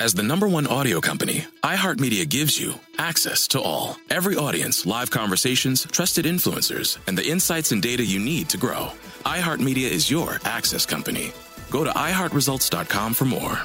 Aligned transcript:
As 0.00 0.14
the 0.14 0.22
number 0.22 0.48
one 0.48 0.66
audio 0.66 0.98
company, 0.98 1.44
iHeartMedia 1.62 2.26
gives 2.26 2.58
you 2.58 2.72
access 2.96 3.46
to 3.48 3.60
all. 3.60 3.98
Every 4.08 4.34
audience, 4.34 4.86
live 4.86 5.10
conversations, 5.10 5.84
trusted 5.92 6.24
influencers, 6.24 6.96
and 7.06 7.18
the 7.18 7.28
insights 7.28 7.70
and 7.70 7.82
data 7.82 8.02
you 8.02 8.18
need 8.18 8.48
to 8.48 8.56
grow. 8.56 8.92
iHeartMedia 9.26 9.90
is 9.90 10.10
your 10.10 10.40
access 10.46 10.86
company. 10.86 11.32
Go 11.68 11.84
to 11.84 11.90
iHeartResults.com 11.90 13.12
for 13.12 13.26
more. 13.26 13.60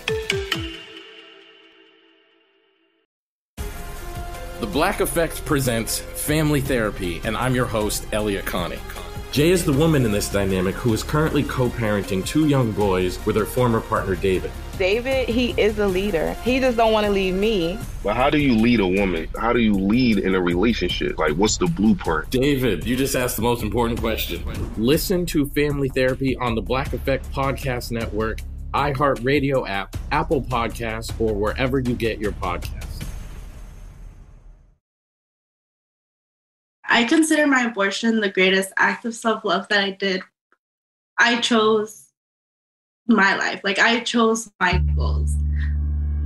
The 4.59 4.67
Black 4.67 4.99
Effect 4.99 5.45
presents 5.45 5.99
Family 5.99 6.59
Therapy, 6.59 7.21
and 7.23 7.37
I'm 7.37 7.55
your 7.55 7.65
host, 7.65 8.07
Elliott 8.11 8.45
Connie. 8.45 8.79
Jay 9.31 9.51
is 9.51 9.63
the 9.63 9.71
woman 9.71 10.03
in 10.03 10.11
this 10.11 10.29
dynamic 10.29 10.75
who 10.75 10.93
is 10.93 11.01
currently 11.01 11.43
co 11.43 11.69
parenting 11.69 12.27
two 12.27 12.49
young 12.49 12.73
boys 12.73 13.25
with 13.25 13.37
her 13.37 13.45
former 13.45 13.79
partner, 13.79 14.17
David. 14.17 14.51
David, 14.77 15.29
he 15.29 15.51
is 15.59 15.79
a 15.79 15.87
leader. 15.87 16.33
He 16.43 16.59
just 16.59 16.77
don't 16.77 16.91
want 16.91 17.05
to 17.05 17.11
leave 17.11 17.33
me. 17.33 17.79
But 18.03 18.15
how 18.15 18.29
do 18.29 18.37
you 18.37 18.55
lead 18.55 18.79
a 18.79 18.87
woman? 18.87 19.27
How 19.39 19.53
do 19.53 19.59
you 19.59 19.73
lead 19.73 20.19
in 20.19 20.35
a 20.35 20.41
relationship? 20.41 21.17
Like, 21.17 21.33
what's 21.33 21.57
the 21.57 21.67
blueprint? 21.67 22.29
David, 22.29 22.85
you 22.85 22.95
just 22.95 23.15
asked 23.15 23.37
the 23.37 23.41
most 23.41 23.63
important 23.63 23.99
question. 23.99 24.43
Listen 24.77 25.25
to 25.27 25.45
Family 25.47 25.89
Therapy 25.89 26.35
on 26.37 26.55
the 26.55 26.61
Black 26.61 26.93
Effect 26.93 27.31
Podcast 27.31 27.91
Network, 27.91 28.41
iHeartRadio 28.73 29.67
app, 29.67 29.95
Apple 30.11 30.41
Podcasts, 30.41 31.13
or 31.19 31.33
wherever 31.33 31.79
you 31.79 31.95
get 31.95 32.19
your 32.19 32.33
podcasts. 32.33 33.03
I 36.87 37.03
consider 37.05 37.47
my 37.47 37.63
abortion 37.63 38.19
the 38.19 38.29
greatest 38.29 38.71
act 38.77 39.05
of 39.05 39.15
self 39.15 39.43
love 39.43 39.67
that 39.69 39.79
I 39.79 39.91
did. 39.91 40.21
I 41.17 41.39
chose 41.39 42.04
my 43.07 43.35
life. 43.35 43.61
Like 43.63 43.79
I 43.79 43.99
chose 44.01 44.51
my 44.59 44.77
goals. 44.95 45.35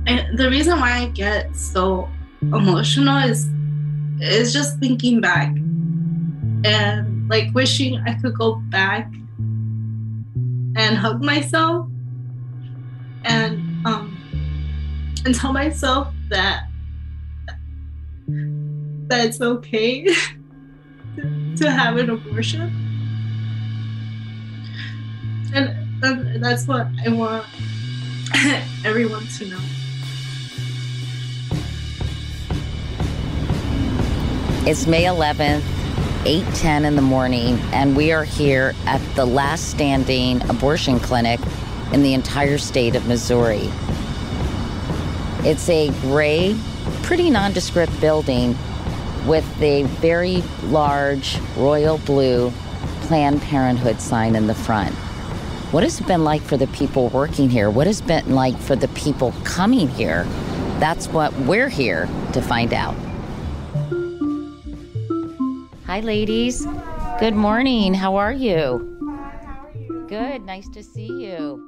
And 0.06 0.38
the 0.38 0.48
reason 0.50 0.78
why 0.80 0.92
I 0.92 1.06
get 1.06 1.54
so 1.54 2.08
emotional 2.42 3.18
is 3.18 3.48
is 4.20 4.52
just 4.52 4.78
thinking 4.78 5.20
back 5.20 5.48
and 6.64 7.28
like 7.28 7.54
wishing 7.54 8.02
I 8.06 8.14
could 8.14 8.34
go 8.34 8.56
back 8.70 9.10
and 10.76 10.96
hug 10.96 11.22
myself 11.22 11.86
and 13.24 13.86
um 13.86 14.16
and 15.24 15.34
tell 15.34 15.52
myself 15.52 16.08
that 16.30 16.64
that 19.08 19.26
it's 19.26 19.40
okay 19.40 20.04
to 21.56 21.70
have 21.70 21.96
an 21.96 22.10
abortion. 22.10 22.72
And 25.52 25.89
that's 26.00 26.66
what 26.66 26.86
I 27.04 27.10
want 27.10 27.46
everyone 28.84 29.26
to 29.38 29.46
know. 29.46 29.60
It's 34.66 34.86
May 34.86 35.04
11th, 35.04 35.62
8:10 36.24 36.84
in 36.84 36.96
the 36.96 37.02
morning, 37.02 37.58
and 37.72 37.96
we 37.96 38.12
are 38.12 38.24
here 38.24 38.74
at 38.86 39.00
the 39.14 39.24
last 39.24 39.70
standing 39.70 40.42
abortion 40.48 41.00
clinic 41.00 41.40
in 41.92 42.02
the 42.02 42.14
entire 42.14 42.58
state 42.58 42.94
of 42.94 43.06
Missouri. 43.06 43.70
It's 45.42 45.68
a 45.68 45.90
gray, 46.02 46.56
pretty 47.02 47.30
nondescript 47.30 47.98
building 48.00 48.56
with 49.26 49.60
a 49.60 49.82
very 49.84 50.42
large 50.64 51.38
royal 51.56 51.98
blue 51.98 52.52
Planned 53.02 53.42
Parenthood 53.42 54.00
sign 54.00 54.36
in 54.36 54.46
the 54.46 54.54
front. 54.54 54.94
What 55.70 55.84
has 55.84 56.00
it 56.00 56.06
been 56.08 56.24
like 56.24 56.42
for 56.42 56.56
the 56.56 56.66
people 56.66 57.10
working 57.10 57.48
here? 57.48 57.70
What 57.70 57.86
has 57.86 58.00
it 58.00 58.06
been 58.08 58.34
like 58.34 58.58
for 58.58 58.74
the 58.74 58.88
people 58.88 59.32
coming 59.44 59.86
here? 59.86 60.24
That's 60.80 61.06
what 61.06 61.32
we're 61.42 61.68
here 61.68 62.08
to 62.32 62.42
find 62.42 62.74
out. 62.74 62.96
Hi, 65.86 66.00
ladies. 66.00 66.66
Good 67.20 67.36
morning. 67.36 67.94
How 67.94 68.16
are 68.16 68.32
you? 68.32 68.84
Good. 70.08 70.44
Nice 70.44 70.68
to 70.70 70.82
see 70.82 71.06
you. 71.06 71.64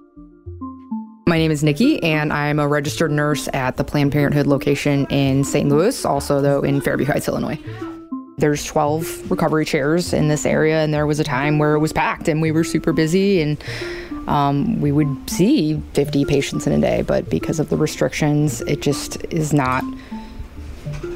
My 1.28 1.38
name 1.38 1.53
is 1.53 1.62
Nikki, 1.62 2.03
and 2.03 2.32
I'm 2.32 2.59
a 2.59 2.66
registered 2.66 3.12
nurse 3.12 3.49
at 3.53 3.76
the 3.76 3.84
Planned 3.84 4.10
Parenthood 4.10 4.49
location 4.49 5.06
in 5.10 5.44
St. 5.44 5.69
Louis, 5.69 6.05
also, 6.05 6.41
though, 6.41 6.62
in 6.62 6.81
Fairview 6.81 7.06
Heights, 7.06 7.28
Illinois. 7.28 7.60
There's 8.38 8.65
12 8.65 9.31
recovery 9.31 9.65
chairs 9.65 10.12
in 10.12 10.28
this 10.28 10.47
area, 10.47 10.82
and 10.82 10.93
there 10.93 11.06
was 11.06 11.20
a 11.20 11.25
time 11.25 11.59
where 11.59 11.75
it 11.75 11.78
was 11.78 11.93
packed 11.93 12.28
and 12.28 12.41
we 12.41 12.50
were 12.50 12.65
super 12.65 12.93
busy, 12.93 13.43
and 13.43 13.62
um, 14.26 14.81
we 14.81 14.93
would 14.93 15.31
see 15.31 15.81
50 15.94 16.25
patients 16.25 16.66
in 16.66 16.72
a 16.72 16.81
day. 16.81 17.03
But 17.03 17.28
because 17.28 17.60
of 17.60 17.69
the 17.69 17.76
restrictions, 17.76 18.60
it 18.62 18.81
just 18.81 19.22
is 19.31 19.53
not 19.53 19.84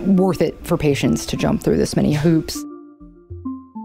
worth 0.06 0.40
it 0.40 0.56
for 0.64 0.76
patients 0.76 1.26
to 1.26 1.36
jump 1.36 1.62
through 1.62 1.78
this 1.78 1.96
many 1.96 2.14
hoops. 2.14 2.64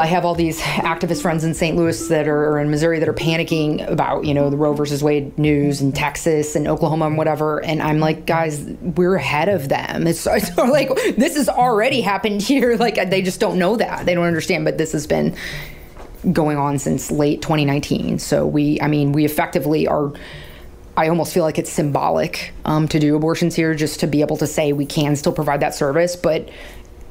I 0.01 0.07
have 0.07 0.25
all 0.25 0.33
these 0.33 0.59
activist 0.59 1.21
friends 1.21 1.43
in 1.43 1.53
St. 1.53 1.77
Louis 1.77 2.07
that 2.07 2.27
are 2.27 2.57
in 2.57 2.71
Missouri 2.71 2.97
that 2.97 3.07
are 3.07 3.13
panicking 3.13 3.87
about, 3.87 4.25
you 4.25 4.33
know, 4.33 4.49
the 4.49 4.57
Roe 4.57 4.73
versus 4.73 5.03
Wade 5.03 5.37
news 5.37 5.79
in 5.79 5.91
Texas 5.91 6.55
and 6.55 6.67
Oklahoma 6.67 7.05
and 7.05 7.17
whatever. 7.17 7.63
And 7.63 7.83
I'm 7.83 7.99
like, 7.99 8.25
guys, 8.25 8.63
we're 8.81 9.13
ahead 9.13 9.47
of 9.47 9.69
them. 9.69 10.07
It's, 10.07 10.25
it's 10.25 10.57
like 10.57 10.89
this 11.17 11.35
has 11.35 11.47
already 11.47 12.01
happened 12.01 12.41
here. 12.41 12.71
Like 12.81 13.11
they 13.11 13.21
just 13.21 13.39
don't 13.39 13.59
know 13.59 13.75
that. 13.75 14.07
They 14.07 14.15
don't 14.15 14.25
understand. 14.25 14.65
But 14.65 14.79
this 14.79 14.91
has 14.93 15.05
been 15.05 15.35
going 16.31 16.57
on 16.57 16.79
since 16.79 17.11
late 17.11 17.43
2019. 17.43 18.17
So 18.17 18.47
we, 18.47 18.81
I 18.81 18.87
mean, 18.87 19.11
we 19.11 19.23
effectively 19.23 19.87
are. 19.87 20.11
I 20.97 21.09
almost 21.09 21.31
feel 21.31 21.43
like 21.43 21.59
it's 21.59 21.71
symbolic 21.71 22.53
um, 22.65 22.87
to 22.87 22.97
do 22.99 23.15
abortions 23.15 23.55
here, 23.55 23.75
just 23.75 23.99
to 23.99 24.07
be 24.07 24.21
able 24.21 24.37
to 24.37 24.47
say 24.47 24.73
we 24.73 24.87
can 24.87 25.15
still 25.15 25.31
provide 25.31 25.59
that 25.59 25.75
service, 25.75 26.15
but 26.15 26.49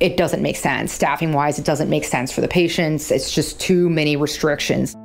it 0.01 0.17
doesn't 0.17 0.43
make 0.43 0.57
sense. 0.57 0.93
Staffing 0.93 1.33
wise, 1.33 1.59
it 1.59 1.65
doesn't 1.65 1.91
make 1.91 2.05
sense 2.05 2.33
for 2.33 2.41
the 2.41 2.49
patients. 2.49 3.11
It's 3.11 3.31
just 3.31 3.61
too 3.61 3.89
many 3.91 4.17
restrictions. 4.17 4.97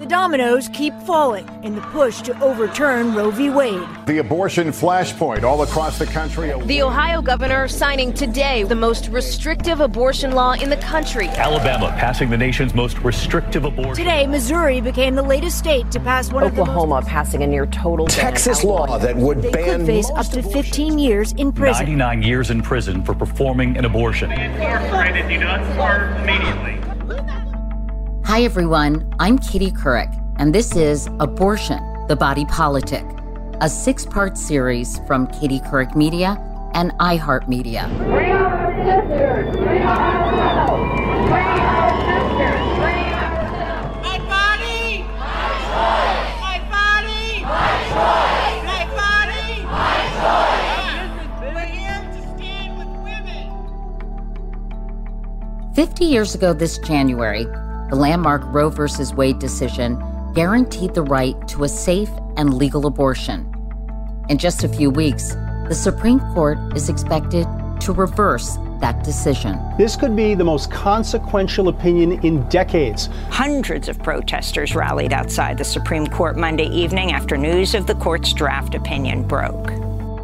The 0.00 0.06
dominoes 0.06 0.66
keep 0.68 0.94
falling 1.02 1.46
in 1.62 1.74
the 1.74 1.82
push 1.82 2.22
to 2.22 2.42
overturn 2.42 3.14
Roe 3.14 3.30
v. 3.30 3.50
Wade. 3.50 3.86
The 4.06 4.16
abortion 4.16 4.68
flashpoint 4.68 5.42
all 5.42 5.60
across 5.60 5.98
the 5.98 6.06
country. 6.06 6.58
The 6.64 6.80
Ohio 6.80 7.20
governor 7.20 7.68
signing 7.68 8.14
today 8.14 8.62
the 8.62 8.74
most 8.74 9.08
restrictive 9.08 9.80
abortion 9.80 10.32
law 10.32 10.52
in 10.52 10.70
the 10.70 10.78
country. 10.78 11.28
Alabama 11.28 11.94
passing 11.98 12.30
the 12.30 12.38
nation's 12.38 12.74
most 12.74 12.98
restrictive 13.00 13.66
abortion. 13.66 14.02
Today, 14.02 14.26
Missouri 14.26 14.80
became 14.80 15.16
the 15.16 15.22
latest 15.22 15.58
state 15.58 15.90
to 15.90 16.00
pass 16.00 16.32
one 16.32 16.44
Oklahoma 16.44 16.94
of 16.96 17.04
the 17.04 17.10
most 17.10 17.12
passing 17.12 17.42
a 17.42 17.46
near 17.46 17.66
total 17.66 18.06
Texas 18.06 18.64
law 18.64 18.96
that 18.96 19.14
would 19.14 19.42
they 19.42 19.50
ban 19.50 19.80
could 19.80 19.86
face 19.86 20.10
up 20.16 20.28
to 20.28 20.42
15 20.42 20.98
years 20.98 21.32
in 21.32 21.52
prison. 21.52 21.84
99 21.84 22.22
years 22.22 22.50
in 22.50 22.62
prison 22.62 23.04
for 23.04 23.14
performing 23.14 23.76
an 23.76 23.84
abortion. 23.84 24.32
Incarcerated, 24.32 25.28
do 25.28 25.38
not 25.40 25.60
immediately. 26.22 26.80
Hi, 28.30 28.42
everyone. 28.42 29.12
I'm 29.18 29.38
Katie 29.40 29.72
Couric, 29.72 30.08
and 30.36 30.54
this 30.54 30.76
is 30.76 31.08
Abortion, 31.18 31.80
the 32.06 32.14
Body 32.14 32.44
Politic, 32.44 33.04
a 33.60 33.68
six 33.68 34.06
part 34.06 34.38
series 34.38 35.00
from 35.00 35.26
Katie 35.26 35.58
Couric 35.58 35.96
Media 35.96 36.38
and 36.72 36.92
iHeartMedia. 37.00 37.88
Bring 38.06 38.30
our 38.30 38.70
sisters! 38.86 39.56
Bring 39.56 39.82
our 39.82 40.30
girls! 40.30 40.78
Bring 41.26 41.42
our 41.42 41.90
sisters! 42.06 42.62
Bring 42.78 43.10
our 43.18 43.98
My 43.98 44.18
body! 44.30 45.02
My 45.18 45.50
choice! 45.66 46.38
My 46.38 46.58
body! 46.70 47.42
My 47.42 47.74
choice! 47.90 48.62
My 48.70 48.86
body! 48.94 49.66
My 49.66 50.06
choice! 50.22 51.52
We're 51.52 51.66
here 51.66 52.02
to 52.14 52.20
stand 52.38 52.78
with 52.78 52.92
women. 53.02 53.50
50 55.74 56.04
years 56.04 56.36
ago 56.36 56.52
this 56.52 56.78
January, 56.78 57.44
the 57.90 57.96
landmark 57.96 58.42
Roe 58.46 58.70
v. 58.70 58.86
Wade 59.14 59.40
decision 59.40 60.00
guaranteed 60.32 60.94
the 60.94 61.02
right 61.02 61.36
to 61.48 61.64
a 61.64 61.68
safe 61.68 62.10
and 62.36 62.54
legal 62.54 62.86
abortion. 62.86 63.52
In 64.28 64.38
just 64.38 64.62
a 64.62 64.68
few 64.68 64.90
weeks, 64.90 65.34
the 65.68 65.74
Supreme 65.74 66.20
Court 66.32 66.58
is 66.76 66.88
expected 66.88 67.46
to 67.80 67.92
reverse 67.92 68.56
that 68.80 69.02
decision. 69.02 69.58
This 69.76 69.96
could 69.96 70.14
be 70.14 70.34
the 70.34 70.44
most 70.44 70.70
consequential 70.70 71.68
opinion 71.68 72.24
in 72.24 72.48
decades. 72.48 73.08
Hundreds 73.28 73.88
of 73.88 73.98
protesters 73.98 74.74
rallied 74.74 75.12
outside 75.12 75.58
the 75.58 75.64
Supreme 75.64 76.06
Court 76.06 76.36
Monday 76.36 76.68
evening 76.68 77.12
after 77.12 77.36
news 77.36 77.74
of 77.74 77.86
the 77.86 77.94
court's 77.96 78.32
draft 78.32 78.74
opinion 78.74 79.26
broke. 79.26 79.70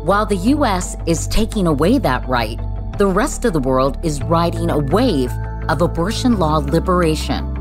While 0.05 0.27
the 0.27 0.37
U.S. 0.37 0.97
is 1.07 1.27
taking 1.27 1.67
away 1.67 1.99
that 1.99 2.27
right, 2.29 2.61
the 2.97 3.09
rest 3.09 3.45
of 3.45 3.53
the 3.53 3.61
world 3.61 3.99
is 4.05 4.23
riding 4.23 4.71
a 4.71 4.79
wave 4.79 5.33
of 5.69 5.83
abortion 5.83 6.39
law 6.39 6.59
liberation. 6.59 7.56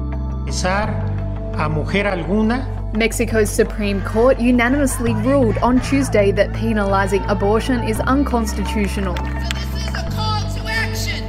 A 0.48 1.70
mujer 1.70 2.06
alguna 2.06 2.66
Mexico's 2.96 3.50
Supreme 3.50 4.02
Court 4.04 4.40
unanimously 4.40 5.14
ruled 5.16 5.58
on 5.58 5.82
Tuesday 5.82 6.32
that 6.32 6.54
penalizing 6.54 7.24
abortion 7.24 7.84
is 7.84 8.00
unconstitutional. 8.02 9.16
This 9.16 9.74
is 9.76 9.90
a 9.90 10.10
call 10.12 10.42
to 10.54 10.62
action. 10.70 11.28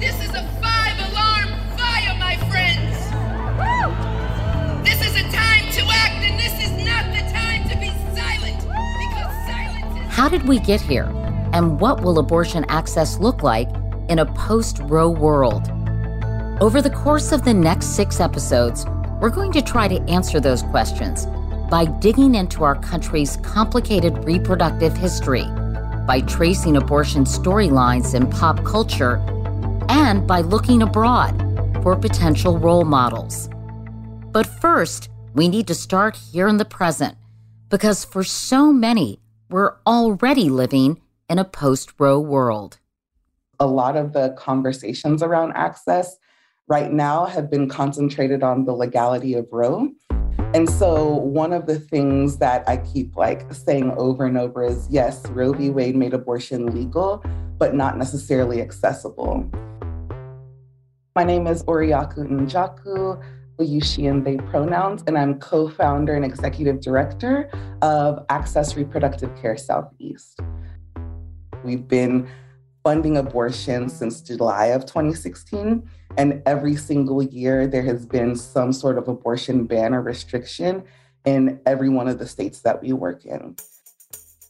This 0.00 0.18
is 0.24 0.30
a 0.30 0.42
five 0.60 0.98
alarm 1.10 1.48
fire, 1.76 2.16
my 2.18 2.36
friends. 2.48 2.96
This 4.84 5.00
is 5.06 5.16
a 5.16 5.30
time 5.30 5.70
to 5.72 5.82
act, 5.92 6.24
and 6.24 6.40
this 6.40 6.54
is 6.58 6.72
not 6.84 7.04
the 7.12 7.22
time 7.30 7.68
to 7.68 7.76
be 7.78 7.90
silent 8.16 8.58
because 8.58 9.32
silence 9.46 10.00
is. 10.00 10.12
How 10.12 10.28
did 10.28 10.48
we 10.48 10.58
get 10.58 10.80
here? 10.80 11.12
And 11.52 11.78
what 11.78 12.02
will 12.02 12.18
abortion 12.18 12.64
access 12.68 13.18
look 13.18 13.42
like 13.42 13.68
in 14.08 14.18
a 14.18 14.26
post 14.26 14.78
Roe 14.80 15.10
world? 15.10 15.70
Over 16.58 16.80
the 16.80 16.88
course 16.88 17.32
of 17.32 17.44
the 17.44 17.52
next 17.52 17.96
six 17.96 18.18
episodes, 18.18 18.86
we're 19.20 19.28
going 19.28 19.52
to 19.52 19.60
try 19.60 19.88
to 19.88 20.00
answer 20.08 20.40
those 20.40 20.62
questions 20.62 21.26
by 21.70 21.84
digging 21.84 22.34
into 22.34 22.64
our 22.64 22.76
country's 22.76 23.36
complicated 23.42 24.24
reproductive 24.24 24.96
history, 24.96 25.44
by 26.06 26.22
tracing 26.26 26.78
abortion 26.78 27.24
storylines 27.24 28.14
in 28.14 28.30
pop 28.30 28.64
culture, 28.64 29.16
and 29.90 30.26
by 30.26 30.40
looking 30.40 30.80
abroad 30.80 31.36
for 31.82 31.94
potential 31.94 32.58
role 32.58 32.86
models. 32.86 33.50
But 34.32 34.46
first, 34.46 35.10
we 35.34 35.48
need 35.48 35.66
to 35.66 35.74
start 35.74 36.16
here 36.16 36.48
in 36.48 36.56
the 36.56 36.64
present 36.64 37.18
because 37.68 38.02
for 38.02 38.24
so 38.24 38.72
many, 38.72 39.20
we're 39.50 39.74
already 39.86 40.48
living 40.48 41.02
in 41.28 41.38
a 41.38 41.44
post 41.44 41.92
Roe 41.98 42.18
world. 42.18 42.78
A 43.60 43.66
lot 43.66 43.94
of 43.94 44.14
the 44.14 44.30
conversations 44.38 45.22
around 45.22 45.52
access 45.52 46.16
right 46.68 46.92
now 46.92 47.26
have 47.26 47.48
been 47.48 47.68
concentrated 47.68 48.42
on 48.42 48.64
the 48.64 48.72
legality 48.72 49.34
of 49.34 49.46
Roe. 49.52 49.88
And 50.52 50.68
so 50.68 51.14
one 51.16 51.52
of 51.52 51.66
the 51.66 51.78
things 51.78 52.38
that 52.38 52.68
I 52.68 52.78
keep 52.78 53.16
like 53.16 53.52
saying 53.52 53.92
over 53.96 54.24
and 54.24 54.36
over 54.36 54.64
is 54.64 54.88
yes, 54.90 55.24
Roe 55.28 55.52
v. 55.52 55.70
Wade 55.70 55.94
made 55.94 56.12
abortion 56.12 56.66
legal, 56.66 57.24
but 57.58 57.74
not 57.74 57.96
necessarily 57.98 58.60
accessible. 58.60 59.48
My 61.14 61.24
name 61.24 61.46
is 61.46 61.62
Oriaku 61.64 62.28
Njoku. 62.28 63.22
Use 63.58 63.90
she 63.90 64.04
and 64.04 64.26
they 64.26 64.36
pronouns, 64.36 65.02
and 65.06 65.16
I'm 65.16 65.40
co 65.40 65.70
founder 65.70 66.14
and 66.14 66.26
executive 66.26 66.82
director 66.82 67.48
of 67.80 68.22
Access 68.28 68.76
Reproductive 68.76 69.34
Care 69.40 69.56
Southeast. 69.56 70.38
We've 71.64 71.88
been 71.88 72.28
funding 72.86 73.16
abortion 73.16 73.88
since 73.88 74.20
July 74.20 74.66
of 74.66 74.86
2016. 74.86 75.82
And 76.16 76.40
every 76.46 76.76
single 76.76 77.20
year, 77.20 77.66
there 77.66 77.82
has 77.82 78.06
been 78.06 78.36
some 78.36 78.72
sort 78.72 78.96
of 78.96 79.08
abortion 79.08 79.66
ban 79.66 79.92
or 79.92 80.00
restriction 80.00 80.84
in 81.24 81.58
every 81.66 81.88
one 81.88 82.06
of 82.06 82.20
the 82.20 82.28
states 82.28 82.60
that 82.60 82.80
we 82.80 82.92
work 82.92 83.24
in. 83.24 83.56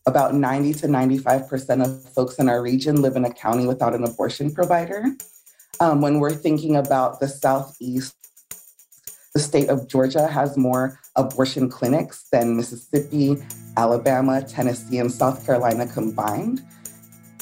About 0.04 0.34
90 0.34 0.74
to 0.74 0.86
95% 0.86 1.82
of 1.82 2.12
folks 2.12 2.34
in 2.34 2.50
our 2.50 2.60
region 2.60 3.00
live 3.00 3.16
in 3.16 3.24
a 3.24 3.32
county 3.32 3.66
without 3.66 3.94
an 3.94 4.04
abortion 4.04 4.52
provider. 4.52 5.02
Um, 5.80 6.02
when 6.02 6.20
we're 6.20 6.34
thinking 6.34 6.76
about 6.76 7.20
the 7.20 7.28
Southeast, 7.28 8.14
the 9.32 9.40
state 9.40 9.70
of 9.70 9.88
Georgia 9.88 10.26
has 10.26 10.58
more 10.58 11.00
abortion 11.16 11.70
clinics 11.70 12.26
than 12.30 12.54
Mississippi, 12.54 13.38
Alabama, 13.78 14.42
Tennessee, 14.42 14.98
and 14.98 15.10
South 15.10 15.46
Carolina 15.46 15.86
combined. 15.86 16.62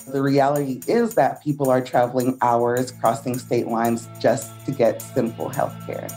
The 0.06 0.21
reality 0.21 0.83
is 0.87 1.15
that 1.15 1.43
people 1.43 1.71
are 1.71 1.81
traveling 1.81 2.37
hours 2.43 2.91
crossing 2.91 3.39
state 3.39 3.69
lines 3.69 4.09
just 4.21 4.53
to 4.67 4.73
get 4.73 5.01
simple 5.01 5.49
health 5.49 5.75
care. 5.87 6.09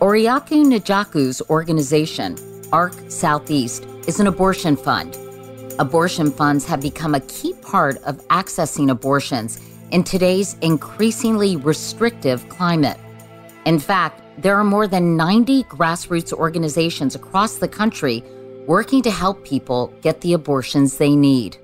Oriaku 0.00 0.64
Njoku's 0.66 1.40
organization, 1.48 2.36
ARC 2.72 2.94
Southeast, 3.08 3.86
is 4.06 4.20
an 4.20 4.26
abortion 4.26 4.76
fund. 4.76 5.16
Abortion 5.78 6.30
funds 6.30 6.66
have 6.66 6.82
become 6.82 7.14
a 7.14 7.20
key 7.20 7.54
part 7.62 7.96
of 8.04 8.18
accessing 8.28 8.90
abortions 8.90 9.58
in 9.90 10.04
today's 10.04 10.58
increasingly 10.60 11.56
restrictive 11.56 12.46
climate. 12.50 12.98
In 13.64 13.78
fact, 13.78 14.22
there 14.42 14.56
are 14.56 14.64
more 14.64 14.86
than 14.86 15.16
90 15.16 15.64
grassroots 15.64 16.34
organizations 16.34 17.14
across 17.14 17.56
the 17.56 17.68
country 17.68 18.22
working 18.66 19.00
to 19.00 19.10
help 19.10 19.42
people 19.44 19.92
get 20.02 20.20
the 20.20 20.34
abortions 20.34 20.98
they 20.98 21.16
need 21.16 21.56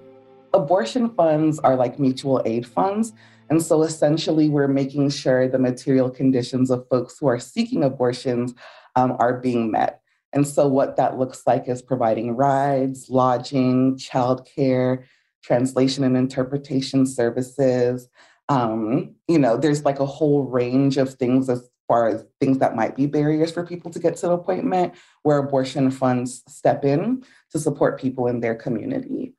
abortion 0.54 1.10
funds 1.10 1.58
are 1.60 1.76
like 1.76 1.98
mutual 1.98 2.42
aid 2.44 2.66
funds. 2.66 3.12
And 3.50 3.62
so 3.62 3.82
essentially, 3.82 4.48
we're 4.48 4.68
making 4.68 5.10
sure 5.10 5.48
the 5.48 5.58
material 5.58 6.10
conditions 6.10 6.70
of 6.70 6.88
folks 6.88 7.18
who 7.18 7.26
are 7.26 7.38
seeking 7.38 7.84
abortions 7.84 8.54
um, 8.96 9.16
are 9.18 9.40
being 9.40 9.70
met. 9.70 10.00
And 10.32 10.46
so, 10.46 10.66
what 10.66 10.96
that 10.96 11.18
looks 11.18 11.42
like 11.46 11.68
is 11.68 11.82
providing 11.82 12.32
rides, 12.32 13.10
lodging, 13.10 13.96
childcare, 13.96 15.04
translation 15.42 16.04
and 16.04 16.16
interpretation 16.16 17.04
services. 17.06 18.08
Um, 18.48 19.14
you 19.28 19.38
know, 19.38 19.56
there's 19.56 19.84
like 19.84 20.00
a 20.00 20.06
whole 20.06 20.44
range 20.44 20.96
of 20.96 21.14
things 21.14 21.48
as 21.48 21.68
far 21.88 22.08
as 22.08 22.24
things 22.40 22.58
that 22.58 22.76
might 22.76 22.96
be 22.96 23.06
barriers 23.06 23.52
for 23.52 23.66
people 23.66 23.90
to 23.90 23.98
get 23.98 24.16
to 24.16 24.26
an 24.28 24.32
appointment 24.32 24.94
where 25.22 25.38
abortion 25.38 25.90
funds 25.90 26.42
step 26.48 26.84
in 26.84 27.24
to 27.50 27.58
support 27.58 28.00
people 28.00 28.28
in 28.28 28.40
their 28.40 28.54
community. 28.54 29.34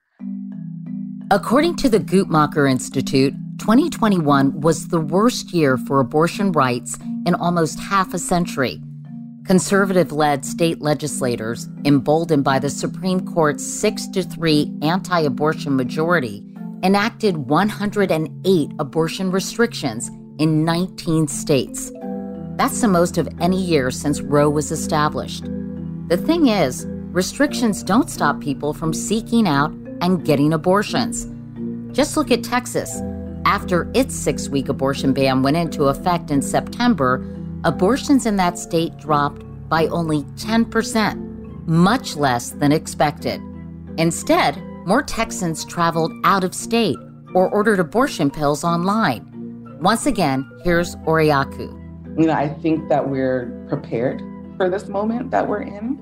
According 1.32 1.78
to 1.78 1.90
the 1.90 2.00
Guttmacher 2.00 2.70
Institute, 2.70 3.34
2021 3.58 4.60
was 4.60 4.90
the 4.90 5.00
worst 5.00 5.54
year 5.54 5.78
for 5.78 6.00
abortion 6.00 6.52
rights 6.52 6.98
in 7.26 7.34
almost 7.34 7.80
half 7.80 8.14
a 8.14 8.20
century. 8.20 8.82
Conservative 9.46 10.12
led 10.12 10.46
state 10.46 10.82
legislators, 10.82 11.70
emboldened 11.86 12.44
by 12.44 12.60
the 12.60 12.70
Supreme 12.70 13.26
Court's 13.26 13.66
6 13.66 14.08
to 14.08 14.24
3 14.24 14.78
anti 14.82 15.22
abortion 15.22 15.76
majority, 15.76 16.46
enacted 16.84 17.38
108 17.38 18.72
abortion 18.78 19.32
restrictions 19.32 20.10
in 20.40 20.66
19 20.66 21.28
states. 21.30 21.92
That's 22.58 22.82
the 22.82 22.90
most 22.90 23.18
of 23.18 23.30
any 23.40 23.62
year 23.62 23.92
since 23.92 24.22
Roe 24.22 24.50
was 24.50 24.72
established. 24.72 25.46
The 26.10 26.18
thing 26.18 26.48
is, 26.48 26.86
restrictions 26.88 27.82
don't 27.82 28.10
stop 28.10 28.42
people 28.42 28.74
from 28.74 28.94
seeking 28.94 29.48
out 29.48 29.74
and 30.02 30.26
getting 30.26 30.54
abortions. 30.54 31.28
Just 31.96 32.18
look 32.18 32.32
at 32.32 32.44
Texas. 32.44 33.02
After 33.46 33.92
its 33.94 34.16
six 34.16 34.50
week 34.50 34.70
abortion 34.70 35.14
ban 35.14 35.44
went 35.44 35.58
into 35.58 35.86
effect 35.86 36.32
in 36.32 36.42
September, 36.42 37.26
abortions 37.64 38.26
in 38.26 38.36
that 38.38 38.58
state 38.58 38.98
dropped 38.98 39.44
by 39.70 39.88
only 39.88 40.24
10%, 40.36 41.68
much 41.68 42.16
less 42.16 42.52
than 42.52 42.72
expected. 42.72 43.42
Instead, 43.98 44.62
more 44.86 45.04
Texans 45.04 45.64
traveled 45.66 46.12
out 46.24 46.44
of 46.44 46.54
state 46.54 46.98
or 47.34 47.50
ordered 47.50 47.80
abortion 47.80 48.30
pills 48.30 48.64
online. 48.64 49.30
Once 49.82 50.06
again, 50.06 50.50
here's 50.64 50.96
Oriaku. 50.98 51.80
You 52.20 52.28
know, 52.28 52.34
I 52.34 52.48
think 52.48 52.90
that 52.90 53.10
we're 53.10 53.66
prepared 53.68 54.22
for 54.58 54.70
this 54.70 54.88
moment 54.88 55.32
that 55.32 55.48
we're 55.48 55.64
in. 55.64 56.00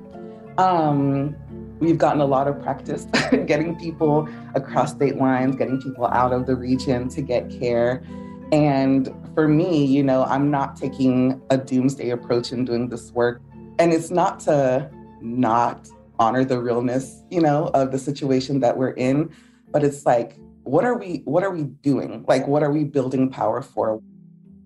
Um, 0.58 1.36
we've 1.82 1.98
gotten 1.98 2.22
a 2.22 2.26
lot 2.26 2.48
of 2.48 2.62
practice 2.62 3.06
getting 3.46 3.76
people 3.76 4.30
across 4.56 4.92
state 4.92 5.18
lines, 5.18 5.56
getting 5.56 5.82
people 5.82 6.06
out 6.06 6.32
of 6.32 6.46
the 6.46 6.56
region 6.56 7.10
to 7.10 7.22
get 7.22 7.50
care. 7.50 8.04
And 8.52 9.14
for 9.34 9.48
me, 9.48 9.84
you 9.86 10.04
know, 10.04 10.24
I'm 10.26 10.52
not 10.52 10.76
taking 10.76 11.42
a 11.50 11.58
doomsday 11.58 12.12
approach 12.12 12.52
in 12.52 12.66
doing 12.66 12.90
this 12.90 13.12
work. 13.12 13.42
And 13.80 13.92
it's 13.92 14.12
not 14.12 14.40
to 14.42 14.90
not 15.22 15.90
honor 16.20 16.46
the 16.46 16.62
realness, 16.62 17.24
you 17.32 17.42
know, 17.42 17.72
of 17.74 17.92
the 17.92 17.98
situation 17.98 18.60
that 18.60 18.78
we're 18.78 18.92
in, 18.92 19.32
but 19.72 19.84
it's 19.84 20.06
like, 20.06 20.38
what 20.64 20.86
are 20.86 20.96
we 20.96 21.24
what 21.26 21.44
are 21.44 21.50
we 21.50 21.64
doing? 21.64 22.24
Like 22.28 22.48
what 22.48 22.62
are 22.62 22.72
we 22.72 22.84
building 22.84 23.30
power 23.30 23.64
for? 23.64 24.00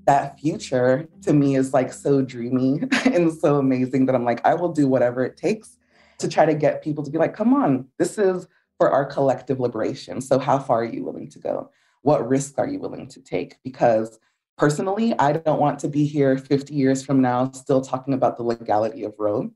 That 0.06 0.38
future 0.38 1.08
to 1.22 1.32
me 1.32 1.56
is 1.56 1.74
like 1.74 1.94
so 1.94 2.22
dreamy 2.22 2.82
and 3.06 3.32
so 3.32 3.56
amazing 3.56 4.06
that 4.08 4.16
I'm 4.16 4.26
like, 4.26 4.46
I 4.46 4.56
will 4.56 4.74
do 4.74 4.90
whatever 4.90 5.24
it 5.24 5.38
takes 5.38 5.78
to 6.20 6.28
try 6.28 6.46
to 6.46 6.54
get 6.54 6.84
people 6.84 7.04
to 7.04 7.12
be 7.12 7.18
like, 7.18 7.36
come 7.36 7.54
on, 7.54 7.88
this 7.98 8.18
is 8.18 8.48
for 8.78 8.90
our 8.90 9.06
collective 9.06 9.60
liberation. 9.60 10.22
So, 10.22 10.40
how 10.40 10.60
far 10.60 10.82
are 10.82 10.86
you 10.86 11.04
willing 11.04 11.30
to 11.30 11.40
go? 11.40 11.72
What 12.02 12.28
risk 12.28 12.58
are 12.58 12.68
you 12.68 12.80
willing 12.80 13.08
to 13.10 13.22
take? 13.22 13.58
Because 13.64 14.20
personally, 14.58 15.14
I 15.18 15.34
don't 15.34 15.60
want 15.60 15.80
to 15.80 15.88
be 15.88 16.06
here 16.06 16.38
50 16.38 16.74
years 16.74 17.04
from 17.04 17.22
now 17.22 17.52
still 17.52 17.82
talking 17.82 18.14
about 18.14 18.38
the 18.38 18.44
legality 18.44 19.04
of 19.04 19.14
Roe, 19.18 19.52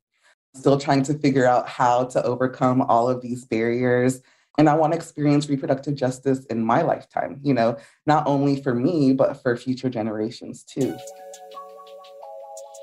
still 0.55 0.79
trying 0.79 1.03
to 1.03 1.13
figure 1.13 1.45
out 1.45 1.67
how 1.67 2.05
to 2.05 2.23
overcome 2.23 2.81
all 2.81 3.09
of 3.09 3.21
these 3.21 3.45
barriers. 3.45 4.21
And 4.57 4.67
I 4.67 4.75
want 4.75 4.93
to 4.93 4.97
experience 4.97 5.47
reproductive 5.47 5.95
justice 5.95 6.45
in 6.45 6.61
my 6.61 6.81
lifetime, 6.81 7.39
you 7.43 7.53
know, 7.53 7.77
not 8.05 8.27
only 8.27 8.61
for 8.61 8.75
me, 8.75 9.13
but 9.13 9.41
for 9.41 9.55
future 9.55 9.89
generations 9.89 10.63
too. 10.63 10.97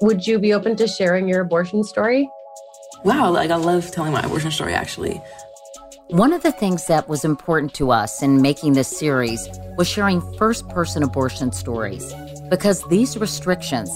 Would 0.02 0.26
you 0.26 0.38
be 0.38 0.54
open 0.54 0.76
to 0.76 0.86
sharing 0.86 1.28
your 1.28 1.40
abortion 1.40 1.82
story? 1.82 2.30
Wow, 3.06 3.30
like 3.30 3.52
I 3.52 3.56
love 3.56 3.92
telling 3.92 4.12
my 4.12 4.20
abortion 4.20 4.50
story 4.50 4.74
actually. 4.74 5.22
One 6.08 6.32
of 6.32 6.42
the 6.42 6.50
things 6.50 6.88
that 6.88 7.08
was 7.08 7.24
important 7.24 7.72
to 7.74 7.92
us 7.92 8.20
in 8.20 8.42
making 8.42 8.72
this 8.72 8.88
series 8.88 9.48
was 9.76 9.88
sharing 9.88 10.20
first 10.36 10.68
person 10.68 11.04
abortion 11.04 11.52
stories 11.52 12.12
because 12.50 12.82
these 12.88 13.16
restrictions, 13.16 13.90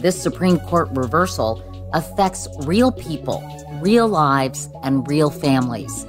this 0.00 0.20
Supreme 0.20 0.58
Court 0.60 0.88
reversal, 0.92 1.62
affects 1.92 2.48
real 2.64 2.90
people, 2.90 3.42
real 3.82 4.08
lives, 4.08 4.70
and 4.82 5.06
real 5.06 5.28
families. 5.30 6.06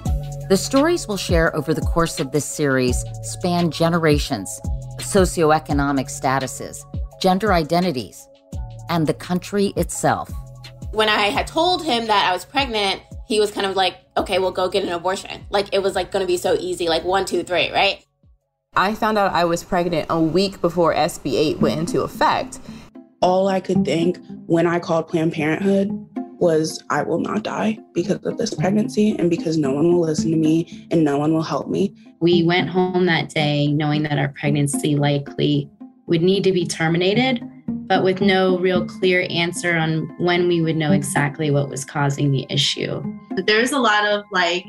The 0.48 0.58
stories 0.58 1.10
we'll 1.10 1.18
share 1.18 1.54
over 1.56 1.74
the 1.74 1.82
course 1.82 2.22
of 2.22 2.32
this 2.32 2.46
series 2.46 3.04
span 3.22 3.70
generations, 3.70 4.62
socioeconomic 5.00 6.08
statuses, 6.08 6.86
gender 7.22 7.52
identities, 7.52 8.28
and 8.90 9.08
the 9.08 9.14
country 9.14 9.74
itself 9.76 10.32
when 10.96 11.10
I 11.10 11.24
had 11.24 11.46
told 11.46 11.84
him 11.84 12.08
that 12.08 12.30
I 12.30 12.32
was 12.32 12.46
pregnant, 12.46 13.02
he 13.28 13.40
was 13.40 13.52
kind 13.52 13.68
of 13.68 13.76
like, 13.76 13.98
okay, 14.16 14.40
well, 14.40 14.52
go 14.52 14.70
get 14.70 14.84
an 14.84 14.92
abortion. 14.92 15.46
Like 15.50 15.74
it 15.74 15.80
was 15.80 15.94
like 15.94 16.10
going 16.10 16.22
to 16.22 16.28
be 16.28 16.38
so 16.38 16.56
easy, 16.58 16.88
like 16.88 17.04
one, 17.04 17.26
two, 17.26 17.44
three, 17.44 17.70
right? 17.72 18.04
I 18.78 18.96
found 18.96 19.18
out 19.18 19.34
I 19.34 19.46
was 19.46 19.64
pregnant 19.64 20.08
a 20.10 20.20
week 20.20 20.62
before 20.62 20.94
SB 20.94 21.34
8 21.34 21.60
went 21.60 21.80
into 21.80 22.02
effect. 22.02 22.60
All 23.22 23.48
I 23.48 23.60
could 23.60 23.84
think 23.84 24.20
when 24.46 24.68
I 24.68 24.80
called 24.80 25.08
Planned 25.08 25.34
Parenthood 25.34 25.90
was, 26.40 26.82
I 26.90 27.02
will 27.02 27.20
not 27.20 27.44
die 27.44 27.78
because 27.94 28.24
of 28.26 28.38
this 28.38 28.54
pregnancy 28.54 29.16
and 29.18 29.30
because 29.30 29.58
no 29.58 29.74
one 29.74 29.92
will 29.92 30.02
listen 30.02 30.32
to 30.32 30.38
me 30.38 30.88
and 30.92 31.04
no 31.04 31.18
one 31.18 31.34
will 31.34 31.42
help 31.42 31.68
me. 31.68 31.94
We 32.22 32.44
went 32.44 32.70
home 32.70 33.06
that 33.08 33.30
day 33.30 33.68
knowing 33.68 34.04
that 34.04 34.18
our 34.18 34.30
pregnancy 34.30 34.96
likely 34.96 35.70
would 36.08 36.22
need 36.22 36.44
to 36.44 36.52
be 36.52 36.66
terminated, 36.66 37.44
but 37.88 38.04
with 38.04 38.22
no 38.22 38.58
real 38.60 38.86
clear 38.86 39.26
answer 39.30 39.76
on 39.76 40.14
when 40.18 40.48
we 40.48 40.62
would 40.62 40.76
know 40.76 40.92
exactly 40.92 41.52
what 41.52 41.70
was 41.70 41.86
causing 41.86 42.32
the 42.32 42.46
issue. 42.50 43.04
There's 43.46 43.72
a 43.72 43.80
lot 43.80 44.06
of 44.06 44.26
like 44.32 44.66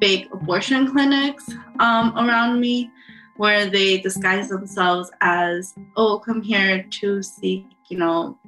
fake 0.00 0.28
abortion 0.32 0.90
clinics 0.90 1.48
um, 1.80 2.16
around 2.16 2.60
me 2.60 2.90
where 3.36 3.66
they 3.66 3.98
disguise 3.98 4.48
themselves 4.48 5.10
as, 5.20 5.74
oh, 5.96 6.20
come 6.20 6.40
here 6.40 6.84
to 6.84 7.22
seek, 7.22 7.66
you 7.88 7.98
know, 7.98 8.38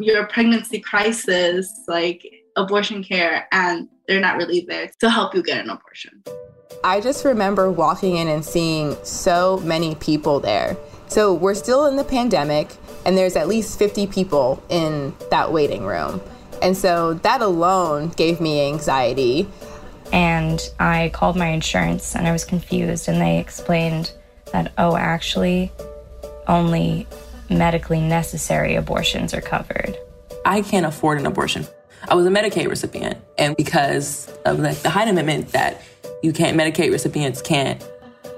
your 0.00 0.26
pregnancy 0.26 0.80
crisis, 0.80 1.84
like 1.86 2.24
abortion 2.56 3.04
care, 3.04 3.46
and 3.52 3.88
they're 4.08 4.20
not 4.20 4.36
really 4.36 4.60
there 4.60 4.90
to 5.00 5.08
help 5.08 5.34
you 5.34 5.42
get 5.42 5.64
an 5.64 5.70
abortion. 5.70 6.22
I 6.82 7.00
just 7.00 7.24
remember 7.24 7.70
walking 7.70 8.16
in 8.16 8.28
and 8.28 8.44
seeing 8.44 8.96
so 9.04 9.58
many 9.58 9.94
people 9.94 10.40
there. 10.40 10.76
So 11.08 11.32
we're 11.32 11.54
still 11.54 11.86
in 11.86 11.96
the 11.96 12.04
pandemic, 12.04 12.68
and 13.06 13.16
there's 13.16 13.36
at 13.36 13.48
least 13.48 13.78
50 13.78 14.08
people 14.08 14.62
in 14.68 15.14
that 15.30 15.52
waiting 15.52 15.86
room. 15.86 16.20
And 16.60 16.76
so 16.76 17.14
that 17.14 17.40
alone 17.40 18.08
gave 18.08 18.40
me 18.40 18.68
anxiety. 18.68 19.48
And 20.12 20.60
I 20.80 21.10
called 21.14 21.36
my 21.36 21.46
insurance 21.46 22.14
and 22.16 22.26
I 22.26 22.32
was 22.32 22.44
confused, 22.44 23.08
and 23.08 23.20
they 23.20 23.38
explained 23.38 24.12
that, 24.52 24.72
oh, 24.76 24.96
actually, 24.96 25.72
only 26.48 27.06
medically 27.48 28.00
necessary 28.00 28.74
abortions 28.74 29.32
are 29.34 29.40
covered. 29.40 29.96
I 30.44 30.62
can't 30.62 30.86
afford 30.86 31.18
an 31.20 31.26
abortion. 31.26 31.66
I 32.08 32.14
was 32.14 32.26
a 32.26 32.30
Medicaid 32.30 32.68
recipient, 32.68 33.18
and 33.38 33.56
because 33.56 34.28
of 34.44 34.58
the, 34.58 34.70
the 34.82 34.90
Hyde 34.90 35.08
Amendment 35.08 35.48
that 35.52 35.82
you 36.22 36.32
can't, 36.32 36.56
Medicaid 36.56 36.92
recipients 36.92 37.42
can't, 37.42 37.84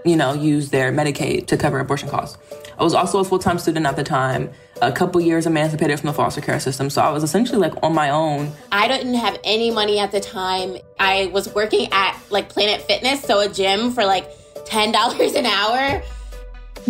you 0.04 0.16
know, 0.16 0.32
use 0.32 0.70
their 0.70 0.92
Medicaid 0.92 1.46
to 1.46 1.56
cover 1.56 1.80
abortion 1.80 2.08
costs. 2.08 2.38
I 2.78 2.84
was 2.84 2.94
also 2.94 3.18
a 3.18 3.24
full 3.24 3.38
time 3.38 3.58
student 3.58 3.86
at 3.86 3.96
the 3.96 4.04
time, 4.04 4.50
a 4.80 4.92
couple 4.92 5.20
years 5.20 5.46
emancipated 5.46 5.98
from 5.98 6.06
the 6.06 6.12
foster 6.12 6.40
care 6.40 6.60
system. 6.60 6.90
So 6.90 7.02
I 7.02 7.10
was 7.10 7.22
essentially 7.22 7.58
like 7.58 7.74
on 7.82 7.94
my 7.94 8.10
own. 8.10 8.52
I 8.70 8.86
didn't 8.86 9.14
have 9.14 9.38
any 9.42 9.70
money 9.70 9.98
at 9.98 10.12
the 10.12 10.20
time. 10.20 10.76
I 11.00 11.26
was 11.26 11.52
working 11.54 11.88
at 11.92 12.16
like 12.30 12.48
Planet 12.48 12.80
Fitness, 12.82 13.22
so 13.22 13.40
a 13.40 13.48
gym 13.48 13.90
for 13.90 14.04
like 14.04 14.30
$10 14.64 15.34
an 15.34 15.46
hour. 15.46 16.02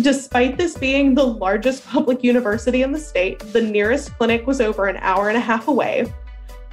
Despite 0.01 0.57
this 0.57 0.77
being 0.77 1.15
the 1.15 1.25
largest 1.25 1.85
public 1.87 2.23
university 2.23 2.83
in 2.83 2.91
the 2.91 2.99
state, 2.99 3.39
the 3.39 3.61
nearest 3.61 4.15
clinic 4.17 4.45
was 4.45 4.61
over 4.61 4.85
an 4.85 4.97
hour 4.97 5.27
and 5.27 5.37
a 5.37 5.41
half 5.41 5.67
away. 5.67 6.13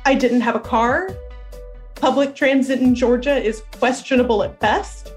I 0.04 0.14
didn't 0.14 0.42
have 0.42 0.54
a 0.54 0.60
car. 0.60 1.08
Public 1.96 2.36
transit 2.36 2.80
in 2.80 2.94
Georgia 2.94 3.34
is 3.34 3.62
questionable 3.78 4.42
at 4.42 4.60
best. 4.60 5.12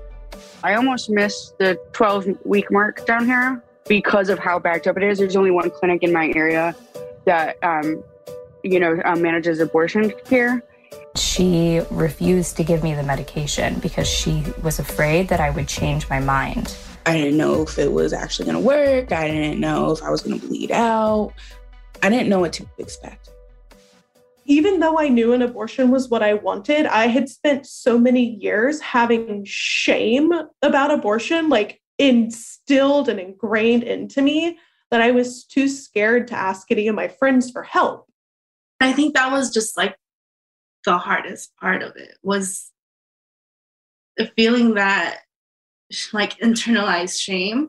I 0.64 0.76
almost 0.76 1.10
missed 1.10 1.58
the 1.58 1.80
12 1.94 2.46
week 2.46 2.72
mark 2.72 3.06
down 3.06 3.26
here 3.26 3.64
because 3.88 4.30
of 4.30 4.40
how 4.40 4.60
backed 4.60 4.88
up 4.88 4.98
it 4.98 5.04
is. 5.04 5.20
There's 5.20 5.36
only 5.36 5.52
one 5.52 5.70
clinic 5.70 6.04
in 6.04 6.12
my 6.12 6.32
area 6.36 6.76
that, 7.26 7.58
um, 7.64 8.04
you 8.64 8.80
know, 8.80 9.02
um, 9.06 9.22
manages 9.22 9.60
abortion 9.60 10.12
care. 10.26 10.62
She 11.16 11.82
refused 11.90 12.58
to 12.58 12.64
give 12.64 12.84
me 12.84 12.94
the 12.94 13.04
medication 13.04 13.80
because 13.80 14.08
she 14.08 14.44
was 14.62 14.80
afraid 14.80 15.30
that 15.30 15.40
I 15.40 15.50
would 15.50 15.68
change 15.68 16.10
my 16.10 16.20
mind. 16.20 16.76
I 17.06 17.14
didn't 17.14 17.38
know 17.38 17.64
if 17.64 17.80
it 17.80 17.92
was 17.92 18.12
actually 18.14 18.52
going 18.52 18.62
to 18.62 18.68
work. 18.68 19.12
I 19.12 19.28
didn't 19.28 19.60
know 19.60 19.92
if 19.92 20.04
I 20.04 20.10
was 20.10 20.22
going 20.22 20.40
to 20.40 20.46
bleed 20.46 20.72
out. 20.72 21.34
I 22.04 22.10
didn't 22.10 22.30
know 22.30 22.40
what 22.40 22.54
to 22.54 22.68
expect. 22.78 23.30
Even 24.50 24.80
though 24.80 25.00
I 25.00 25.10
knew 25.10 25.32
an 25.34 25.44
abortion 25.44 25.92
was 25.92 26.10
what 26.10 26.24
I 26.24 26.34
wanted, 26.34 26.88
I 26.88 27.06
had 27.06 27.30
spent 27.30 27.68
so 27.68 28.00
many 28.00 28.36
years 28.38 28.82
having 28.82 29.46
shame 29.46 30.34
about 30.64 30.90
abortion, 30.90 31.50
like 31.50 31.80
instilled 32.00 33.10
and 33.10 33.20
ingrained 33.20 33.84
into 33.84 34.24
me, 34.24 34.58
that 34.90 35.02
I 35.02 35.12
was 35.12 35.46
too 35.46 35.68
scared 35.68 36.28
to 36.30 36.36
ask 36.36 36.72
any 36.72 36.88
of 36.88 36.96
my 36.96 37.08
friends 37.08 37.52
for 37.52 37.62
help. 37.62 38.08
I 38.82 38.92
think 38.92 39.14
that 39.14 39.32
was 39.32 39.54
just 39.54 39.78
like 39.78 39.96
the 40.84 40.98
hardest 40.98 41.56
part 41.58 41.84
of 41.84 41.96
it 41.96 42.18
was 42.24 42.72
the 44.18 44.32
feeling 44.36 44.74
that 44.74 45.20
like 46.12 46.40
internalized 46.40 47.22
shame 47.22 47.68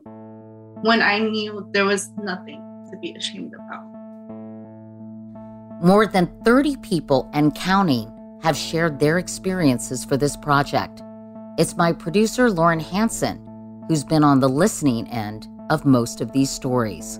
when 0.81 1.03
I 1.03 1.19
knew 1.19 1.69
there 1.73 1.85
was 1.85 2.09
nothing 2.17 2.59
to 2.91 2.97
be 2.97 3.13
ashamed 3.15 3.53
about. 3.53 3.90
More 5.83 6.05
than 6.05 6.27
30 6.45 6.75
people 6.77 7.27
and 7.33 7.55
counting 7.55 8.11
have 8.43 8.55
shared 8.55 8.99
their 8.99 9.17
experiences 9.17 10.05
for 10.05 10.15
this 10.15 10.37
project. 10.37 11.01
It's 11.57 11.75
my 11.75 11.91
producer, 11.91 12.51
Lauren 12.51 12.79
Hanson, 12.79 13.43
who's 13.87 14.03
been 14.03 14.23
on 14.23 14.41
the 14.41 14.47
listening 14.47 15.07
end 15.07 15.47
of 15.71 15.83
most 15.83 16.21
of 16.21 16.33
these 16.33 16.51
stories. 16.51 17.19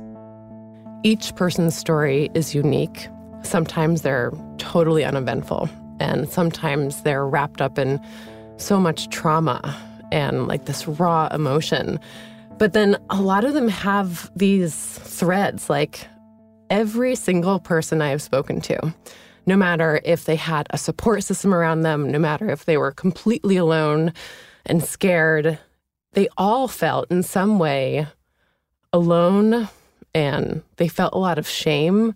Each 1.01 1.35
person's 1.35 1.75
story 1.75 2.29
is 2.35 2.53
unique. 2.53 3.07
Sometimes 3.41 4.03
they're 4.03 4.31
totally 4.59 5.03
uneventful, 5.03 5.67
and 5.99 6.29
sometimes 6.29 7.01
they're 7.01 7.25
wrapped 7.25 7.61
up 7.61 7.79
in 7.79 7.99
so 8.57 8.79
much 8.79 9.09
trauma 9.09 9.75
and 10.11 10.47
like 10.47 10.65
this 10.65 10.87
raw 10.87 11.29
emotion. 11.31 11.99
But 12.59 12.73
then 12.73 12.95
a 13.09 13.19
lot 13.19 13.43
of 13.43 13.55
them 13.55 13.69
have 13.69 14.29
these 14.35 14.75
threads 14.99 15.67
like 15.67 16.07
every 16.71 17.15
single 17.15 17.59
person 17.59 18.01
I 18.01 18.07
have 18.07 18.21
spoken 18.21 18.61
to, 18.61 18.95
no 19.45 19.57
matter 19.57 19.99
if 20.05 20.25
they 20.25 20.37
had 20.37 20.67
a 20.69 20.77
support 20.77 21.23
system 21.23 21.53
around 21.53 21.81
them, 21.81 22.09
no 22.09 22.17
matter 22.17 22.49
if 22.49 22.65
they 22.65 22.77
were 22.77 22.91
completely 22.91 23.57
alone 23.57 24.13
and 24.65 24.81
scared, 24.83 25.59
they 26.13 26.29
all 26.37 26.67
felt 26.67 27.11
in 27.11 27.21
some 27.21 27.59
way 27.59 28.07
alone 28.93 29.67
and 30.15 30.63
they 30.77 30.87
felt 30.87 31.13
a 31.13 31.17
lot 31.19 31.37
of 31.37 31.47
shame. 31.47 32.15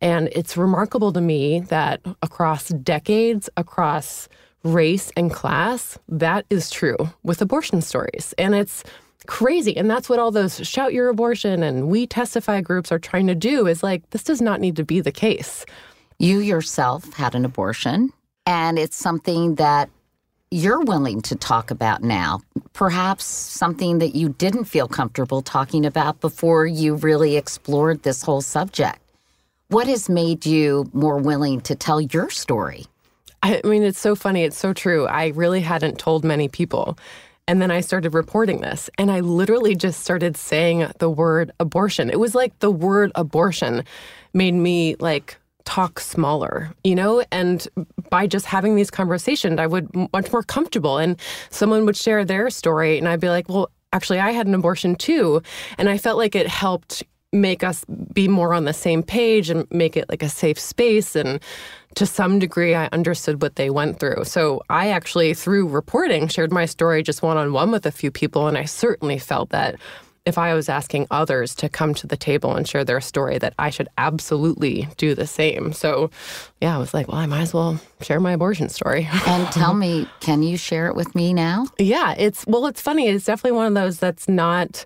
And 0.00 0.28
it's 0.32 0.56
remarkable 0.56 1.12
to 1.12 1.20
me 1.20 1.60
that 1.60 2.00
across 2.22 2.68
decades, 2.68 3.48
across 3.56 4.28
race 4.64 5.12
and 5.16 5.30
class, 5.30 5.98
that 6.08 6.44
is 6.50 6.70
true 6.70 6.96
with 7.22 7.40
abortion 7.40 7.80
stories. 7.80 8.34
And 8.36 8.54
it's 8.54 8.82
crazy. 9.22 9.76
And 9.76 9.90
that's 9.90 10.08
what 10.08 10.18
all 10.18 10.30
those 10.30 10.66
shout 10.66 10.92
your 10.92 11.08
abortion 11.08 11.62
and 11.62 11.88
we 11.88 12.06
testify 12.06 12.60
groups 12.60 12.92
are 12.92 12.98
trying 12.98 13.26
to 13.26 13.34
do 13.34 13.66
is 13.66 13.82
like, 13.82 14.08
this 14.10 14.24
does 14.24 14.40
not 14.40 14.60
need 14.60 14.76
to 14.76 14.84
be 14.84 15.00
the 15.00 15.12
case. 15.12 15.64
You 16.18 16.38
yourself 16.38 17.12
had 17.14 17.34
an 17.34 17.44
abortion, 17.44 18.12
and 18.46 18.78
it's 18.78 18.96
something 18.96 19.56
that 19.56 19.90
you're 20.52 20.82
willing 20.82 21.20
to 21.22 21.34
talk 21.34 21.70
about 21.70 22.02
now. 22.02 22.40
Perhaps 22.74 23.24
something 23.24 23.98
that 23.98 24.14
you 24.14 24.28
didn't 24.28 24.64
feel 24.64 24.86
comfortable 24.86 25.42
talking 25.42 25.86
about 25.86 26.20
before 26.20 26.66
you 26.66 26.94
really 26.94 27.36
explored 27.36 28.02
this 28.02 28.22
whole 28.22 28.42
subject. 28.42 28.98
What 29.68 29.86
has 29.86 30.08
made 30.08 30.44
you 30.44 30.88
more 30.92 31.16
willing 31.16 31.62
to 31.62 31.74
tell 31.74 32.00
your 32.00 32.28
story? 32.28 32.84
I 33.42 33.60
mean, 33.64 33.82
it's 33.82 33.98
so 33.98 34.14
funny. 34.14 34.44
It's 34.44 34.58
so 34.58 34.72
true. 34.72 35.06
I 35.06 35.28
really 35.28 35.62
hadn't 35.62 35.98
told 35.98 36.22
many 36.24 36.48
people. 36.48 36.98
And 37.48 37.60
then 37.60 37.70
I 37.70 37.80
started 37.80 38.14
reporting 38.14 38.60
this, 38.60 38.88
and 38.98 39.10
I 39.10 39.20
literally 39.20 39.74
just 39.74 40.00
started 40.00 40.36
saying 40.36 40.90
the 40.98 41.10
word 41.10 41.50
abortion. 41.58 42.08
It 42.08 42.20
was 42.20 42.34
like 42.34 42.56
the 42.60 42.70
word 42.70 43.10
abortion 43.16 43.84
made 44.32 44.54
me 44.54 44.94
like 45.00 45.36
talk 45.64 45.98
smaller, 45.98 46.72
you 46.84 46.94
know? 46.94 47.24
And 47.32 47.66
by 48.10 48.26
just 48.26 48.46
having 48.46 48.76
these 48.76 48.90
conversations, 48.90 49.58
I 49.58 49.66
would 49.66 49.88
much 50.12 50.32
more 50.32 50.42
comfortable. 50.42 50.98
And 50.98 51.18
someone 51.50 51.84
would 51.86 51.96
share 51.96 52.24
their 52.24 52.48
story, 52.48 52.96
and 52.96 53.08
I'd 53.08 53.20
be 53.20 53.28
like, 53.28 53.48
well, 53.48 53.70
actually, 53.92 54.20
I 54.20 54.30
had 54.30 54.46
an 54.46 54.54
abortion 54.54 54.94
too. 54.94 55.42
And 55.78 55.88
I 55.88 55.98
felt 55.98 56.18
like 56.18 56.36
it 56.36 56.46
helped 56.46 57.02
make 57.32 57.64
us 57.64 57.84
be 58.12 58.28
more 58.28 58.52
on 58.52 58.66
the 58.66 58.74
same 58.74 59.02
page 59.02 59.48
and 59.50 59.66
make 59.70 59.96
it 59.96 60.08
like 60.08 60.22
a 60.22 60.28
safe 60.28 60.60
space 60.60 61.16
and 61.16 61.40
to 61.96 62.06
some 62.06 62.38
degree 62.38 62.74
I 62.74 62.88
understood 62.92 63.42
what 63.42 63.56
they 63.56 63.70
went 63.70 63.98
through. 63.98 64.24
So 64.24 64.62
I 64.70 64.88
actually 64.88 65.34
through 65.34 65.68
reporting 65.68 66.28
shared 66.28 66.52
my 66.52 66.66
story 66.66 67.02
just 67.02 67.22
one 67.22 67.36
on 67.36 67.52
one 67.52 67.70
with 67.70 67.86
a 67.86 67.92
few 67.92 68.10
people 68.10 68.46
and 68.46 68.56
I 68.56 68.64
certainly 68.64 69.18
felt 69.18 69.50
that 69.50 69.76
if 70.24 70.38
I 70.38 70.54
was 70.54 70.68
asking 70.68 71.08
others 71.10 71.54
to 71.56 71.68
come 71.68 71.94
to 71.94 72.06
the 72.06 72.16
table 72.16 72.54
and 72.54 72.66
share 72.66 72.84
their 72.84 73.00
story 73.00 73.38
that 73.38 73.54
I 73.58 73.70
should 73.70 73.88
absolutely 73.98 74.88
do 74.96 75.14
the 75.14 75.26
same. 75.26 75.72
So 75.72 76.10
yeah, 76.60 76.76
I 76.76 76.78
was 76.78 76.94
like, 76.94 77.08
well, 77.08 77.18
I 77.18 77.26
might 77.26 77.42
as 77.42 77.54
well 77.54 77.80
share 78.00 78.20
my 78.20 78.32
abortion 78.32 78.68
story. 78.68 79.08
and 79.26 79.50
tell 79.52 79.74
me, 79.74 80.06
can 80.20 80.42
you 80.42 80.56
share 80.56 80.86
it 80.86 80.94
with 80.94 81.14
me 81.14 81.32
now? 81.32 81.66
Yeah, 81.78 82.14
it's 82.16 82.46
well, 82.46 82.66
it's 82.66 82.80
funny. 82.80 83.08
It's 83.08 83.24
definitely 83.24 83.56
one 83.56 83.66
of 83.66 83.74
those 83.74 83.98
that's 83.98 84.28
not 84.28 84.84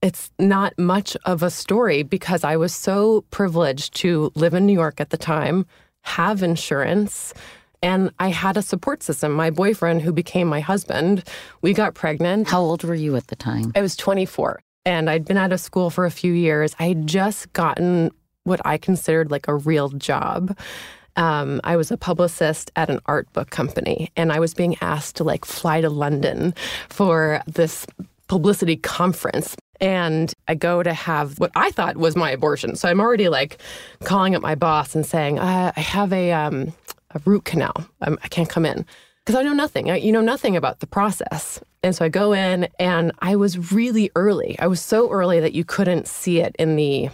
it's 0.00 0.30
not 0.38 0.78
much 0.78 1.16
of 1.24 1.42
a 1.42 1.50
story 1.50 2.02
because 2.02 2.44
I 2.44 2.56
was 2.56 2.74
so 2.74 3.22
privileged 3.30 3.94
to 3.96 4.30
live 4.34 4.52
in 4.52 4.66
New 4.66 4.74
York 4.74 5.00
at 5.00 5.08
the 5.08 5.16
time, 5.16 5.64
have 6.04 6.42
insurance, 6.42 7.34
And 7.82 8.10
I 8.18 8.28
had 8.28 8.56
a 8.56 8.62
support 8.62 9.02
system. 9.02 9.32
My 9.32 9.50
boyfriend, 9.50 10.00
who 10.00 10.12
became 10.12 10.48
my 10.48 10.60
husband, 10.60 11.22
we 11.60 11.74
got 11.74 11.94
pregnant. 11.94 12.48
How 12.48 12.62
old 12.62 12.82
were 12.82 12.94
you 12.94 13.14
at 13.16 13.26
the 13.26 13.36
time? 13.36 13.72
I 13.76 13.82
was 13.82 13.94
24. 13.94 14.62
And 14.86 15.10
I'd 15.10 15.26
been 15.26 15.36
out 15.36 15.52
of 15.52 15.60
school 15.60 15.90
for 15.90 16.06
a 16.06 16.10
few 16.10 16.32
years. 16.32 16.74
I 16.78 16.88
had 16.88 17.06
just 17.06 17.52
gotten 17.52 18.10
what 18.44 18.60
I 18.64 18.78
considered 18.78 19.30
like 19.30 19.48
a 19.48 19.54
real 19.54 19.90
job. 19.90 20.56
Um, 21.16 21.60
I 21.62 21.76
was 21.76 21.90
a 21.90 21.96
publicist 21.96 22.70
at 22.74 22.88
an 22.88 23.00
art 23.06 23.30
book 23.34 23.50
company, 23.50 24.10
and 24.16 24.32
I 24.32 24.40
was 24.40 24.54
being 24.54 24.76
asked 24.80 25.16
to 25.16 25.24
like 25.24 25.44
fly 25.44 25.80
to 25.80 25.90
London 25.90 26.54
for 26.88 27.42
this 27.46 27.86
publicity 28.28 28.76
conference. 28.76 29.56
And 29.80 30.32
I 30.48 30.54
go 30.54 30.82
to 30.82 30.92
have 30.92 31.38
what 31.38 31.50
I 31.54 31.70
thought 31.70 31.96
was 31.96 32.16
my 32.16 32.30
abortion. 32.30 32.76
So 32.76 32.88
I'm 32.88 33.00
already 33.00 33.28
like 33.28 33.58
calling 34.04 34.34
up 34.34 34.42
my 34.42 34.54
boss 34.54 34.94
and 34.94 35.04
saying, 35.04 35.38
uh, 35.38 35.72
I 35.76 35.80
have 35.80 36.12
a, 36.12 36.32
um, 36.32 36.72
a 37.10 37.20
root 37.24 37.44
canal. 37.44 37.74
I'm, 38.00 38.18
I 38.22 38.28
can't 38.28 38.48
come 38.48 38.66
in 38.66 38.86
because 39.24 39.38
I 39.38 39.42
know 39.42 39.52
nothing. 39.52 39.90
I, 39.90 39.96
you 39.96 40.12
know 40.12 40.20
nothing 40.20 40.56
about 40.56 40.80
the 40.80 40.86
process. 40.86 41.60
And 41.82 41.94
so 41.94 42.04
I 42.04 42.08
go 42.08 42.32
in 42.32 42.68
and 42.78 43.12
I 43.20 43.36
was 43.36 43.72
really 43.72 44.10
early. 44.16 44.56
I 44.58 44.66
was 44.66 44.80
so 44.80 45.10
early 45.10 45.40
that 45.40 45.54
you 45.54 45.64
couldn't 45.64 46.08
see 46.08 46.40
it 46.40 46.54
in 46.58 46.76
the 46.76 47.10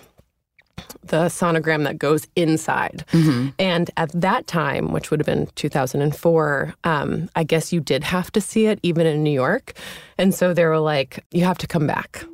the 1.02 1.26
sonogram 1.26 1.84
that 1.84 1.98
goes 1.98 2.26
inside. 2.36 3.04
Mm-hmm. 3.12 3.48
And 3.58 3.90
at 3.96 4.10
that 4.18 4.46
time, 4.46 4.92
which 4.92 5.10
would 5.10 5.20
have 5.20 5.26
been 5.26 5.48
2004, 5.54 6.74
um, 6.84 7.28
I 7.36 7.44
guess 7.44 7.72
you 7.72 7.80
did 7.80 8.04
have 8.04 8.32
to 8.32 8.40
see 8.40 8.66
it 8.66 8.78
even 8.82 9.06
in 9.06 9.22
New 9.22 9.30
York. 9.30 9.74
And 10.18 10.34
so 10.34 10.54
they 10.54 10.64
were 10.64 10.78
like, 10.78 11.24
you 11.30 11.44
have 11.44 11.58
to 11.58 11.66
come 11.66 11.86
back. 11.86 12.24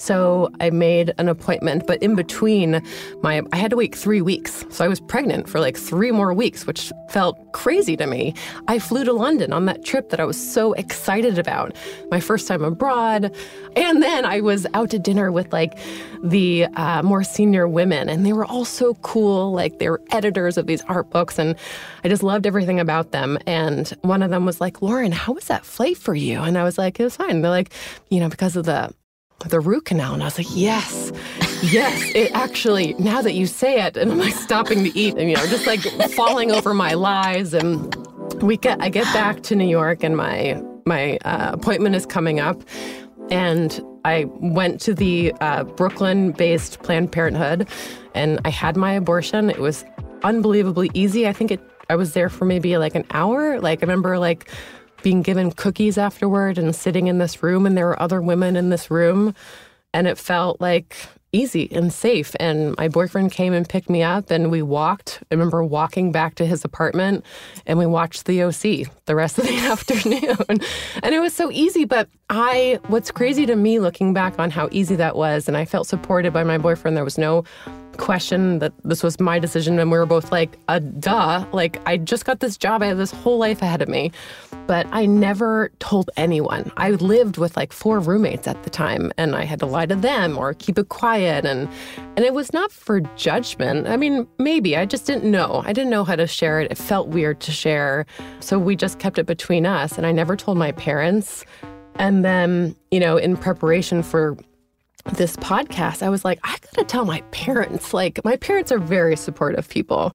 So 0.00 0.50
I 0.60 0.70
made 0.70 1.12
an 1.18 1.28
appointment, 1.28 1.86
but 1.86 2.02
in 2.02 2.14
between 2.14 2.80
my 3.22 3.42
I 3.52 3.56
had 3.56 3.70
to 3.70 3.76
wait 3.76 3.94
3 3.94 4.22
weeks. 4.22 4.64
So 4.70 4.82
I 4.82 4.88
was 4.88 4.98
pregnant 4.98 5.46
for 5.46 5.60
like 5.60 5.76
3 5.76 6.10
more 6.10 6.32
weeks, 6.32 6.66
which 6.66 6.90
felt 7.10 7.36
crazy 7.52 7.96
to 7.98 8.06
me. 8.06 8.32
I 8.66 8.78
flew 8.78 9.04
to 9.04 9.12
London 9.12 9.52
on 9.52 9.66
that 9.66 9.84
trip 9.84 10.08
that 10.08 10.18
I 10.18 10.24
was 10.24 10.38
so 10.38 10.72
excited 10.72 11.38
about. 11.38 11.76
My 12.10 12.18
first 12.18 12.48
time 12.48 12.64
abroad. 12.64 13.34
And 13.76 14.02
then 14.02 14.24
I 14.24 14.40
was 14.40 14.66
out 14.72 14.88
to 14.90 14.98
dinner 14.98 15.30
with 15.30 15.52
like 15.52 15.78
the 16.22 16.66
uh, 16.76 17.02
more 17.02 17.22
senior 17.22 17.68
women 17.68 18.08
and 18.08 18.24
they 18.24 18.32
were 18.32 18.46
all 18.46 18.64
so 18.64 18.94
cool, 18.94 19.52
like 19.52 19.78
they 19.78 19.90
were 19.90 20.00
editors 20.12 20.56
of 20.56 20.66
these 20.66 20.82
art 20.84 21.10
books 21.10 21.38
and 21.38 21.56
I 22.04 22.08
just 22.08 22.22
loved 22.22 22.46
everything 22.46 22.80
about 22.80 23.12
them. 23.12 23.38
And 23.46 23.88
one 24.00 24.22
of 24.22 24.30
them 24.30 24.46
was 24.46 24.62
like, 24.62 24.80
"Lauren, 24.80 25.12
how 25.12 25.34
was 25.34 25.46
that 25.46 25.66
flight 25.66 25.98
for 25.98 26.14
you?" 26.14 26.40
And 26.40 26.56
I 26.56 26.64
was 26.64 26.78
like, 26.78 26.98
"It 26.98 27.04
was 27.04 27.16
fine." 27.16 27.42
They're 27.42 27.50
like, 27.50 27.72
"You 28.08 28.20
know, 28.20 28.28
because 28.30 28.56
of 28.56 28.64
the 28.64 28.94
the 29.48 29.60
root 29.60 29.86
canal. 29.86 30.12
And 30.14 30.22
I 30.22 30.26
was 30.26 30.38
like, 30.38 30.46
yes, 30.50 31.12
yes, 31.62 32.12
it 32.14 32.30
actually, 32.32 32.94
now 32.98 33.22
that 33.22 33.32
you 33.32 33.46
say 33.46 33.82
it, 33.82 33.96
and 33.96 34.12
I'm 34.12 34.18
like 34.18 34.34
stopping 34.34 34.84
to 34.84 34.98
eat 34.98 35.16
and, 35.16 35.30
you 35.30 35.36
know, 35.36 35.46
just 35.46 35.66
like 35.66 35.80
falling 36.12 36.52
over 36.52 36.74
my 36.74 36.94
lies. 36.94 37.54
And 37.54 37.94
we 38.42 38.56
get, 38.56 38.80
I 38.82 38.88
get 38.88 39.04
back 39.14 39.42
to 39.44 39.56
New 39.56 39.68
York 39.68 40.04
and 40.04 40.16
my, 40.16 40.62
my 40.84 41.16
uh, 41.24 41.50
appointment 41.52 41.94
is 41.94 42.06
coming 42.06 42.38
up. 42.40 42.62
And 43.30 43.80
I 44.04 44.24
went 44.40 44.80
to 44.82 44.94
the 44.94 45.32
uh, 45.40 45.64
Brooklyn 45.64 46.32
based 46.32 46.82
Planned 46.82 47.12
Parenthood 47.12 47.68
and 48.14 48.40
I 48.44 48.50
had 48.50 48.76
my 48.76 48.92
abortion. 48.92 49.50
It 49.50 49.60
was 49.60 49.84
unbelievably 50.22 50.90
easy. 50.94 51.26
I 51.28 51.32
think 51.32 51.50
it, 51.50 51.60
I 51.88 51.96
was 51.96 52.12
there 52.12 52.28
for 52.28 52.44
maybe 52.44 52.76
like 52.76 52.94
an 52.94 53.04
hour. 53.10 53.60
Like, 53.60 53.82
I 53.82 53.82
remember 53.82 54.18
like, 54.18 54.50
being 55.02 55.22
given 55.22 55.50
cookies 55.52 55.98
afterward 55.98 56.58
and 56.58 56.74
sitting 56.74 57.06
in 57.06 57.18
this 57.18 57.42
room 57.42 57.66
and 57.66 57.76
there 57.76 57.86
were 57.86 58.00
other 58.00 58.20
women 58.20 58.56
in 58.56 58.70
this 58.70 58.90
room 58.90 59.34
and 59.92 60.06
it 60.06 60.18
felt 60.18 60.60
like 60.60 60.96
easy 61.32 61.68
and 61.72 61.92
safe. 61.92 62.34
And 62.40 62.76
my 62.76 62.88
boyfriend 62.88 63.32
came 63.32 63.52
and 63.52 63.68
picked 63.68 63.88
me 63.88 64.02
up 64.02 64.30
and 64.30 64.50
we 64.50 64.62
walked. 64.62 65.22
I 65.30 65.34
remember 65.34 65.62
walking 65.62 66.10
back 66.10 66.34
to 66.36 66.46
his 66.46 66.64
apartment 66.64 67.24
and 67.66 67.78
we 67.78 67.86
watched 67.86 68.26
the 68.26 68.42
oc 68.42 68.62
the 69.04 69.14
rest 69.14 69.38
of 69.38 69.46
the 69.46 69.56
afternoon. 69.70 70.60
And 71.02 71.14
it 71.14 71.20
was 71.20 71.34
so 71.34 71.50
easy 71.52 71.84
but 71.84 72.08
i 72.30 72.78
what's 72.86 73.10
crazy 73.10 73.44
to 73.44 73.56
me 73.56 73.80
looking 73.80 74.14
back 74.14 74.38
on 74.38 74.50
how 74.50 74.68
easy 74.70 74.94
that 74.96 75.16
was 75.16 75.48
and 75.48 75.56
i 75.56 75.64
felt 75.64 75.86
supported 75.86 76.32
by 76.32 76.44
my 76.44 76.56
boyfriend 76.56 76.96
there 76.96 77.04
was 77.04 77.18
no 77.18 77.44
question 77.96 78.60
that 78.60 78.72
this 78.84 79.02
was 79.02 79.18
my 79.18 79.38
decision 79.38 79.78
and 79.78 79.90
we 79.90 79.98
were 79.98 80.06
both 80.06 80.30
like 80.30 80.56
a 80.68 80.72
uh, 80.72 80.78
duh 80.78 81.44
like 81.52 81.80
i 81.86 81.96
just 81.96 82.24
got 82.24 82.40
this 82.40 82.56
job 82.56 82.82
i 82.82 82.86
have 82.86 82.96
this 82.96 83.10
whole 83.10 83.36
life 83.36 83.60
ahead 83.62 83.82
of 83.82 83.88
me 83.88 84.12
but 84.66 84.86
i 84.92 85.06
never 85.06 85.70
told 85.78 86.10
anyone. 86.16 86.70
I 86.76 86.90
lived 86.90 87.36
with 87.38 87.56
like 87.56 87.72
four 87.72 88.00
roommates 88.00 88.46
at 88.46 88.62
the 88.62 88.70
time 88.70 89.12
and 89.16 89.34
i 89.34 89.44
had 89.44 89.58
to 89.60 89.66
lie 89.66 89.86
to 89.86 89.96
them 89.96 90.38
or 90.38 90.54
keep 90.54 90.78
it 90.78 90.88
quiet 90.88 91.44
and 91.44 91.68
and 92.16 92.24
it 92.24 92.34
was 92.34 92.52
not 92.52 92.72
for 92.72 93.00
judgment. 93.16 93.88
I 93.88 93.96
mean 93.96 94.26
maybe 94.38 94.76
i 94.76 94.86
just 94.86 95.06
didn't 95.06 95.30
know. 95.30 95.62
I 95.64 95.72
didn't 95.72 95.90
know 95.90 96.04
how 96.04 96.16
to 96.16 96.26
share 96.26 96.60
it. 96.60 96.70
It 96.70 96.78
felt 96.78 97.08
weird 97.08 97.40
to 97.40 97.52
share. 97.52 98.06
So 98.40 98.58
we 98.58 98.76
just 98.76 98.98
kept 98.98 99.18
it 99.18 99.26
between 99.26 99.66
us 99.66 99.96
and 99.96 100.06
i 100.06 100.12
never 100.12 100.36
told 100.36 100.58
my 100.58 100.72
parents. 100.72 101.44
And 101.96 102.24
then 102.24 102.76
you 102.90 103.00
know 103.00 103.16
in 103.16 103.36
preparation 103.36 104.02
for 104.02 104.36
this 105.14 105.36
podcast, 105.36 106.02
I 106.02 106.08
was 106.08 106.24
like, 106.24 106.38
I 106.44 106.56
gotta 106.62 106.86
tell 106.86 107.04
my 107.04 107.22
parents. 107.30 107.94
Like, 107.94 108.20
my 108.24 108.36
parents 108.36 108.70
are 108.70 108.78
very 108.78 109.16
supportive 109.16 109.68
people. 109.68 110.12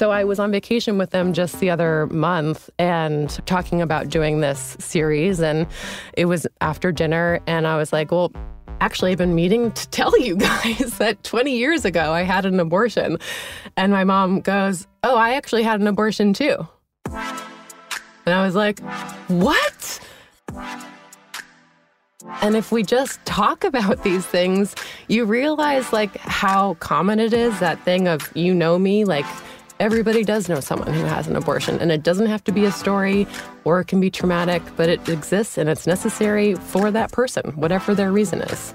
So 0.00 0.12
I 0.12 0.24
was 0.24 0.38
on 0.38 0.50
vacation 0.50 0.96
with 0.96 1.10
them 1.10 1.34
just 1.34 1.60
the 1.60 1.68
other 1.68 2.06
month 2.06 2.70
and 2.78 3.28
talking 3.44 3.82
about 3.82 4.08
doing 4.08 4.40
this 4.40 4.74
series. 4.80 5.40
And 5.40 5.66
it 6.14 6.24
was 6.24 6.46
after 6.62 6.90
dinner. 6.90 7.38
And 7.46 7.66
I 7.66 7.76
was 7.76 7.92
like, 7.92 8.10
well, 8.10 8.32
actually, 8.80 9.12
I've 9.12 9.18
been 9.18 9.34
meaning 9.34 9.72
to 9.72 9.88
tell 9.90 10.18
you 10.18 10.36
guys 10.36 10.96
that 10.96 11.22
20 11.22 11.54
years 11.54 11.84
ago 11.84 12.14
I 12.14 12.22
had 12.22 12.46
an 12.46 12.58
abortion. 12.60 13.18
And 13.76 13.92
my 13.92 14.04
mom 14.04 14.40
goes, 14.40 14.86
Oh, 15.02 15.16
I 15.16 15.34
actually 15.34 15.64
had 15.64 15.82
an 15.82 15.86
abortion 15.86 16.32
too. 16.32 16.66
And 17.04 18.34
I 18.34 18.42
was 18.42 18.54
like, 18.54 18.80
What? 19.28 20.00
And 22.40 22.56
if 22.56 22.72
we 22.72 22.84
just 22.84 23.22
talk 23.26 23.64
about 23.64 24.02
these 24.02 24.24
things, 24.24 24.74
you 25.08 25.26
realize 25.26 25.92
like 25.92 26.16
how 26.16 26.72
common 26.80 27.20
it 27.20 27.34
is 27.34 27.60
that 27.60 27.84
thing 27.84 28.08
of 28.08 28.34
you 28.34 28.54
know 28.54 28.78
me, 28.78 29.04
like 29.04 29.26
everybody 29.80 30.22
does 30.22 30.48
know 30.48 30.60
someone 30.60 30.92
who 30.92 31.04
has 31.04 31.26
an 31.26 31.34
abortion 31.34 31.80
and 31.80 31.90
it 31.90 32.02
doesn't 32.02 32.26
have 32.26 32.44
to 32.44 32.52
be 32.52 32.66
a 32.66 32.70
story 32.70 33.26
or 33.64 33.80
it 33.80 33.86
can 33.86 33.98
be 33.98 34.10
traumatic, 34.10 34.62
but 34.76 34.88
it 34.88 35.08
exists 35.08 35.58
and 35.58 35.68
it's 35.68 35.86
necessary 35.86 36.54
for 36.54 36.90
that 36.90 37.10
person, 37.10 37.50
whatever 37.56 37.94
their 37.94 38.12
reason 38.12 38.42
is. 38.42 38.74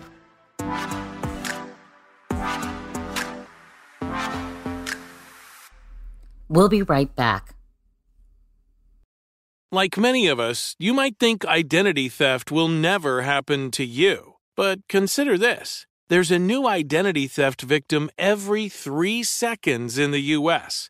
We'll 6.49 6.69
be 6.69 6.81
right 6.81 7.13
back. 7.15 7.53
Like 9.71 9.97
many 9.97 10.27
of 10.27 10.39
us, 10.39 10.75
you 10.79 10.93
might 10.93 11.19
think 11.19 11.45
identity 11.45 12.07
theft 12.07 12.51
will 12.51 12.67
never 12.67 13.21
happen 13.21 13.71
to 13.71 13.83
you. 13.83 14.35
But 14.55 14.87
consider 14.87 15.37
this 15.37 15.85
there's 16.07 16.31
a 16.31 16.39
new 16.39 16.67
identity 16.67 17.27
theft 17.27 17.61
victim 17.61 18.09
every 18.17 18.69
three 18.69 19.21
seconds 19.23 19.97
in 19.97 20.11
the 20.11 20.21
U.S. 20.37 20.89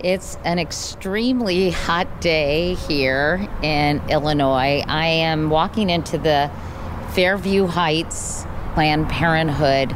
It's 0.00 0.38
an 0.44 0.60
extremely 0.60 1.70
hot 1.70 2.20
day 2.20 2.74
here 2.74 3.48
in 3.64 4.00
Illinois. 4.08 4.84
I 4.86 5.06
am 5.06 5.50
walking 5.50 5.90
into 5.90 6.18
the 6.18 6.52
Fairview 7.14 7.66
Heights 7.66 8.46
Planned 8.74 9.08
Parenthood 9.08 9.92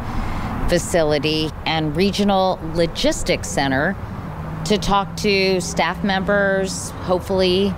facility 0.69 1.51
and 1.67 1.95
regional 1.95 2.59
logistics 2.75 3.47
center 3.47 3.95
to 4.65 4.77
talk 4.77 5.17
to 5.19 5.61
staff 5.61 6.03
members, 6.03 6.91
hopefully 6.91 7.73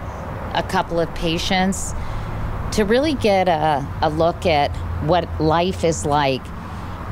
a 0.54 0.64
couple 0.66 1.00
of 1.00 1.14
patients, 1.14 1.92
to 2.72 2.84
really 2.86 3.12
get 3.12 3.48
a, 3.48 3.86
a 4.00 4.08
look 4.08 4.46
at 4.46 4.74
what 5.04 5.28
life 5.42 5.84
is 5.84 6.06
like 6.06 6.42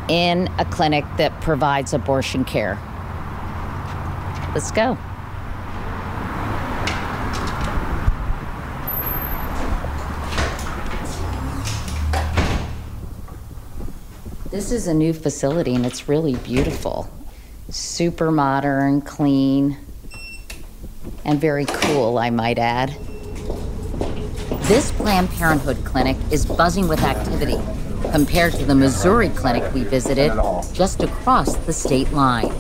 in 0.08 0.48
a 0.58 0.64
clinic 0.64 1.04
that 1.18 1.38
provides 1.42 1.92
abortion 1.92 2.46
care. 2.46 2.80
Let's 4.54 4.70
go. 4.70 4.98
This 14.50 14.70
is 14.70 14.86
a 14.88 14.92
new 14.92 15.14
facility 15.14 15.74
and 15.74 15.86
it's 15.86 16.06
really 16.06 16.34
beautiful. 16.36 17.08
Super 17.70 18.30
modern, 18.30 19.00
clean, 19.00 19.78
and 21.24 21.40
very 21.40 21.64
cool, 21.64 22.18
I 22.18 22.28
might 22.28 22.58
add. 22.58 22.94
This 24.64 24.92
Planned 24.92 25.30
Parenthood 25.30 25.82
clinic 25.86 26.18
is 26.30 26.44
buzzing 26.44 26.88
with 26.88 27.02
activity 27.02 27.56
compared 28.10 28.52
to 28.52 28.66
the 28.66 28.74
Missouri 28.74 29.30
clinic 29.30 29.72
we 29.72 29.84
visited 29.84 30.32
just 30.74 31.02
across 31.02 31.56
the 31.56 31.72
state 31.72 32.12
line. 32.12 32.52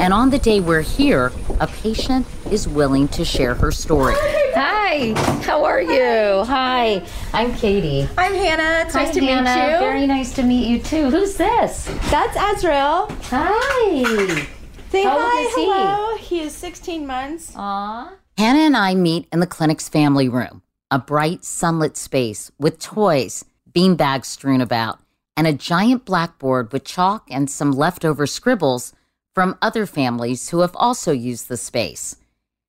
And 0.00 0.14
on 0.14 0.30
the 0.30 0.38
day 0.38 0.60
we're 0.60 0.80
here, 0.80 1.30
a 1.60 1.66
patient 1.66 2.26
is 2.50 2.66
willing 2.66 3.06
to 3.08 3.22
share 3.22 3.54
her 3.54 3.70
story. 3.70 4.14
Hi, 4.54 5.12
how 5.42 5.62
are 5.62 5.82
you? 5.82 6.42
Hi, 6.44 7.06
I'm 7.34 7.54
Katie. 7.54 8.08
I'm 8.16 8.32
Hannah. 8.32 8.86
It's 8.86 8.94
Hi, 8.94 9.04
nice 9.04 9.14
to 9.14 9.20
Hannah. 9.20 9.54
meet 9.54 9.72
you. 9.74 9.78
Very 9.78 10.06
nice 10.06 10.32
to 10.36 10.42
meet 10.42 10.68
you 10.68 10.78
too. 10.78 11.10
Who's 11.10 11.36
this? 11.36 11.84
That's 12.10 12.34
Azrael. 12.34 13.10
Hi. 13.24 14.46
Say 14.88 15.02
How 15.04 15.18
old 15.18 15.22
hi. 15.22 16.14
is 16.14 16.18
he? 16.20 16.26
He 16.36 16.40
is 16.44 16.54
16 16.54 17.06
months. 17.06 17.52
Aw. 17.54 18.10
Hannah 18.38 18.58
and 18.60 18.76
I 18.78 18.94
meet 18.94 19.28
in 19.30 19.40
the 19.40 19.46
clinic's 19.46 19.90
family 19.90 20.30
room, 20.30 20.62
a 20.90 20.98
bright, 20.98 21.44
sunlit 21.44 21.98
space 21.98 22.50
with 22.58 22.80
toys, 22.80 23.44
beanbags 23.70 24.24
strewn 24.24 24.62
about, 24.62 24.98
and 25.36 25.46
a 25.46 25.52
giant 25.52 26.06
blackboard 26.06 26.72
with 26.72 26.84
chalk 26.84 27.26
and 27.30 27.50
some 27.50 27.70
leftover 27.72 28.26
scribbles 28.26 28.94
from 29.40 29.56
other 29.62 29.86
families 29.86 30.50
who 30.50 30.60
have 30.60 30.76
also 30.76 31.12
used 31.12 31.48
the 31.48 31.56
space. 31.56 32.14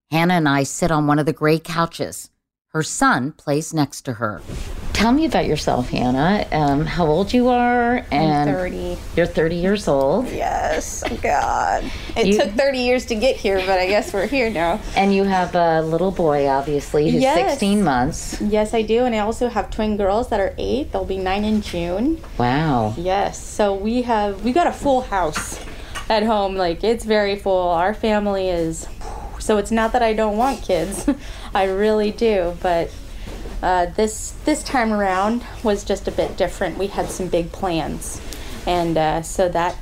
Hannah 0.09 0.35
and 0.35 0.47
I 0.47 0.63
sit 0.63 0.89
on 0.89 1.05
one 1.05 1.19
of 1.19 1.25
the 1.25 1.33
gray 1.33 1.59
couches. 1.59 2.29
Her 2.69 2.81
son 2.81 3.33
plays 3.33 3.73
next 3.73 4.03
to 4.03 4.13
her. 4.13 4.41
Tell 4.93 5.11
me 5.11 5.25
about 5.25 5.45
yourself, 5.47 5.89
Hannah. 5.89 6.47
Um, 6.53 6.85
how 6.85 7.07
old 7.07 7.33
you 7.33 7.49
are? 7.49 8.05
And 8.09 8.49
30. 8.49 8.97
You're 9.17 9.25
30 9.25 9.55
years 9.57 9.89
old. 9.89 10.29
Yes. 10.29 11.03
Oh, 11.11 11.17
God. 11.21 11.83
It 12.15 12.27
You- 12.27 12.39
took 12.39 12.51
30 12.51 12.77
years 12.79 13.05
to 13.07 13.15
get 13.15 13.35
here, 13.35 13.57
but 13.65 13.77
I 13.77 13.87
guess 13.87 14.13
we're 14.13 14.27
here 14.27 14.49
now. 14.49 14.79
And 14.95 15.13
you 15.13 15.25
have 15.25 15.53
a 15.55 15.81
little 15.81 16.11
boy, 16.11 16.47
obviously, 16.47 17.11
who's 17.11 17.21
Yes. 17.21 17.49
16 17.49 17.83
months. 17.83 18.39
Yes, 18.39 18.73
I 18.73 18.81
do. 18.81 19.03
And 19.03 19.13
I 19.13 19.19
also 19.19 19.49
have 19.49 19.69
twin 19.71 19.97
girls 19.97 20.29
that 20.29 20.39
are 20.39 20.53
eight. 20.57 20.93
They'll 20.93 21.03
be 21.03 21.17
nine 21.17 21.43
in 21.43 21.61
June. 21.61 22.21
Wow. 22.37 22.93
Yes. 22.95 23.43
So 23.43 23.73
we 23.73 24.03
have, 24.03 24.45
we 24.45 24.53
got 24.53 24.67
a 24.67 24.71
full 24.71 25.01
house 25.01 25.59
at 26.11 26.23
home. 26.23 26.55
Like, 26.55 26.83
it's 26.83 27.05
very 27.05 27.37
full. 27.37 27.69
Our 27.69 27.93
family 27.93 28.49
is, 28.49 28.85
so 29.39 29.57
it's 29.57 29.71
not 29.71 29.93
that 29.93 30.03
I 30.03 30.13
don't 30.13 30.37
want 30.37 30.61
kids. 30.61 31.09
I 31.55 31.63
really 31.63 32.11
do. 32.11 32.57
But 32.61 32.93
uh, 33.63 33.85
this 33.87 34.31
this 34.43 34.61
time 34.61 34.91
around 34.91 35.43
was 35.63 35.83
just 35.83 36.07
a 36.07 36.11
bit 36.11 36.35
different. 36.35 36.77
We 36.77 36.87
had 36.87 37.09
some 37.09 37.29
big 37.29 37.51
plans, 37.53 38.21
and 38.67 38.97
uh, 38.97 39.21
so 39.21 39.47
that 39.49 39.77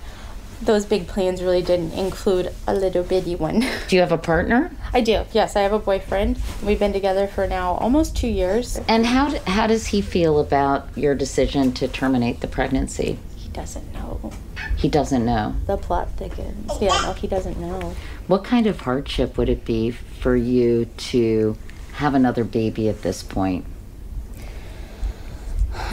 those 0.61 0.85
big 0.85 1.07
plans 1.07 1.41
really 1.41 1.63
didn't 1.63 1.93
include 1.93 2.53
a 2.67 2.75
little 2.75 3.03
bitty 3.03 3.35
one. 3.35 3.61
Do 3.87 3.95
you 3.95 4.01
have 4.01 4.11
a 4.11 4.17
partner? 4.17 4.71
I 4.91 4.99
do. 4.99 5.23
Yes, 5.31 5.55
I 5.55 5.61
have 5.61 5.71
a 5.71 5.79
boyfriend. 5.79 6.37
We've 6.61 6.79
been 6.79 6.91
together 6.91 7.27
for 7.27 7.47
now 7.47 7.75
almost 7.75 8.17
two 8.17 8.27
years. 8.27 8.77
And 8.87 9.05
how, 9.05 9.39
how 9.45 9.67
does 9.67 9.87
he 9.87 10.01
feel 10.01 10.39
about 10.39 10.89
your 10.97 11.15
decision 11.15 11.71
to 11.73 11.87
terminate 11.87 12.41
the 12.41 12.47
pregnancy? 12.47 13.19
He 13.37 13.47
doesn't 13.49 13.93
know. 13.93 14.33
He 14.79 14.87
doesn't 14.87 15.25
know. 15.25 15.55
The 15.65 15.75
plot 15.75 16.09
thickens. 16.11 16.67
Oh, 16.69 16.77
yeah, 16.79 17.01
no, 17.01 17.11
he 17.11 17.27
doesn't 17.27 17.59
know. 17.59 17.93
What 18.27 18.45
kind 18.45 18.65
of 18.65 18.79
hardship 18.79 19.37
would 19.37 19.49
it 19.49 19.65
be 19.65 19.91
for 19.91 20.37
you 20.37 20.85
to 20.85 21.57
have 21.95 22.13
another 22.13 22.45
baby 22.45 22.87
at 22.87 23.01
this 23.01 23.21
point? 23.21 23.65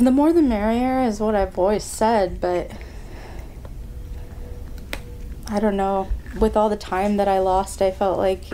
The 0.01 0.13
more 0.13 0.33
the 0.33 0.41
merrier 0.41 1.03
is 1.03 1.19
what 1.19 1.35
I've 1.35 1.59
always 1.59 1.83
said, 1.83 2.41
but 2.41 2.71
I 5.49 5.59
don't 5.59 5.77
know. 5.77 6.07
With 6.39 6.57
all 6.57 6.69
the 6.69 6.77
time 6.77 7.17
that 7.17 7.27
I 7.27 7.41
lost, 7.41 7.83
I 7.83 7.91
felt 7.91 8.19
like 8.19 8.45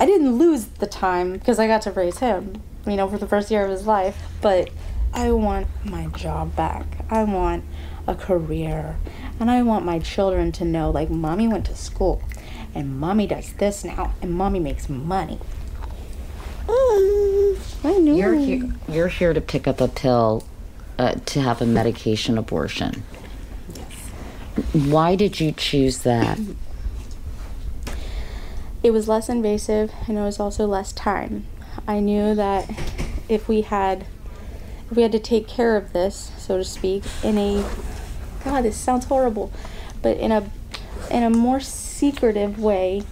I 0.00 0.06
didn't 0.06 0.38
lose 0.38 0.64
the 0.64 0.88
time 0.88 1.34
because 1.34 1.60
I 1.60 1.68
got 1.68 1.82
to 1.82 1.92
raise 1.92 2.18
him, 2.18 2.60
you 2.84 2.96
know, 2.96 3.08
for 3.08 3.18
the 3.18 3.28
first 3.28 3.48
year 3.52 3.64
of 3.64 3.70
his 3.70 3.86
life. 3.86 4.18
But 4.40 4.70
I 5.12 5.30
want 5.30 5.68
my 5.84 6.06
job 6.08 6.56
back. 6.56 7.04
I 7.08 7.22
want 7.22 7.64
a 8.06 8.14
career. 8.14 8.96
And 9.40 9.50
I 9.50 9.62
want 9.62 9.84
my 9.84 9.98
children 9.98 10.52
to 10.52 10.64
know 10.64 10.90
like, 10.90 11.10
mommy 11.10 11.48
went 11.48 11.66
to 11.66 11.76
school 11.76 12.22
and 12.74 12.98
mommy 12.98 13.26
does 13.26 13.52
this 13.54 13.84
now 13.84 14.14
and 14.20 14.32
mommy 14.32 14.60
makes 14.60 14.88
money. 14.88 15.38
I 17.84 17.98
know. 17.98 18.14
You're 18.14 18.34
here, 18.34 18.74
you're 18.88 19.08
here 19.08 19.34
to 19.34 19.40
pick 19.40 19.68
up 19.68 19.80
a 19.80 19.88
pill 19.88 20.44
uh, 20.98 21.16
to 21.26 21.40
have 21.40 21.60
a 21.60 21.66
medication 21.66 22.38
abortion. 22.38 23.02
Why 24.72 25.16
did 25.16 25.40
you 25.40 25.52
choose 25.52 25.98
that? 25.98 26.38
It 28.82 28.92
was 28.92 29.08
less 29.08 29.28
invasive 29.28 29.92
and 30.08 30.16
it 30.16 30.22
was 30.22 30.40
also 30.40 30.66
less 30.66 30.92
time. 30.92 31.46
I 31.86 32.00
knew 32.00 32.34
that 32.34 32.70
if 33.28 33.48
we 33.48 33.62
had 33.62 34.06
if 34.90 34.96
we 34.96 35.02
had 35.02 35.12
to 35.12 35.18
take 35.18 35.48
care 35.48 35.76
of 35.76 35.92
this, 35.92 36.30
so 36.36 36.58
to 36.58 36.64
speak, 36.64 37.04
in 37.22 37.38
a 37.38 37.64
God, 38.44 38.62
this 38.62 38.76
sounds 38.76 39.06
horrible, 39.06 39.52
but 40.02 40.16
in 40.16 40.32
a 40.32 40.50
in 41.10 41.22
a 41.22 41.30
more 41.30 41.60
secretive 41.60 42.58
way, 42.58 43.02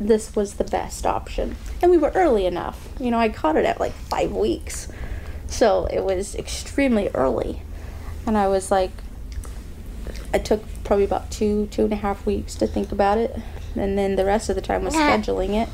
this 0.00 0.34
was 0.34 0.54
the 0.54 0.64
best 0.64 1.06
option. 1.06 1.56
And 1.80 1.90
we 1.90 1.98
were 1.98 2.10
early 2.14 2.46
enough. 2.46 2.88
You 2.98 3.10
know, 3.10 3.18
I 3.18 3.28
caught 3.28 3.56
it 3.56 3.64
at 3.64 3.80
like 3.80 3.92
five 3.92 4.32
weeks. 4.32 4.88
So 5.46 5.86
it 5.86 6.00
was 6.00 6.34
extremely 6.34 7.08
early. 7.14 7.62
And 8.26 8.36
I 8.36 8.48
was 8.48 8.70
like 8.70 8.90
I 10.34 10.38
took 10.38 10.64
probably 10.82 11.04
about 11.04 11.30
two, 11.30 11.66
two 11.70 11.84
and 11.84 11.92
a 11.92 11.96
half 11.96 12.26
weeks 12.26 12.56
to 12.56 12.66
think 12.66 12.90
about 12.90 13.18
it. 13.18 13.36
And 13.76 13.96
then 13.96 14.16
the 14.16 14.24
rest 14.24 14.48
of 14.48 14.56
the 14.56 14.62
time 14.62 14.84
was 14.84 14.94
scheduling 14.94 15.62
it. 15.62 15.68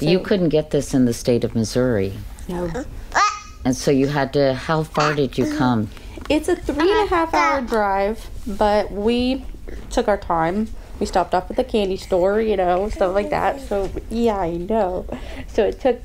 You 0.00 0.18
couldn't 0.18 0.48
get 0.48 0.70
this 0.70 0.92
in 0.92 1.04
the 1.04 1.12
state 1.12 1.44
of 1.44 1.54
Missouri. 1.54 2.14
No. 2.48 2.66
Uh, 2.66 3.20
and 3.64 3.76
so 3.76 3.92
you 3.92 4.08
had 4.08 4.32
to, 4.32 4.54
how 4.54 4.82
far 4.82 5.14
did 5.14 5.38
you 5.38 5.56
come? 5.56 5.88
It's 6.28 6.48
a 6.48 6.56
three 6.56 6.90
and 6.90 7.06
a 7.06 7.14
half 7.14 7.34
hour 7.34 7.60
drive, 7.60 8.30
but 8.46 8.90
we 8.90 9.44
took 9.90 10.08
our 10.08 10.16
time. 10.16 10.68
We 10.98 11.06
stopped 11.06 11.34
off 11.34 11.50
at 11.50 11.56
the 11.56 11.64
candy 11.64 11.96
store, 11.96 12.40
you 12.40 12.56
know, 12.56 12.88
stuff 12.88 13.14
like 13.14 13.30
that. 13.30 13.60
So 13.60 13.90
yeah, 14.10 14.38
I 14.38 14.52
know. 14.52 15.06
So 15.48 15.66
it 15.66 15.80
took 15.80 16.00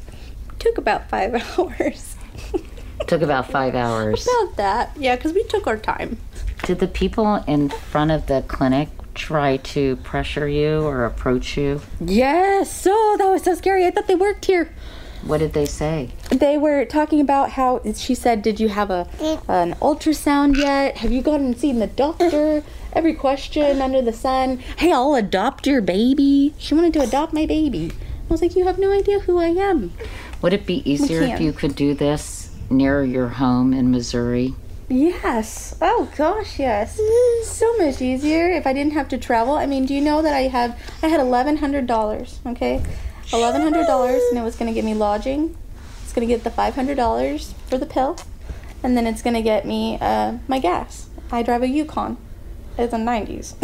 took 0.60 0.78
about 0.78 1.10
five 1.10 1.36
hours. 1.58 2.16
Took 3.06 3.22
about 3.22 3.50
five 3.50 3.76
hours. 3.76 4.28
About 4.28 4.58
that, 4.58 4.92
yeah, 4.98 5.16
because 5.16 5.34
we 5.34 5.44
took 5.44 5.68
our 5.68 5.78
time. 5.78 6.18
Did 6.64 6.80
the 6.80 6.88
people 6.88 7.36
in 7.48 7.70
front 7.70 8.12
of 8.12 8.26
the 8.26 8.44
clinic 8.48 8.90
try 9.14 9.58
to 9.58 9.96
pressure 9.98 10.48
you 10.48 10.82
or 10.82 11.06
approach 11.06 11.56
you? 11.58 11.82
Yes. 12.02 12.86
Oh, 12.90 13.16
that 13.20 13.28
was 13.30 13.44
so 13.44 13.56
scary. 13.56 13.86
I 13.86 13.92
thought 13.92 14.08
they 14.08 14.16
worked 14.16 14.46
here. 14.46 14.74
What 15.26 15.40
did 15.40 15.54
they 15.54 15.66
say? 15.66 16.10
They 16.30 16.58
were 16.58 16.86
talking 16.86 17.20
about 17.20 17.52
how 17.52 17.82
she 17.96 18.16
said, 18.16 18.42
"Did 18.42 18.60
you 18.60 18.70
have 18.70 18.90
a 18.90 19.08
an 19.48 19.74
ultrasound 19.82 20.58
yet? 20.58 20.98
Have 20.98 21.12
you 21.12 21.22
gone 21.22 21.42
and 21.42 21.58
seen 21.58 21.80
the 21.80 21.88
doctor?" 21.88 22.64
Every 22.94 23.14
question 23.14 23.82
under 23.82 24.02
the 24.02 24.14
sun. 24.14 24.60
Hey, 24.78 24.92
I'll 24.92 25.14
adopt 25.14 25.68
your 25.68 25.82
baby. 25.82 26.54
She 26.58 26.74
wanted 26.74 26.94
to 26.94 27.02
adopt 27.02 27.34
my 27.34 27.46
baby. 27.46 27.92
I 28.30 28.34
was 28.34 28.42
like, 28.42 28.56
"You 28.56 28.66
have 28.66 28.80
no 28.80 28.92
idea 28.92 29.20
who 29.20 29.38
I 29.38 29.48
am." 29.48 29.92
Would 30.42 30.54
it 30.54 30.66
be 30.66 30.90
easier 30.90 31.22
if 31.22 31.40
you 31.40 31.52
could 31.52 31.76
do 31.76 31.94
this 31.94 32.50
near 32.70 33.04
your 33.04 33.28
home 33.28 33.74
in 33.74 33.92
Missouri? 33.92 34.56
Yes. 34.90 35.76
Oh 35.82 36.08
gosh, 36.16 36.60
yes. 36.60 37.00
So 37.44 37.76
much 37.78 38.02
easier 38.02 38.50
if 38.50 38.66
I 38.66 38.74
didn't 38.74 38.94
have 38.94 39.10
to 39.10 39.18
travel. 39.18 39.56
I 39.56 39.66
mean, 39.66 39.86
do 39.86 39.94
you 39.94 40.02
know 40.02 40.22
that 40.22 40.34
I 40.34 40.48
have 40.48 40.80
I 41.04 41.08
had 41.08 41.20
eleven 41.20 41.58
hundred 41.58 41.88
dollars, 41.88 42.40
okay? 42.46 42.82
Eleven 43.34 43.62
hundred 43.62 43.86
dollars 43.86 44.22
and 44.30 44.40
it 44.40 44.44
was 44.44 44.56
gonna 44.56 44.74
get 44.74 44.86
me 44.86 44.94
lodging. 44.94 45.58
It's 46.04 46.14
gonna 46.14 46.28
get 46.28 46.44
the 46.44 46.52
five 46.52 46.76
hundred 46.76 46.96
dollars 46.96 47.54
for 47.68 47.78
the 47.78 47.86
pill. 47.86 48.18
And 48.84 48.96
then 48.96 49.06
it's 49.08 49.22
gonna 49.22 49.42
get 49.42 49.66
me 49.66 49.98
uh, 50.00 50.38
my 50.48 50.60
gas. 50.60 51.10
I 51.32 51.44
drive 51.44 51.64
a 51.64 51.68
Yukon. 51.68 52.18
It's 52.78 52.94
a 52.94 52.98
nineties. 52.98 53.56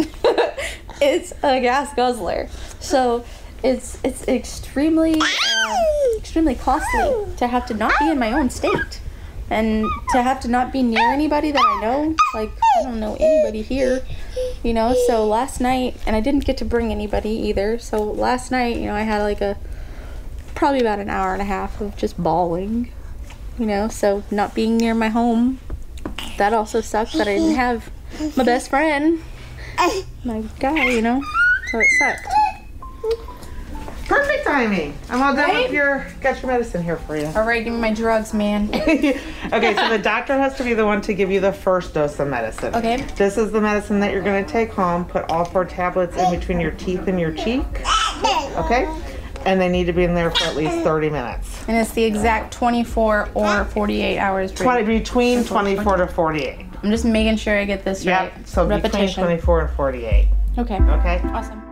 it's 1.00 1.32
a 1.42 1.60
gas 1.60 1.94
guzzler. 1.94 2.48
So 2.80 3.24
it's 3.62 3.98
it's 4.04 4.28
extremely 4.28 5.20
uh, 5.20 5.76
extremely 6.18 6.54
costly 6.54 7.34
to 7.36 7.46
have 7.46 7.66
to 7.66 7.74
not 7.74 7.92
be 7.98 8.10
in 8.10 8.18
my 8.18 8.32
own 8.32 8.50
state 8.50 9.00
and 9.50 9.86
to 10.10 10.22
have 10.22 10.40
to 10.40 10.48
not 10.48 10.72
be 10.72 10.82
near 10.82 11.12
anybody 11.12 11.50
that 11.52 11.62
I 11.62 11.80
know. 11.80 12.14
Like 12.34 12.50
I 12.78 12.82
don't 12.82 13.00
know 13.00 13.16
anybody 13.18 13.62
here, 13.62 14.04
you 14.62 14.72
know. 14.74 14.94
So 15.06 15.26
last 15.26 15.60
night, 15.60 15.96
and 16.06 16.14
I 16.16 16.20
didn't 16.20 16.44
get 16.44 16.56
to 16.58 16.64
bring 16.64 16.90
anybody 16.90 17.30
either. 17.30 17.78
So 17.78 18.02
last 18.02 18.50
night, 18.50 18.76
you 18.76 18.86
know, 18.86 18.94
I 18.94 19.02
had 19.02 19.22
like 19.22 19.40
a 19.40 19.56
probably 20.54 20.80
about 20.80 20.98
an 20.98 21.10
hour 21.10 21.32
and 21.32 21.42
a 21.42 21.46
half 21.46 21.80
of 21.80 21.96
just 21.96 22.22
bawling, 22.22 22.92
you 23.58 23.66
know. 23.66 23.88
So 23.88 24.22
not 24.30 24.54
being 24.54 24.76
near 24.76 24.94
my 24.94 25.08
home, 25.08 25.60
that 26.38 26.52
also 26.52 26.80
sucked. 26.80 27.14
That 27.14 27.28
I 27.28 27.34
didn't 27.34 27.56
have 27.56 27.90
my 28.36 28.44
best 28.44 28.70
friend, 28.70 29.22
my 30.24 30.44
guy, 30.58 30.90
you 30.90 31.02
know. 31.02 31.20
So 31.70 31.80
it 31.80 31.88
sucked. 31.98 32.28
Perfect 34.06 34.44
timing. 34.44 34.96
I'm 35.08 35.22
all 35.22 35.34
done 35.34 35.54
with 35.54 35.72
your 35.72 36.06
got 36.20 36.42
your 36.42 36.52
medicine 36.52 36.82
here 36.82 36.96
for 36.96 37.16
you. 37.16 37.26
All 37.34 37.46
right, 37.46 37.64
give 37.64 37.72
me 37.72 37.80
my 37.80 37.92
drugs, 37.92 38.34
man. 38.34 38.68
okay, 38.74 39.74
so 39.74 39.88
the 39.88 40.00
doctor 40.02 40.34
has 40.34 40.54
to 40.56 40.64
be 40.64 40.74
the 40.74 40.84
one 40.84 41.00
to 41.02 41.14
give 41.14 41.30
you 41.30 41.40
the 41.40 41.52
first 41.52 41.94
dose 41.94 42.18
of 42.20 42.28
medicine. 42.28 42.74
Okay. 42.74 43.02
This 43.16 43.38
is 43.38 43.50
the 43.50 43.60
medicine 43.60 44.00
that 44.00 44.12
you're 44.12 44.22
going 44.22 44.44
to 44.44 44.50
take 44.50 44.70
home. 44.70 45.04
Put 45.04 45.30
all 45.30 45.44
four 45.44 45.64
tablets 45.64 46.16
in 46.16 46.38
between 46.38 46.60
your 46.60 46.72
teeth 46.72 47.08
and 47.08 47.18
your 47.18 47.32
cheek. 47.32 47.64
Okay? 48.56 48.86
And 49.46 49.60
they 49.60 49.68
need 49.68 49.84
to 49.84 49.92
be 49.92 50.04
in 50.04 50.14
there 50.14 50.30
for 50.30 50.44
at 50.44 50.56
least 50.56 50.84
30 50.84 51.10
minutes. 51.10 51.64
And 51.68 51.76
it's 51.76 51.92
the 51.92 52.04
exact 52.04 52.52
24 52.54 53.30
or 53.34 53.64
48 53.64 54.18
hours. 54.18 54.52
20, 54.52 54.84
between 54.84 55.44
24 55.44 55.96
to 55.98 56.06
48. 56.06 56.66
I'm 56.82 56.90
just 56.90 57.04
making 57.04 57.36
sure 57.36 57.58
I 57.58 57.64
get 57.64 57.84
this 57.84 58.06
right. 58.06 58.32
Yep. 58.34 58.46
So 58.46 58.66
between 58.66 59.12
24 59.12 59.60
and 59.62 59.70
48. 59.76 60.28
Okay. 60.58 60.76
Okay. 60.76 61.20
Awesome. 61.24 61.63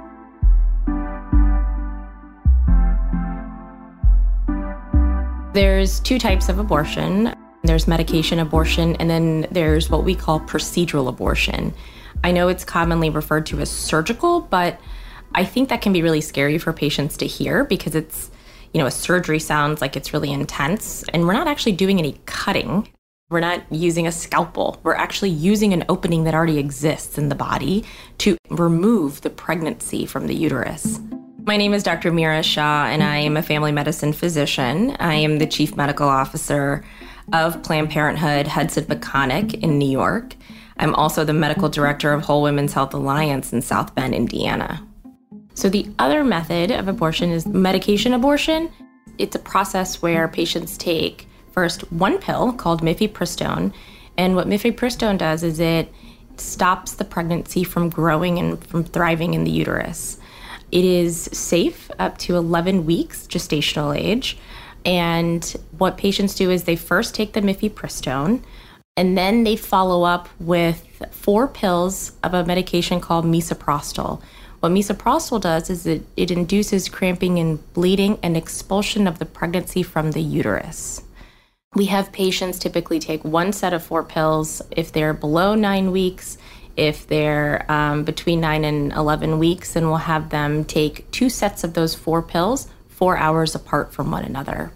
There's 5.52 6.00
two 6.00 6.18
types 6.18 6.48
of 6.48 6.58
abortion 6.58 7.34
there's 7.64 7.86
medication 7.86 8.40
abortion, 8.40 8.96
and 8.96 9.08
then 9.08 9.46
there's 9.50 9.88
what 9.88 10.04
we 10.04 10.14
call 10.14 10.40
procedural 10.40 11.08
abortion. 11.08 11.72
I 12.24 12.32
know 12.32 12.48
it's 12.48 12.64
commonly 12.64 13.08
referred 13.08 13.46
to 13.46 13.60
as 13.60 13.70
surgical, 13.70 14.40
but 14.40 14.80
I 15.34 15.44
think 15.44 15.68
that 15.68 15.80
can 15.80 15.92
be 15.92 16.02
really 16.02 16.20
scary 16.20 16.58
for 16.58 16.72
patients 16.72 17.16
to 17.18 17.26
hear 17.26 17.64
because 17.64 17.94
it's, 17.94 18.30
you 18.72 18.80
know, 18.80 18.86
a 18.86 18.90
surgery 18.90 19.38
sounds 19.38 19.80
like 19.80 19.96
it's 19.96 20.12
really 20.12 20.32
intense, 20.32 21.04
and 21.12 21.24
we're 21.24 21.34
not 21.34 21.46
actually 21.46 21.72
doing 21.72 21.98
any 21.98 22.20
cutting. 22.26 22.88
We're 23.30 23.40
not 23.40 23.62
using 23.70 24.06
a 24.06 24.12
scalpel. 24.12 24.80
We're 24.82 24.94
actually 24.94 25.30
using 25.30 25.72
an 25.72 25.84
opening 25.88 26.24
that 26.24 26.34
already 26.34 26.58
exists 26.58 27.16
in 27.16 27.28
the 27.28 27.34
body 27.34 27.84
to 28.18 28.36
remove 28.50 29.20
the 29.20 29.30
pregnancy 29.30 30.04
from 30.04 30.26
the 30.26 30.34
uterus. 30.34 31.00
My 31.44 31.56
name 31.56 31.74
is 31.74 31.82
Dr. 31.82 32.12
Mira 32.12 32.40
Shah, 32.44 32.86
and 32.86 33.02
I 33.02 33.16
am 33.16 33.36
a 33.36 33.42
family 33.42 33.72
medicine 33.72 34.12
physician. 34.12 34.96
I 35.00 35.14
am 35.14 35.38
the 35.38 35.46
chief 35.46 35.76
medical 35.76 36.08
officer 36.08 36.84
of 37.32 37.60
Planned 37.64 37.90
Parenthood 37.90 38.46
Hudson 38.46 38.84
Peconic 38.84 39.54
in 39.54 39.76
New 39.76 39.90
York. 39.90 40.36
I'm 40.76 40.94
also 40.94 41.24
the 41.24 41.32
medical 41.32 41.68
director 41.68 42.12
of 42.12 42.22
Whole 42.22 42.42
Women's 42.42 42.72
Health 42.72 42.94
Alliance 42.94 43.52
in 43.52 43.60
South 43.60 43.92
Bend, 43.96 44.14
Indiana. 44.14 44.86
So, 45.54 45.68
the 45.68 45.90
other 45.98 46.22
method 46.22 46.70
of 46.70 46.86
abortion 46.86 47.30
is 47.32 47.44
medication 47.44 48.12
abortion. 48.12 48.70
It's 49.18 49.34
a 49.34 49.40
process 49.40 50.00
where 50.00 50.28
patients 50.28 50.78
take 50.78 51.26
first 51.50 51.90
one 51.90 52.18
pill 52.18 52.52
called 52.52 52.82
mifepristone. 52.82 53.74
And 54.16 54.36
what 54.36 54.46
mifepristone 54.46 55.18
does 55.18 55.42
is 55.42 55.58
it 55.58 55.92
stops 56.36 56.92
the 56.92 57.04
pregnancy 57.04 57.64
from 57.64 57.90
growing 57.90 58.38
and 58.38 58.64
from 58.64 58.84
thriving 58.84 59.34
in 59.34 59.42
the 59.42 59.50
uterus. 59.50 60.18
It 60.72 60.84
is 60.84 61.28
safe 61.32 61.90
up 61.98 62.18
to 62.18 62.36
11 62.36 62.86
weeks 62.86 63.26
gestational 63.26 63.96
age. 63.96 64.38
And 64.84 65.44
what 65.78 65.96
patients 65.96 66.34
do 66.34 66.50
is 66.50 66.64
they 66.64 66.76
first 66.76 67.14
take 67.14 67.34
the 67.34 67.42
mifepristone 67.42 68.42
and 68.96 69.16
then 69.16 69.44
they 69.44 69.56
follow 69.56 70.02
up 70.02 70.28
with 70.40 71.02
four 71.12 71.46
pills 71.48 72.12
of 72.22 72.34
a 72.34 72.44
medication 72.44 73.00
called 73.00 73.24
misoprostol. 73.24 74.20
What 74.60 74.72
misoprostol 74.72 75.40
does 75.40 75.70
is 75.70 75.86
it, 75.86 76.04
it 76.16 76.30
induces 76.30 76.88
cramping 76.88 77.38
and 77.38 77.72
bleeding 77.72 78.18
and 78.22 78.36
expulsion 78.36 79.06
of 79.06 79.18
the 79.18 79.24
pregnancy 79.26 79.82
from 79.82 80.12
the 80.12 80.20
uterus. 80.20 81.02
We 81.74 81.86
have 81.86 82.12
patients 82.12 82.58
typically 82.58 82.98
take 82.98 83.24
one 83.24 83.52
set 83.52 83.72
of 83.72 83.82
four 83.82 84.02
pills 84.02 84.60
if 84.70 84.92
they're 84.92 85.14
below 85.14 85.54
nine 85.54 85.90
weeks, 85.90 86.36
if 86.76 87.06
they're 87.06 87.70
um, 87.70 88.04
between 88.04 88.40
nine 88.40 88.64
and 88.64 88.92
11 88.92 89.38
weeks, 89.38 89.76
and 89.76 89.86
we'll 89.86 89.96
have 89.96 90.30
them 90.30 90.64
take 90.64 91.10
two 91.10 91.28
sets 91.28 91.64
of 91.64 91.74
those 91.74 91.94
four 91.94 92.22
pills 92.22 92.68
four 92.88 93.16
hours 93.16 93.54
apart 93.54 93.92
from 93.92 94.10
one 94.10 94.24
another. 94.24 94.70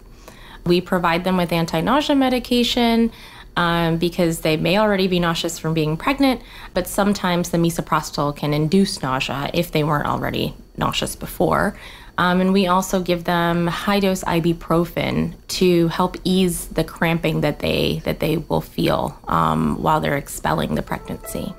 We 0.65 0.81
provide 0.81 1.23
them 1.23 1.37
with 1.37 1.53
anti 1.53 1.81
nausea 1.81 2.17
medication. 2.17 3.13
Um, 3.59 3.97
because 3.97 4.41
they 4.41 4.59
may 4.59 4.77
already 4.77 5.07
be 5.09 5.19
nauseous 5.19 5.59
from 5.59 5.73
being 5.73 5.97
pregnant, 5.97 6.43
but 6.75 6.87
sometimes 6.87 7.49
the 7.49 7.57
misoprostol 7.57 8.37
can 8.37 8.53
induce 8.53 9.01
nausea 9.01 9.51
if 9.55 9.73
they 9.73 9.83
weren't 9.83 10.07
already 10.07 10.55
nauseous 10.77 11.17
before. 11.17 11.75
Um, 12.19 12.43
and 12.43 12.53
we 12.53 12.67
also 12.67 13.01
give 13.01 13.25
them 13.25 13.67
high 13.67 14.01
dose 14.01 14.25
ibuprofen 14.25 15.35
to 15.49 15.89
help 15.89 16.17
ease 16.25 16.67
the 16.69 16.85
cramping 16.85 17.41
that 17.41 17.61
they 17.61 18.03
that 18.05 18.21
they 18.21 18.37
will 18.37 18.61
feel 18.61 19.19
um, 19.27 19.83
while 19.83 20.01
they're 20.01 20.19
expelling 20.19 20.75
the 20.75 20.83
pregnancy. 20.83 21.55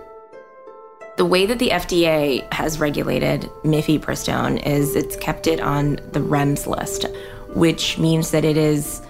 The 1.17 1.25
way 1.25 1.47
that 1.47 1.57
the 1.57 1.69
FDA 1.69 2.53
has 2.53 2.79
regulated 2.79 3.49
mifepristone 3.63 4.63
is 4.63 4.95
it's 4.95 5.15
kept 5.15 5.47
it 5.47 5.59
on 5.59 5.95
the 6.11 6.19
REMS 6.19 6.67
list, 6.67 7.05
which 7.55 7.97
means 7.97 8.29
that 8.29 8.45
it 8.45 8.55
is 8.55 9.01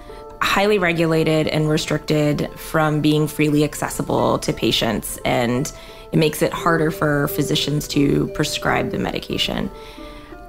highly 0.42 0.80
regulated 0.80 1.50
and 1.50 1.68
restricted 1.68 2.50
from 2.56 3.02
being 3.02 3.28
freely 3.28 3.66
accessible 3.66 4.40
to 4.40 4.54
patients, 4.54 5.20
and 5.26 5.74
it 6.14 6.18
makes 6.18 6.42
it 6.42 6.54
harder 6.54 6.92
for 6.92 7.28
physicians 7.28 7.90
to 7.90 8.28
prescribe 8.30 8.92
the 8.92 9.00
medication. 9.00 9.70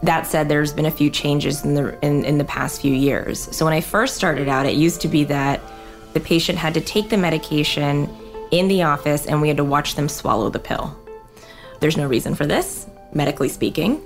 That 0.05 0.29
said, 0.29 0.49
there's 0.49 0.73
been 0.73 0.87
a 0.87 0.93
few 0.93 1.11
changes 1.11 1.65
in 1.65 1.75
the 1.75 1.99
in, 2.07 2.25
in 2.25 2.39
the 2.39 2.45
past 2.45 2.83
few 2.83 2.95
years. 2.95 3.49
So 3.51 3.65
when 3.65 3.75
I 3.75 3.81
first 3.81 4.15
started 4.15 4.49
out, 4.49 4.65
it 4.65 4.77
used 4.77 5.01
to 5.01 5.09
be 5.09 5.25
that 5.25 5.61
the 6.13 6.21
patient 6.21 6.57
had 6.57 6.73
to 6.75 6.81
take 6.81 7.09
the 7.09 7.17
medication 7.17 8.09
in 8.53 8.69
the 8.69 8.85
office 8.85 9.27
and 9.27 9.43
we 9.43 9.49
had 9.49 9.57
to 9.57 9.65
watch 9.65 9.97
them 9.97 10.09
swallow 10.09 10.51
the 10.51 10.61
pill. 10.61 10.97
There's 11.81 11.97
no 11.97 12.07
reason 12.07 12.35
for 12.35 12.47
this, 12.47 12.87
medically 13.13 13.49
speaking, 13.49 14.03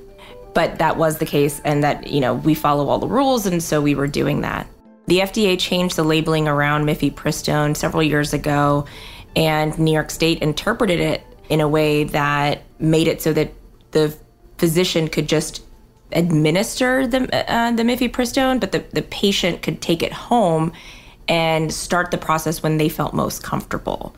but 0.54 0.78
that 0.78 0.96
was 0.96 1.18
the 1.18 1.26
case 1.26 1.60
and 1.64 1.82
that, 1.82 2.06
you 2.06 2.20
know, 2.20 2.34
we 2.34 2.54
follow 2.54 2.88
all 2.88 2.98
the 2.98 3.06
rules 3.06 3.46
and 3.46 3.62
so 3.62 3.80
we 3.80 3.94
were 3.94 4.06
doing 4.06 4.42
that. 4.42 4.66
The 5.06 5.20
FDA 5.20 5.58
changed 5.58 5.96
the 5.96 6.04
labeling 6.04 6.46
around 6.46 6.84
mifepristone 6.84 7.76
several 7.76 8.02
years 8.02 8.32
ago 8.32 8.86
and 9.34 9.76
New 9.78 9.92
York 9.92 10.10
State 10.10 10.40
interpreted 10.40 11.00
it 11.00 11.22
in 11.48 11.60
a 11.60 11.68
way 11.68 12.04
that 12.04 12.62
made 12.78 13.08
it 13.08 13.22
so 13.22 13.32
that 13.32 13.52
the 13.90 14.16
physician 14.58 15.08
could 15.08 15.28
just 15.28 15.62
administer 16.12 17.06
the 17.06 17.22
uh, 17.50 17.72
the 17.72 17.82
mifepristone, 17.82 18.60
but 18.60 18.72
the, 18.72 18.84
the 18.92 19.02
patient 19.02 19.62
could 19.62 19.80
take 19.80 20.02
it 20.02 20.12
home 20.12 20.72
and 21.28 21.72
start 21.72 22.10
the 22.10 22.18
process 22.18 22.62
when 22.62 22.76
they 22.76 22.88
felt 22.88 23.14
most 23.14 23.42
comfortable. 23.42 24.14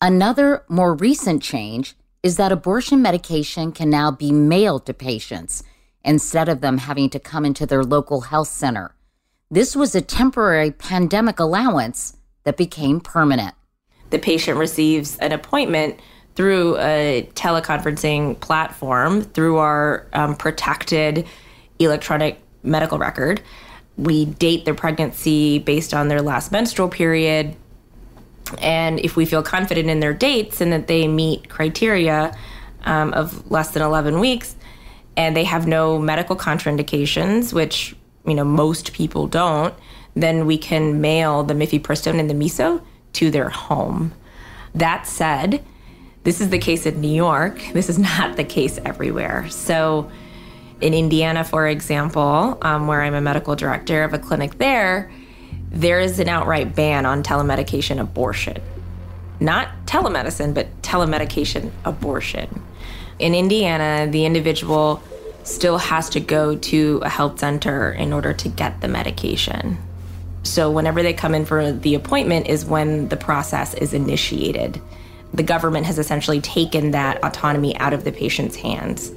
Another 0.00 0.64
more 0.68 0.94
recent 0.94 1.42
change 1.42 1.94
is 2.22 2.36
that 2.36 2.52
abortion 2.52 3.00
medication 3.00 3.72
can 3.72 3.90
now 3.90 4.10
be 4.10 4.32
mailed 4.32 4.86
to 4.86 4.94
patients 4.94 5.62
instead 6.04 6.48
of 6.48 6.60
them 6.60 6.78
having 6.78 7.10
to 7.10 7.18
come 7.18 7.44
into 7.44 7.66
their 7.66 7.84
local 7.84 8.22
health 8.22 8.48
center. 8.48 8.94
This 9.50 9.74
was 9.74 9.94
a 9.94 10.00
temporary 10.00 10.70
pandemic 10.70 11.38
allowance 11.38 12.16
that 12.44 12.56
became 12.56 13.00
permanent. 13.00 13.54
The 14.10 14.18
patient 14.18 14.58
receives 14.58 15.16
an 15.18 15.32
appointment 15.32 16.00
through 16.34 16.78
a 16.78 17.28
teleconferencing 17.34 18.38
platform 18.40 19.22
through 19.22 19.58
our 19.58 20.06
um, 20.12 20.36
protected 20.36 21.26
electronic 21.78 22.40
medical 22.62 22.98
record. 22.98 23.42
We 23.96 24.26
date 24.26 24.64
their 24.64 24.74
pregnancy 24.74 25.58
based 25.58 25.92
on 25.92 26.08
their 26.08 26.22
last 26.22 26.52
menstrual 26.52 26.88
period. 26.88 27.56
And 28.60 29.00
if 29.00 29.16
we 29.16 29.24
feel 29.24 29.42
confident 29.42 29.88
in 29.88 30.00
their 30.00 30.14
dates 30.14 30.60
and 30.60 30.72
that 30.72 30.86
they 30.86 31.06
meet 31.08 31.48
criteria 31.48 32.36
um, 32.84 33.12
of 33.12 33.50
less 33.50 33.70
than 33.70 33.82
11 33.82 34.20
weeks 34.20 34.56
and 35.16 35.36
they 35.36 35.44
have 35.44 35.66
no 35.66 35.98
medical 35.98 36.36
contraindications, 36.36 37.52
which 37.52 37.94
you 38.26 38.34
know 38.34 38.44
most 38.44 38.92
people 38.92 39.26
don't, 39.26 39.74
then 40.14 40.46
we 40.46 40.58
can 40.58 41.00
mail 41.00 41.42
the 41.42 41.54
mifepristone 41.54 42.18
and 42.18 42.30
the 42.30 42.34
miso 42.34 42.82
to 43.14 43.30
their 43.30 43.48
home. 43.48 44.12
That 44.74 45.06
said, 45.06 45.64
this 46.24 46.40
is 46.40 46.50
the 46.50 46.58
case 46.58 46.86
in 46.86 47.00
New 47.00 47.14
York. 47.14 47.60
This 47.72 47.88
is 47.88 47.98
not 48.16 48.36
the 48.36 48.44
case 48.44 48.78
everywhere. 48.84 49.48
So, 49.50 50.10
in 50.80 50.94
Indiana, 50.94 51.42
for 51.42 51.66
example, 51.66 52.56
um, 52.62 52.86
where 52.86 53.02
I'm 53.02 53.14
a 53.14 53.20
medical 53.20 53.56
director 53.56 54.04
of 54.04 54.14
a 54.14 54.18
clinic 54.18 54.58
there, 54.58 55.10
there 55.70 56.00
is 56.00 56.18
an 56.18 56.28
outright 56.28 56.74
ban 56.74 57.06
on 57.06 57.22
telemedication 57.22 58.00
abortion. 58.00 58.60
Not 59.40 59.68
telemedicine, 59.86 60.54
but 60.54 60.82
telemedication 60.82 61.70
abortion. 61.84 62.62
In 63.18 63.34
Indiana, 63.34 64.10
the 64.10 64.24
individual 64.24 65.02
still 65.44 65.78
has 65.78 66.10
to 66.10 66.20
go 66.20 66.56
to 66.56 67.00
a 67.02 67.08
health 67.08 67.38
center 67.38 67.92
in 67.92 68.12
order 68.12 68.32
to 68.34 68.48
get 68.48 68.80
the 68.80 68.88
medication. 68.88 69.78
So, 70.42 70.70
whenever 70.70 71.02
they 71.02 71.12
come 71.12 71.34
in 71.34 71.44
for 71.44 71.72
the 71.72 71.94
appointment, 71.94 72.48
is 72.48 72.64
when 72.64 73.08
the 73.08 73.16
process 73.16 73.74
is 73.74 73.92
initiated. 73.92 74.80
The 75.34 75.42
government 75.42 75.86
has 75.86 75.98
essentially 75.98 76.40
taken 76.40 76.92
that 76.92 77.22
autonomy 77.22 77.76
out 77.76 77.92
of 77.92 78.04
the 78.04 78.12
patient's 78.12 78.56
hands. 78.56 79.12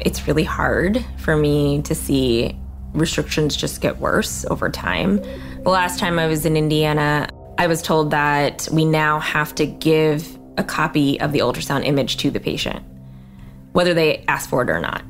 It's 0.00 0.26
really 0.26 0.44
hard 0.44 1.04
for 1.18 1.36
me 1.36 1.82
to 1.82 1.94
see 1.94 2.56
restrictions 2.92 3.56
just 3.56 3.80
get 3.80 3.98
worse 3.98 4.44
over 4.46 4.70
time. 4.70 5.16
The 5.62 5.70
last 5.70 5.98
time 5.98 6.18
I 6.18 6.26
was 6.26 6.46
in 6.46 6.56
Indiana, 6.56 7.28
I 7.58 7.66
was 7.66 7.82
told 7.82 8.10
that 8.10 8.68
we 8.72 8.84
now 8.84 9.18
have 9.20 9.54
to 9.56 9.66
give 9.66 10.38
a 10.56 10.64
copy 10.64 11.20
of 11.20 11.32
the 11.32 11.40
ultrasound 11.40 11.84
image 11.84 12.16
to 12.18 12.30
the 12.30 12.40
patient, 12.40 12.84
whether 13.72 13.94
they 13.94 14.24
ask 14.28 14.48
for 14.48 14.62
it 14.62 14.70
or 14.70 14.80
not. 14.80 15.02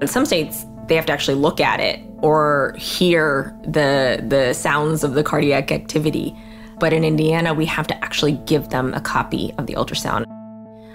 In 0.00 0.08
some 0.08 0.26
states, 0.26 0.64
they 0.88 0.96
have 0.96 1.06
to 1.06 1.12
actually 1.12 1.36
look 1.36 1.60
at 1.60 1.80
it 1.80 2.00
or 2.22 2.74
hear 2.78 3.56
the 3.64 4.24
the 4.28 4.52
sounds 4.52 5.04
of 5.04 5.14
the 5.14 5.22
cardiac 5.22 5.72
activity. 5.72 6.36
But 6.80 6.92
in 6.92 7.04
Indiana, 7.04 7.54
we 7.54 7.66
have 7.66 7.86
to 7.86 8.04
actually 8.04 8.32
give 8.46 8.68
them 8.70 8.92
a 8.94 9.00
copy 9.00 9.54
of 9.58 9.66
the 9.66 9.74
ultrasound. 9.74 10.24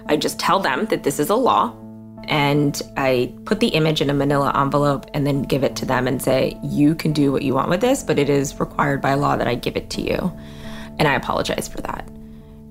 I 0.07 0.17
just 0.17 0.39
tell 0.39 0.59
them 0.59 0.85
that 0.87 1.03
this 1.03 1.19
is 1.19 1.29
a 1.29 1.35
law 1.35 1.73
and 2.25 2.81
I 2.97 3.33
put 3.45 3.59
the 3.59 3.69
image 3.69 4.01
in 4.01 4.09
a 4.09 4.13
manila 4.13 4.51
envelope 4.55 5.09
and 5.13 5.25
then 5.25 5.41
give 5.41 5.63
it 5.63 5.75
to 5.77 5.85
them 5.85 6.07
and 6.07 6.21
say, 6.21 6.57
You 6.63 6.95
can 6.95 7.13
do 7.13 7.31
what 7.31 7.41
you 7.41 7.53
want 7.53 7.69
with 7.69 7.81
this, 7.81 8.03
but 8.03 8.19
it 8.19 8.29
is 8.29 8.59
required 8.59 9.01
by 9.01 9.13
law 9.15 9.35
that 9.35 9.47
I 9.47 9.55
give 9.55 9.75
it 9.75 9.89
to 9.91 10.01
you. 10.01 10.31
And 10.99 11.07
I 11.07 11.15
apologize 11.15 11.67
for 11.67 11.81
that 11.81 12.07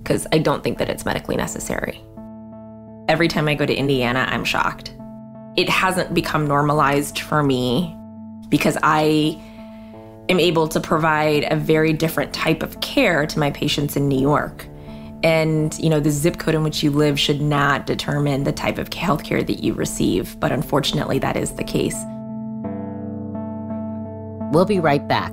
because 0.03 0.27
I 0.33 0.39
don't 0.39 0.63
think 0.63 0.79
that 0.79 0.89
it's 0.89 1.05
medically 1.05 1.37
necessary. 1.37 2.03
Every 3.09 3.29
time 3.29 3.49
I 3.49 3.55
go 3.55 3.67
to 3.67 3.75
Indiana, 3.75 4.27
I'm 4.29 4.45
shocked. 4.45 4.93
It 5.57 5.69
hasn't 5.69 6.15
become 6.15 6.47
normalized 6.47 7.21
for 7.21 7.43
me 7.43 7.97
because 8.49 8.77
I 8.83 9.41
am 10.29 10.39
able 10.39 10.69
to 10.69 10.81
provide 10.81 11.47
a 11.51 11.57
very 11.57 11.93
different 11.93 12.33
type 12.33 12.63
of 12.63 12.81
care 12.81 13.27
to 13.27 13.39
my 13.39 13.51
patients 13.51 13.97
in 13.97 14.09
New 14.09 14.21
York. 14.21 14.67
And, 15.23 15.77
you 15.79 15.91
know, 15.91 16.01
the 16.01 16.11
zip 16.11 16.39
code 16.39 16.55
in 16.55 16.63
which 16.63 16.83
you 16.83 16.91
live 16.91 17.19
should 17.19 17.41
not 17.41 17.87
determine 17.87 18.45
the 18.45 18.53
type 18.53 18.79
of 18.79 18.91
healthcare 18.91 19.45
that 19.47 19.65
you 19.65 19.75
receive. 19.75 20.39
But 20.39 20.53
unfortunately, 20.53 21.19
that 21.19 21.37
is 21.37 21.53
the 21.53 21.65
case. 21.65 21.97
We'll 24.53 24.65
be 24.65 24.81
right 24.81 25.07
back. 25.07 25.33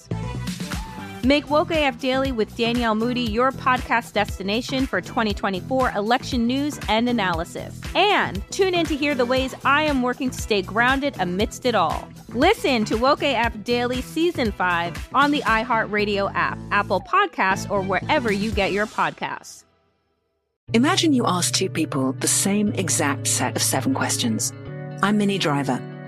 Make 1.23 1.51
Woke 1.51 1.69
AF 1.69 1.99
Daily 1.99 2.31
with 2.31 2.57
Danielle 2.57 2.95
Moody 2.95 3.21
your 3.21 3.51
podcast 3.51 4.13
destination 4.13 4.87
for 4.87 5.01
2024 5.01 5.91
election 5.91 6.47
news 6.47 6.79
and 6.89 7.07
analysis. 7.07 7.79
And 7.93 8.41
tune 8.49 8.73
in 8.73 8.87
to 8.87 8.95
hear 8.95 9.13
the 9.13 9.25
ways 9.25 9.53
I 9.63 9.83
am 9.83 10.01
working 10.01 10.31
to 10.31 10.41
stay 10.41 10.63
grounded 10.63 11.15
amidst 11.19 11.67
it 11.67 11.75
all. 11.75 12.09
Listen 12.29 12.85
to 12.85 12.97
Woke 12.97 13.21
AF 13.21 13.63
Daily 13.63 14.01
Season 14.01 14.51
5 14.51 15.09
on 15.13 15.29
the 15.29 15.41
iHeartRadio 15.41 16.31
app, 16.33 16.57
Apple 16.71 17.01
Podcasts, 17.01 17.69
or 17.69 17.83
wherever 17.83 18.31
you 18.31 18.51
get 18.51 18.71
your 18.71 18.87
podcasts. 18.87 19.63
Imagine 20.73 21.13
you 21.13 21.27
ask 21.27 21.53
two 21.53 21.69
people 21.69 22.13
the 22.13 22.27
same 22.27 22.69
exact 22.73 23.27
set 23.27 23.55
of 23.55 23.61
seven 23.61 23.93
questions. 23.93 24.53
I'm 25.03 25.17
Minnie 25.19 25.37
Driver, 25.37 25.79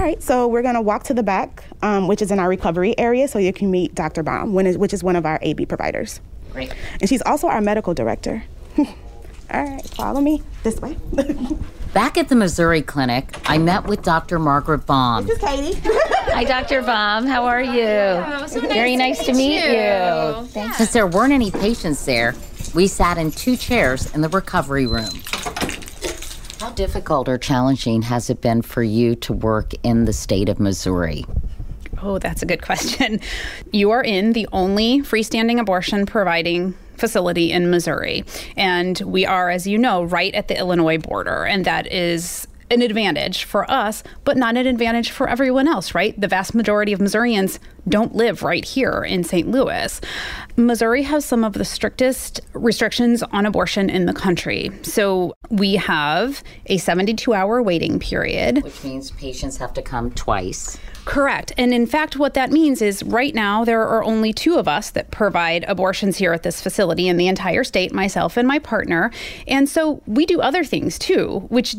All 0.00 0.06
right, 0.06 0.22
so 0.22 0.48
we're 0.48 0.62
gonna 0.62 0.80
walk 0.80 1.02
to 1.04 1.14
the 1.14 1.22
back, 1.22 1.62
um, 1.82 2.08
which 2.08 2.22
is 2.22 2.30
in 2.30 2.38
our 2.38 2.48
recovery 2.48 2.98
area, 2.98 3.28
so 3.28 3.38
you 3.38 3.52
can 3.52 3.70
meet 3.70 3.94
Dr. 3.94 4.22
Baum, 4.22 4.54
which 4.54 4.94
is 4.94 5.04
one 5.04 5.14
of 5.14 5.26
our 5.26 5.38
AB 5.42 5.66
providers. 5.66 6.22
Great. 6.54 6.72
And 7.02 7.06
she's 7.06 7.20
also 7.20 7.48
our 7.48 7.60
medical 7.60 7.92
director. 7.92 8.42
All 8.78 8.86
right, 9.50 9.86
follow 9.90 10.22
me 10.22 10.42
this 10.62 10.80
way. 10.80 10.96
Back 11.92 12.16
at 12.16 12.30
the 12.30 12.34
Missouri 12.34 12.80
clinic, 12.80 13.38
I 13.44 13.58
met 13.58 13.84
with 13.84 14.00
Dr. 14.02 14.38
Margaret 14.38 14.86
Baum. 14.86 15.26
This 15.26 15.36
is 15.36 15.44
Katie. 15.44 15.78
Hi, 15.84 16.44
Dr. 16.44 16.80
Baum. 16.80 17.26
How 17.26 17.44
are 17.44 17.62
you? 17.62 17.84
Oh, 17.84 18.46
so 18.46 18.62
Very 18.62 18.96
nice, 18.96 19.22
to 19.26 19.34
meet 19.34 19.62
you. 19.62 20.62
you. 20.62 20.72
Since 20.76 20.94
there 20.94 21.08
weren't 21.08 21.34
any 21.34 21.50
patients 21.50 22.06
there, 22.06 22.34
we 22.74 22.86
sat 22.86 23.18
in 23.18 23.32
two 23.32 23.54
chairs 23.54 24.10
in 24.14 24.22
the 24.22 24.30
recovery 24.30 24.86
room. 24.86 25.10
How 26.60 26.68
difficult 26.68 27.26
or 27.26 27.38
challenging 27.38 28.02
has 28.02 28.28
it 28.28 28.42
been 28.42 28.60
for 28.60 28.82
you 28.82 29.14
to 29.16 29.32
work 29.32 29.72
in 29.82 30.04
the 30.04 30.12
state 30.12 30.50
of 30.50 30.60
Missouri? 30.60 31.24
Oh, 32.02 32.18
that's 32.18 32.42
a 32.42 32.46
good 32.46 32.60
question. 32.60 33.18
You 33.72 33.92
are 33.92 34.02
in 34.02 34.34
the 34.34 34.46
only 34.52 35.00
freestanding 35.00 35.58
abortion 35.58 36.04
providing 36.04 36.74
facility 36.98 37.50
in 37.50 37.70
Missouri. 37.70 38.26
And 38.58 39.00
we 39.00 39.24
are, 39.24 39.48
as 39.48 39.66
you 39.66 39.78
know, 39.78 40.02
right 40.02 40.34
at 40.34 40.48
the 40.48 40.58
Illinois 40.58 40.98
border. 40.98 41.46
And 41.46 41.64
that 41.64 41.90
is 41.90 42.46
an 42.70 42.82
advantage 42.82 43.44
for 43.44 43.68
us, 43.70 44.02
but 44.24 44.36
not 44.36 44.56
an 44.56 44.66
advantage 44.66 45.10
for 45.10 45.28
everyone 45.28 45.66
else, 45.66 45.94
right? 45.94 46.18
The 46.20 46.28
vast 46.28 46.54
majority 46.54 46.92
of 46.92 47.00
Missourians 47.00 47.58
don't 47.88 48.14
live 48.14 48.42
right 48.42 48.64
here 48.64 49.02
in 49.02 49.24
St. 49.24 49.50
Louis. 49.50 50.00
Missouri 50.56 51.02
has 51.02 51.24
some 51.24 51.42
of 51.42 51.54
the 51.54 51.64
strictest 51.64 52.40
restrictions 52.52 53.22
on 53.22 53.46
abortion 53.46 53.90
in 53.90 54.06
the 54.06 54.12
country. 54.12 54.70
So 54.82 55.34
we 55.50 55.74
have 55.76 56.42
a 56.66 56.78
72 56.78 57.32
hour 57.32 57.62
waiting 57.62 57.98
period, 57.98 58.62
which 58.62 58.84
means 58.84 59.10
patients 59.10 59.56
have 59.56 59.72
to 59.74 59.82
come 59.82 60.10
twice. 60.12 60.78
Correct. 61.04 61.52
And 61.58 61.72
in 61.72 61.86
fact, 61.86 62.16
what 62.16 62.34
that 62.34 62.52
means 62.52 62.82
is 62.82 63.02
right 63.02 63.34
now 63.34 63.64
there 63.64 63.82
are 63.82 64.04
only 64.04 64.32
two 64.32 64.58
of 64.58 64.68
us 64.68 64.90
that 64.90 65.10
provide 65.10 65.64
abortions 65.66 66.18
here 66.18 66.32
at 66.32 66.42
this 66.42 66.60
facility 66.60 67.08
in 67.08 67.16
the 67.16 67.26
entire 67.26 67.64
state, 67.64 67.92
myself 67.92 68.36
and 68.36 68.46
my 68.46 68.58
partner. 68.58 69.10
And 69.48 69.68
so 69.68 70.02
we 70.06 70.26
do 70.26 70.40
other 70.40 70.62
things 70.62 70.98
too, 70.98 71.46
which 71.48 71.74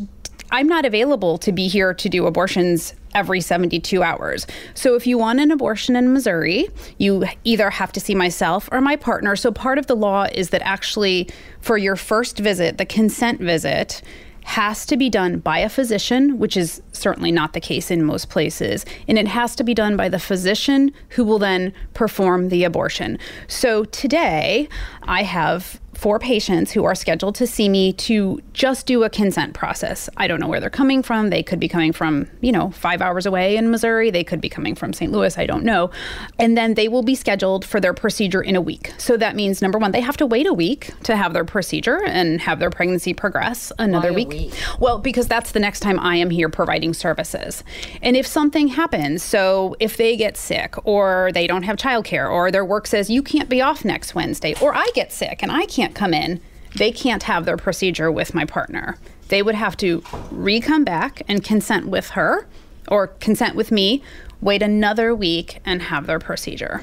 I'm 0.52 0.68
not 0.68 0.84
available 0.84 1.38
to 1.38 1.50
be 1.50 1.66
here 1.66 1.94
to 1.94 2.08
do 2.10 2.26
abortions 2.26 2.94
every 3.14 3.40
72 3.40 4.02
hours. 4.02 4.46
So 4.74 4.94
if 4.94 5.06
you 5.06 5.16
want 5.16 5.40
an 5.40 5.50
abortion 5.50 5.96
in 5.96 6.12
Missouri, 6.12 6.68
you 6.98 7.24
either 7.44 7.70
have 7.70 7.90
to 7.92 8.00
see 8.00 8.14
myself 8.14 8.68
or 8.70 8.80
my 8.80 8.96
partner. 8.96 9.34
So 9.34 9.50
part 9.50 9.78
of 9.78 9.86
the 9.86 9.96
law 9.96 10.26
is 10.32 10.50
that 10.50 10.62
actually 10.62 11.28
for 11.60 11.78
your 11.78 11.96
first 11.96 12.38
visit, 12.38 12.76
the 12.76 12.86
consent 12.86 13.40
visit, 13.40 14.02
has 14.44 14.84
to 14.86 14.96
be 14.96 15.08
done 15.08 15.38
by 15.38 15.58
a 15.58 15.68
physician, 15.68 16.38
which 16.38 16.56
is 16.56 16.82
certainly 16.92 17.30
not 17.30 17.52
the 17.52 17.60
case 17.60 17.90
in 17.90 18.04
most 18.04 18.28
places, 18.28 18.84
and 19.06 19.16
it 19.16 19.28
has 19.28 19.54
to 19.54 19.62
be 19.64 19.72
done 19.72 19.96
by 19.96 20.08
the 20.08 20.18
physician 20.18 20.92
who 21.10 21.24
will 21.24 21.38
then 21.38 21.72
perform 21.94 22.48
the 22.48 22.64
abortion. 22.64 23.18
So 23.46 23.84
today, 23.84 24.68
I 25.04 25.22
have 25.22 25.80
four 26.02 26.18
patients 26.18 26.72
who 26.72 26.84
are 26.84 26.96
scheduled 26.96 27.36
to 27.36 27.46
see 27.46 27.68
me 27.68 27.92
to 27.92 28.42
just 28.52 28.86
do 28.86 29.04
a 29.04 29.08
consent 29.08 29.54
process. 29.54 30.10
I 30.16 30.26
don't 30.26 30.40
know 30.40 30.48
where 30.48 30.58
they're 30.58 30.68
coming 30.68 31.00
from. 31.00 31.30
They 31.30 31.44
could 31.44 31.60
be 31.60 31.68
coming 31.68 31.92
from, 31.92 32.28
you 32.40 32.50
know, 32.50 32.70
five 32.72 33.00
hours 33.00 33.24
away 33.24 33.56
in 33.56 33.70
Missouri. 33.70 34.10
They 34.10 34.24
could 34.24 34.40
be 34.40 34.48
coming 34.48 34.74
from 34.74 34.92
St. 34.92 35.12
Louis. 35.12 35.38
I 35.38 35.46
don't 35.46 35.62
know. 35.62 35.92
And 36.40 36.58
then 36.58 36.74
they 36.74 36.88
will 36.88 37.04
be 37.04 37.14
scheduled 37.14 37.64
for 37.64 37.78
their 37.78 37.94
procedure 37.94 38.42
in 38.42 38.56
a 38.56 38.60
week. 38.60 38.92
So 38.98 39.16
that 39.16 39.36
means 39.36 39.62
number 39.62 39.78
one, 39.78 39.92
they 39.92 40.00
have 40.00 40.16
to 40.16 40.26
wait 40.26 40.48
a 40.48 40.52
week 40.52 40.90
to 41.04 41.14
have 41.14 41.34
their 41.34 41.44
procedure 41.44 42.02
and 42.04 42.40
have 42.40 42.58
their 42.58 42.70
pregnancy 42.70 43.14
progress 43.14 43.70
another 43.78 44.12
week. 44.12 44.30
week. 44.30 44.54
Well, 44.80 44.98
because 44.98 45.28
that's 45.28 45.52
the 45.52 45.60
next 45.60 45.80
time 45.80 46.00
I 46.00 46.16
am 46.16 46.30
here 46.30 46.48
providing 46.48 46.94
services. 46.94 47.62
And 48.02 48.16
if 48.16 48.26
something 48.26 48.66
happens, 48.66 49.22
so 49.22 49.76
if 49.78 49.96
they 49.96 50.16
get 50.16 50.36
sick 50.36 50.74
or 50.84 51.30
they 51.32 51.46
don't 51.46 51.62
have 51.62 51.76
childcare 51.76 52.28
or 52.28 52.50
their 52.50 52.64
work 52.64 52.88
says 52.88 53.08
you 53.08 53.22
can't 53.22 53.48
be 53.48 53.62
off 53.62 53.84
next 53.84 54.16
Wednesday 54.16 54.56
or 54.60 54.74
I 54.74 54.88
get 54.94 55.12
sick 55.12 55.44
and 55.44 55.52
I 55.52 55.64
can't 55.66 55.91
come 55.92 56.14
in, 56.14 56.40
they 56.76 56.90
can't 56.90 57.24
have 57.24 57.44
their 57.44 57.56
procedure 57.56 58.10
with 58.10 58.34
my 58.34 58.44
partner. 58.44 58.96
They 59.28 59.42
would 59.42 59.54
have 59.54 59.76
to 59.78 60.02
re 60.30 60.60
come 60.60 60.84
back 60.84 61.22
and 61.28 61.44
consent 61.44 61.86
with 61.86 62.10
her 62.10 62.46
or 62.88 63.06
consent 63.06 63.54
with 63.54 63.70
me, 63.70 64.02
wait 64.40 64.62
another 64.62 65.14
week, 65.14 65.60
and 65.64 65.82
have 65.82 66.06
their 66.06 66.18
procedure. 66.18 66.82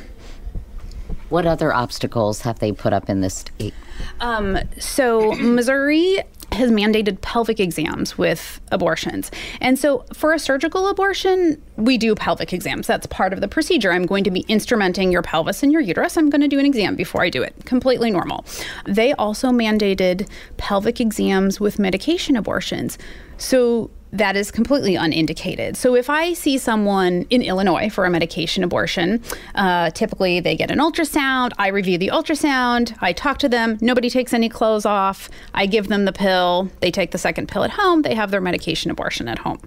What 1.29 1.45
other 1.45 1.73
obstacles 1.73 2.41
have 2.41 2.59
they 2.59 2.71
put 2.71 2.93
up 2.93 3.09
in 3.09 3.21
this 3.21 3.35
state? 3.35 3.73
Um, 4.19 4.57
so, 4.79 5.33
Missouri 5.33 6.23
has 6.51 6.71
mandated 6.71 7.21
pelvic 7.21 7.59
exams 7.59 8.17
with 8.17 8.59
abortions. 8.71 9.31
And 9.61 9.77
so, 9.77 10.05
for 10.13 10.33
a 10.33 10.39
surgical 10.39 10.87
abortion, 10.87 11.61
we 11.75 11.97
do 11.97 12.15
pelvic 12.15 12.53
exams. 12.53 12.87
That's 12.87 13.05
part 13.07 13.33
of 13.33 13.41
the 13.41 13.47
procedure. 13.47 13.91
I'm 13.91 14.05
going 14.05 14.23
to 14.23 14.31
be 14.31 14.43
instrumenting 14.43 15.11
your 15.11 15.21
pelvis 15.21 15.63
and 15.63 15.71
your 15.71 15.81
uterus. 15.81 16.17
I'm 16.17 16.29
going 16.29 16.41
to 16.41 16.47
do 16.47 16.59
an 16.59 16.65
exam 16.65 16.95
before 16.95 17.21
I 17.21 17.29
do 17.29 17.41
it. 17.43 17.55
Completely 17.65 18.11
normal. 18.11 18.45
They 18.85 19.13
also 19.13 19.49
mandated 19.49 20.27
pelvic 20.57 20.99
exams 20.99 21.59
with 21.59 21.79
medication 21.79 22.35
abortions. 22.35 22.97
So, 23.37 23.89
that 24.11 24.35
is 24.35 24.49
completely 24.49 24.95
unindicated. 24.95 25.77
So 25.77 25.95
if 25.95 26.09
I 26.09 26.33
see 26.33 26.57
someone 26.57 27.25
in 27.29 27.41
Illinois 27.41 27.89
for 27.89 28.05
a 28.05 28.09
medication 28.09 28.63
abortion, 28.63 29.21
uh, 29.55 29.91
typically 29.91 30.39
they 30.39 30.55
get 30.55 30.71
an 30.71 30.79
ultrasound. 30.79 31.51
I 31.57 31.67
review 31.67 31.97
the 31.97 32.07
ultrasound. 32.07 32.97
I 33.01 33.13
talk 33.13 33.37
to 33.39 33.49
them. 33.49 33.77
Nobody 33.81 34.09
takes 34.09 34.33
any 34.33 34.49
clothes 34.49 34.85
off. 34.85 35.29
I 35.53 35.67
give 35.67 35.89
them 35.89 36.05
the 36.05 36.11
pill. 36.11 36.69
They 36.79 36.91
take 36.91 37.11
the 37.11 37.17
second 37.17 37.49
pill 37.49 37.63
at 37.63 37.71
home. 37.71 38.01
They 38.01 38.15
have 38.15 38.31
their 38.31 38.41
medication 38.41 38.89
abortion 38.89 39.27
at 39.27 39.39
home. 39.39 39.59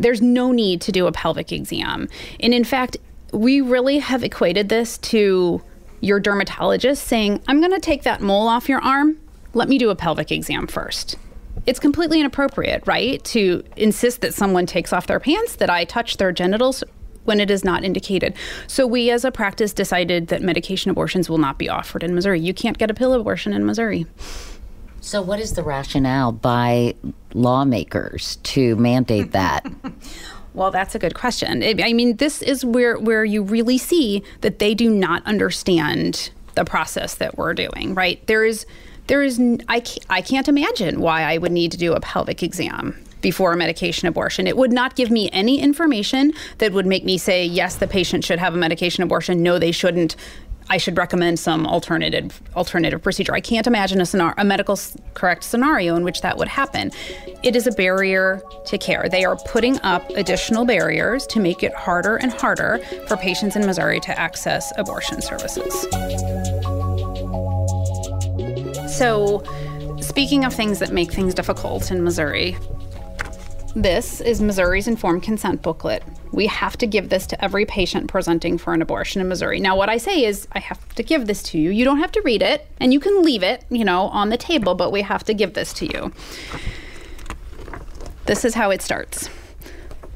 There's 0.00 0.22
no 0.22 0.52
need 0.52 0.80
to 0.82 0.92
do 0.92 1.06
a 1.06 1.12
pelvic 1.12 1.52
exam. 1.52 2.08
And 2.40 2.54
in 2.54 2.64
fact, 2.64 2.96
we 3.32 3.60
really 3.60 3.98
have 3.98 4.24
equated 4.24 4.68
this 4.68 4.96
to 4.98 5.62
your 6.00 6.20
dermatologist 6.20 7.06
saying, 7.06 7.42
I'm 7.46 7.60
going 7.60 7.72
to 7.72 7.80
take 7.80 8.04
that 8.04 8.22
mole 8.22 8.48
off 8.48 8.68
your 8.68 8.80
arm. 8.80 9.18
Let 9.52 9.68
me 9.68 9.76
do 9.76 9.90
a 9.90 9.96
pelvic 9.96 10.30
exam 10.30 10.66
first 10.66 11.16
it's 11.66 11.80
completely 11.80 12.20
inappropriate, 12.20 12.86
right, 12.86 13.22
to 13.24 13.64
insist 13.76 14.20
that 14.20 14.34
someone 14.34 14.66
takes 14.66 14.92
off 14.92 15.06
their 15.06 15.20
pants, 15.20 15.56
that 15.56 15.70
I 15.70 15.84
touch 15.84 16.16
their 16.16 16.32
genitals 16.32 16.84
when 17.24 17.40
it 17.40 17.50
is 17.50 17.64
not 17.64 17.84
indicated. 17.84 18.34
So 18.66 18.86
we 18.86 19.10
as 19.10 19.24
a 19.24 19.32
practice 19.32 19.72
decided 19.72 20.28
that 20.28 20.42
medication 20.42 20.90
abortions 20.90 21.28
will 21.28 21.38
not 21.38 21.58
be 21.58 21.68
offered 21.68 22.02
in 22.02 22.14
Missouri. 22.14 22.40
You 22.40 22.54
can't 22.54 22.78
get 22.78 22.90
a 22.90 22.94
pill 22.94 23.12
abortion 23.12 23.52
in 23.52 23.66
Missouri. 23.66 24.06
So 25.00 25.22
what 25.22 25.40
is 25.40 25.52
the 25.52 25.62
rationale 25.62 26.32
by 26.32 26.94
lawmakers 27.34 28.36
to 28.36 28.76
mandate 28.76 29.32
that? 29.32 29.66
Well, 30.56 30.70
that's 30.70 30.94
a 30.94 30.98
good 30.98 31.14
question. 31.14 31.62
I 31.62 31.92
mean, 31.92 32.16
this 32.16 32.40
is 32.40 32.64
where 32.64 32.98
where 32.98 33.26
you 33.26 33.42
really 33.42 33.76
see 33.76 34.22
that 34.40 34.58
they 34.58 34.74
do 34.74 34.88
not 34.88 35.22
understand 35.26 36.30
the 36.54 36.64
process 36.64 37.16
that 37.16 37.36
we're 37.36 37.52
doing, 37.52 37.94
right? 37.94 38.26
There 38.26 38.42
is 38.42 38.64
there 39.06 39.22
is 39.22 39.40
I 39.68 39.80
can't, 39.80 40.48
imagine 40.48 41.00
why 41.00 41.22
I 41.22 41.38
would 41.38 41.52
need 41.52 41.72
to 41.72 41.78
do 41.78 41.92
a 41.92 42.00
pelvic 42.00 42.42
exam 42.42 42.94
before 43.20 43.52
a 43.52 43.56
medication 43.56 44.06
abortion. 44.06 44.46
It 44.46 44.56
would 44.56 44.72
not 44.72 44.94
give 44.94 45.10
me 45.10 45.28
any 45.32 45.60
information 45.60 46.32
that 46.58 46.72
would 46.72 46.86
make 46.86 47.04
me 47.04 47.18
say 47.18 47.44
yes, 47.44 47.76
the 47.76 47.86
patient 47.86 48.24
should 48.24 48.38
have 48.38 48.54
a 48.54 48.56
medication 48.56 49.02
abortion. 49.02 49.42
No, 49.42 49.58
they 49.58 49.72
shouldn't. 49.72 50.16
I 50.68 50.78
should 50.78 50.96
recommend 50.98 51.38
some 51.38 51.64
alternative 51.64 52.40
alternative 52.56 53.00
procedure. 53.00 53.32
I 53.34 53.40
can't 53.40 53.68
imagine 53.68 54.00
a, 54.00 54.06
scenario, 54.06 54.34
a 54.36 54.44
medical 54.44 54.78
correct 55.14 55.44
scenario 55.44 55.94
in 55.94 56.02
which 56.02 56.22
that 56.22 56.36
would 56.36 56.48
happen. 56.48 56.90
It 57.44 57.54
is 57.54 57.68
a 57.68 57.72
barrier 57.72 58.42
to 58.66 58.78
care. 58.78 59.08
They 59.08 59.24
are 59.24 59.36
putting 59.46 59.80
up 59.82 60.10
additional 60.10 60.64
barriers 60.64 61.24
to 61.28 61.40
make 61.40 61.62
it 61.62 61.72
harder 61.72 62.16
and 62.16 62.32
harder 62.32 62.80
for 63.06 63.16
patients 63.16 63.54
in 63.54 63.64
Missouri 63.64 64.00
to 64.00 64.18
access 64.18 64.72
abortion 64.76 65.22
services. 65.22 65.86
So, 68.96 69.42
speaking 70.00 70.46
of 70.46 70.54
things 70.54 70.78
that 70.78 70.90
make 70.90 71.12
things 71.12 71.34
difficult 71.34 71.90
in 71.90 72.02
Missouri, 72.02 72.56
this 73.74 74.22
is 74.22 74.40
Missouri's 74.40 74.88
informed 74.88 75.22
consent 75.22 75.60
booklet. 75.60 76.02
We 76.32 76.46
have 76.46 76.78
to 76.78 76.86
give 76.86 77.10
this 77.10 77.26
to 77.26 77.44
every 77.44 77.66
patient 77.66 78.08
presenting 78.08 78.56
for 78.56 78.72
an 78.72 78.80
abortion 78.80 79.20
in 79.20 79.28
Missouri. 79.28 79.60
Now, 79.60 79.76
what 79.76 79.90
I 79.90 79.98
say 79.98 80.24
is, 80.24 80.48
I 80.52 80.60
have 80.60 80.94
to 80.94 81.02
give 81.02 81.26
this 81.26 81.42
to 81.42 81.58
you. 81.58 81.68
You 81.68 81.84
don't 81.84 81.98
have 81.98 82.10
to 82.12 82.22
read 82.22 82.40
it, 82.40 82.66
and 82.80 82.90
you 82.90 82.98
can 82.98 83.22
leave 83.22 83.42
it, 83.42 83.66
you 83.68 83.84
know, 83.84 84.04
on 84.04 84.30
the 84.30 84.38
table, 84.38 84.74
but 84.74 84.90
we 84.92 85.02
have 85.02 85.24
to 85.24 85.34
give 85.34 85.52
this 85.52 85.74
to 85.74 85.84
you. 85.84 86.10
This 88.24 88.46
is 88.46 88.54
how 88.54 88.70
it 88.70 88.80
starts. 88.80 89.28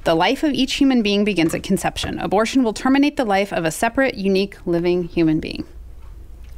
The 0.05 0.15
life 0.15 0.43
of 0.43 0.55
each 0.55 0.77
human 0.77 1.03
being 1.03 1.27
begins 1.27 1.55
at 1.55 1.63
conception. 1.63 2.19
Abortion 2.19 2.63
will 2.63 2.73
terminate 2.73 3.19
the 3.19 3.27
life 3.27 3.53
of 3.53 3.67
a 3.67 3.71
separate, 3.71 4.15
unique, 4.15 4.57
living 4.65 5.05
human 5.05 5.39
being. 5.39 5.67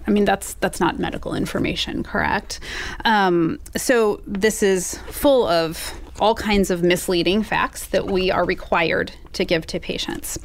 I 0.07 0.11
mean, 0.11 0.25
that's 0.25 0.55
that's 0.55 0.81
not 0.81 0.99
medical 0.99 1.35
information, 1.35 2.03
correct? 2.03 2.61
Um, 3.05 3.59
so 3.77 4.21
this 4.27 4.63
is 4.63 4.99
full 5.09 5.47
of 5.47 5.95
all 6.21 6.35
kinds 6.35 6.71
of 6.71 6.83
misleading 6.83 7.43
facts 7.43 7.87
that 7.87 8.07
we 8.07 8.31
are 8.31 8.45
required 8.45 9.13
to 9.33 9.45
give 9.45 9.67
to 9.67 9.81
patients. 9.81 10.39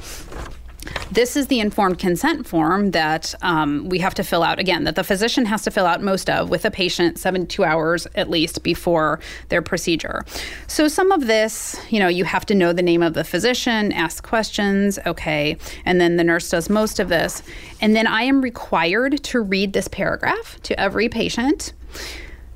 This 1.10 1.36
is 1.36 1.46
the 1.46 1.60
informed 1.60 1.98
consent 1.98 2.46
form 2.46 2.90
that 2.90 3.34
um, 3.42 3.88
we 3.88 3.98
have 3.98 4.14
to 4.14 4.22
fill 4.22 4.42
out 4.42 4.58
again, 4.58 4.84
that 4.84 4.94
the 4.94 5.04
physician 5.04 5.46
has 5.46 5.62
to 5.62 5.70
fill 5.70 5.86
out 5.86 6.02
most 6.02 6.28
of 6.28 6.50
with 6.50 6.64
a 6.64 6.70
patient 6.70 7.18
72 7.18 7.64
hours 7.64 8.06
at 8.14 8.28
least 8.28 8.62
before 8.62 9.20
their 9.48 9.62
procedure. 9.62 10.24
So, 10.66 10.86
some 10.86 11.10
of 11.10 11.26
this, 11.26 11.80
you 11.88 11.98
know, 11.98 12.08
you 12.08 12.24
have 12.24 12.44
to 12.46 12.54
know 12.54 12.72
the 12.72 12.82
name 12.82 13.02
of 13.02 13.14
the 13.14 13.24
physician, 13.24 13.92
ask 13.92 14.22
questions, 14.22 14.98
okay, 15.06 15.56
and 15.84 16.00
then 16.00 16.16
the 16.16 16.24
nurse 16.24 16.50
does 16.50 16.68
most 16.68 17.00
of 17.00 17.08
this. 17.08 17.42
And 17.80 17.96
then 17.96 18.06
I 18.06 18.22
am 18.22 18.40
required 18.40 19.22
to 19.24 19.40
read 19.40 19.72
this 19.72 19.88
paragraph 19.88 20.60
to 20.62 20.78
every 20.78 21.08
patient 21.08 21.72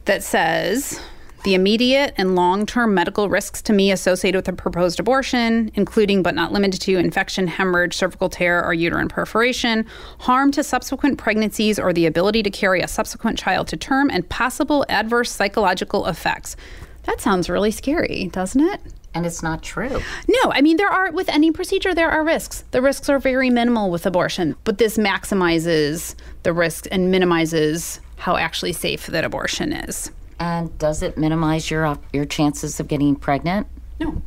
that 0.04 0.22
says, 0.22 1.00
the 1.44 1.54
immediate 1.54 2.14
and 2.16 2.36
long 2.36 2.66
term 2.66 2.94
medical 2.94 3.28
risks 3.28 3.60
to 3.62 3.72
me 3.72 3.90
associated 3.90 4.38
with 4.38 4.48
a 4.48 4.52
proposed 4.52 5.00
abortion, 5.00 5.70
including 5.74 6.22
but 6.22 6.34
not 6.34 6.52
limited 6.52 6.80
to 6.82 6.96
infection, 6.96 7.48
hemorrhage, 7.48 7.94
cervical 7.94 8.28
tear, 8.28 8.64
or 8.64 8.72
uterine 8.72 9.08
perforation, 9.08 9.84
harm 10.20 10.52
to 10.52 10.62
subsequent 10.62 11.18
pregnancies 11.18 11.78
or 11.78 11.92
the 11.92 12.06
ability 12.06 12.42
to 12.42 12.50
carry 12.50 12.80
a 12.80 12.88
subsequent 12.88 13.38
child 13.38 13.66
to 13.68 13.76
term, 13.76 14.10
and 14.10 14.28
possible 14.28 14.86
adverse 14.88 15.30
psychological 15.30 16.06
effects. 16.06 16.56
That 17.04 17.20
sounds 17.20 17.50
really 17.50 17.72
scary, 17.72 18.30
doesn't 18.32 18.60
it? 18.60 18.80
And 19.14 19.26
it's 19.26 19.42
not 19.42 19.62
true. 19.62 20.00
No, 20.28 20.52
I 20.52 20.62
mean, 20.62 20.76
there 20.76 20.88
are, 20.88 21.10
with 21.10 21.28
any 21.28 21.50
procedure, 21.50 21.94
there 21.94 22.10
are 22.10 22.24
risks. 22.24 22.64
The 22.70 22.80
risks 22.80 23.08
are 23.08 23.18
very 23.18 23.50
minimal 23.50 23.90
with 23.90 24.06
abortion, 24.06 24.56
but 24.64 24.78
this 24.78 24.96
maximizes 24.96 26.14
the 26.44 26.52
risk 26.52 26.86
and 26.90 27.10
minimizes 27.10 28.00
how 28.16 28.36
actually 28.36 28.72
safe 28.72 29.08
that 29.08 29.24
abortion 29.24 29.72
is. 29.72 30.10
And 30.42 30.76
does 30.76 31.02
it 31.02 31.16
minimize 31.16 31.70
your 31.70 31.96
your 32.12 32.24
chances 32.24 32.80
of 32.80 32.88
getting 32.88 33.14
pregnant? 33.14 33.68
No. 34.00 34.20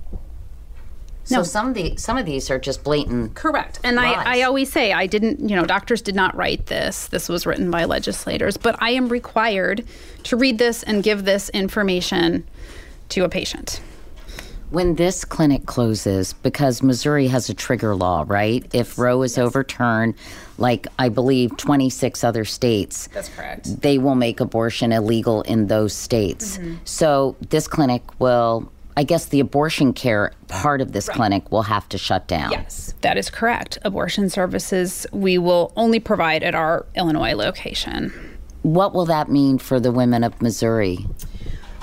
So 1.26 1.38
No. 1.38 1.44
some 1.44 1.68
of 1.70 1.74
the 1.74 1.98
some 1.98 2.18
of 2.18 2.26
these 2.26 2.50
are 2.50 2.58
just 2.58 2.86
blatant. 2.86 3.36
Correct. 3.36 3.82
And 3.84 3.98
lies. 3.98 4.16
I, 4.26 4.40
I 4.40 4.42
always 4.44 4.72
say, 4.72 4.94
I 4.94 5.08
didn't, 5.08 5.50
you 5.50 5.58
know, 5.58 5.66
doctors 5.66 6.02
did 6.02 6.16
not 6.16 6.34
write 6.34 6.68
this. 6.68 7.08
This 7.08 7.28
was 7.28 7.46
written 7.46 7.70
by 7.70 7.84
legislators, 7.84 8.56
but 8.56 8.82
I 8.82 8.92
am 8.92 9.10
required 9.10 9.84
to 10.24 10.38
read 10.38 10.58
this 10.58 10.84
and 10.84 11.04
give 11.04 11.26
this 11.26 11.50
information 11.50 12.46
to 13.10 13.26
a 13.26 13.30
patient. 13.30 13.82
When 14.70 14.96
this 14.96 15.26
clinic 15.26 15.66
closes, 15.66 16.32
because 16.32 16.82
Missouri 16.82 17.28
has 17.28 17.50
a 17.50 17.54
trigger 17.54 17.94
law, 17.94 18.24
right? 18.26 18.66
If 18.74 18.98
Roe 18.98 19.22
is 19.22 19.38
overturned, 19.38 20.16
like 20.58 20.88
I 20.98 21.10
believe 21.10 21.56
26 21.58 22.24
other 22.24 22.46
states, 22.46 23.08
That's 23.14 23.30
correct. 23.30 23.82
they 23.82 23.98
will 23.98 24.16
make 24.16 24.40
abortion 24.40 24.92
illegal 24.92 25.42
in 25.44 25.68
those 25.68 25.94
states. 25.94 26.58
Mhm. 26.58 26.78
So 26.86 27.36
this 27.50 27.68
clinic 27.68 28.02
will, 28.20 28.72
I 28.98 29.04
guess 29.04 29.26
the 29.26 29.40
abortion 29.42 29.92
care 29.94 30.32
part 30.48 30.80
of 30.82 30.94
this 30.94 31.10
clinic 31.10 31.52
will 31.52 31.64
have 31.64 31.90
to 31.90 31.98
shut 31.98 32.28
down. 32.28 32.52
Yes, 32.52 32.94
that 33.02 33.18
is 33.18 33.30
correct. 33.30 33.78
Abortion 33.84 34.30
services 34.30 35.06
we 35.12 35.38
will 35.38 35.74
only 35.76 36.00
provide 36.00 36.44
at 36.44 36.56
our 36.56 36.86
Illinois 36.96 37.34
location. 37.36 38.14
What 38.62 38.94
will 38.96 39.06
that 39.06 39.30
mean 39.30 39.58
for 39.58 39.80
the 39.80 39.92
women 39.92 40.24
of 40.24 40.42
Missouri? 40.42 41.06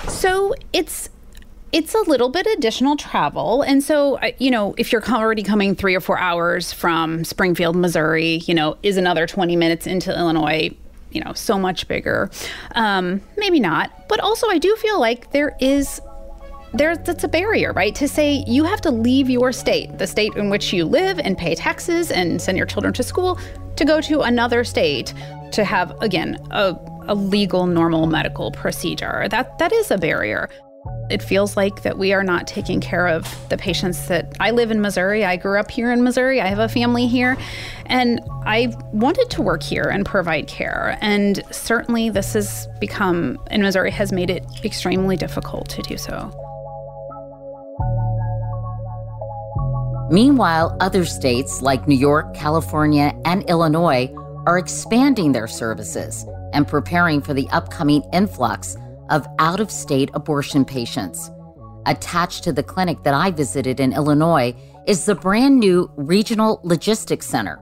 So 0.07 0.53
it's 0.73 1.09
it's 1.73 1.95
a 1.95 2.01
little 2.01 2.29
bit 2.29 2.45
additional 2.45 2.95
travel, 2.95 3.63
and 3.63 3.83
so 3.83 4.17
uh, 4.19 4.31
you 4.37 4.51
know 4.51 4.75
if 4.77 4.91
you're 4.91 5.03
already 5.09 5.43
coming 5.43 5.75
three 5.75 5.95
or 5.95 5.99
four 5.99 6.19
hours 6.19 6.71
from 6.71 7.25
Springfield, 7.25 7.75
Missouri, 7.75 8.37
you 8.45 8.53
know 8.53 8.77
is 8.83 8.95
another 8.95 9.27
20 9.27 9.55
minutes 9.55 9.87
into 9.87 10.17
Illinois. 10.17 10.69
You 11.11 11.23
know, 11.23 11.33
so 11.33 11.59
much 11.59 11.87
bigger. 11.87 12.31
Um, 12.73 13.21
maybe 13.37 13.59
not, 13.59 14.07
but 14.09 14.19
also 14.19 14.47
I 14.47 14.57
do 14.57 14.75
feel 14.77 14.99
like 14.99 15.31
there 15.31 15.55
is 15.59 16.01
there 16.73 16.95
that's 16.95 17.23
a 17.23 17.27
barrier, 17.27 17.71
right? 17.73 17.93
To 17.95 18.07
say 18.07 18.43
you 18.47 18.63
have 18.63 18.81
to 18.81 18.91
leave 18.91 19.29
your 19.29 19.51
state, 19.51 19.97
the 19.97 20.07
state 20.07 20.33
in 20.35 20.49
which 20.49 20.73
you 20.73 20.85
live 20.85 21.19
and 21.19 21.37
pay 21.37 21.53
taxes 21.53 22.09
and 22.09 22.41
send 22.41 22.57
your 22.57 22.65
children 22.65 22.93
to 22.95 23.03
school, 23.03 23.39
to 23.75 23.85
go 23.85 24.01
to 24.01 24.21
another 24.21 24.63
state 24.63 25.13
to 25.51 25.63
have 25.63 25.95
again 26.01 26.39
a, 26.49 26.75
a 27.07 27.13
legal 27.15 27.67
normal 27.67 28.07
medical 28.07 28.51
procedure. 28.51 29.27
That 29.29 29.57
that 29.59 29.71
is 29.71 29.91
a 29.91 29.97
barrier. 29.97 30.49
It 31.09 31.21
feels 31.21 31.55
like 31.57 31.83
that 31.83 31.97
we 31.97 32.13
are 32.13 32.23
not 32.23 32.47
taking 32.47 32.79
care 32.79 33.07
of 33.07 33.27
the 33.49 33.57
patients 33.57 34.07
that 34.07 34.33
I 34.39 34.51
live 34.51 34.71
in 34.71 34.81
Missouri. 34.81 35.25
I 35.25 35.35
grew 35.35 35.59
up 35.59 35.69
here 35.69 35.91
in 35.91 36.03
Missouri. 36.03 36.41
I 36.41 36.47
have 36.47 36.59
a 36.59 36.69
family 36.69 37.07
here 37.07 37.37
and 37.85 38.21
I 38.45 38.73
wanted 38.91 39.29
to 39.31 39.41
work 39.41 39.61
here 39.61 39.83
and 39.83 40.05
provide 40.05 40.47
care. 40.47 40.97
And 41.01 41.43
certainly 41.51 42.09
this 42.09 42.33
has 42.33 42.67
become 42.79 43.37
in 43.51 43.61
Missouri 43.61 43.91
has 43.91 44.11
made 44.11 44.29
it 44.29 44.45
extremely 44.63 45.17
difficult 45.17 45.69
to 45.69 45.81
do 45.83 45.97
so. 45.97 46.31
Meanwhile, 50.09 50.77
other 50.79 51.05
states 51.05 51.61
like 51.61 51.87
New 51.87 51.97
York, 51.97 52.33
California, 52.33 53.13
and 53.25 53.43
Illinois 53.49 54.13
are 54.45 54.57
expanding 54.57 55.31
their 55.31 55.47
services 55.47 56.25
and 56.53 56.67
preparing 56.67 57.21
for 57.21 57.33
the 57.33 57.47
upcoming 57.49 58.03
influx 58.13 58.77
of 59.09 59.27
out 59.39 59.59
of 59.59 59.71
state 59.71 60.09
abortion 60.13 60.65
patients. 60.65 61.29
Attached 61.85 62.43
to 62.43 62.53
the 62.53 62.63
clinic 62.63 63.03
that 63.03 63.13
I 63.13 63.31
visited 63.31 63.79
in 63.79 63.93
Illinois 63.93 64.55
is 64.87 65.05
the 65.05 65.15
brand 65.15 65.59
new 65.59 65.91
Regional 65.95 66.61
Logistics 66.63 67.25
Center. 67.25 67.59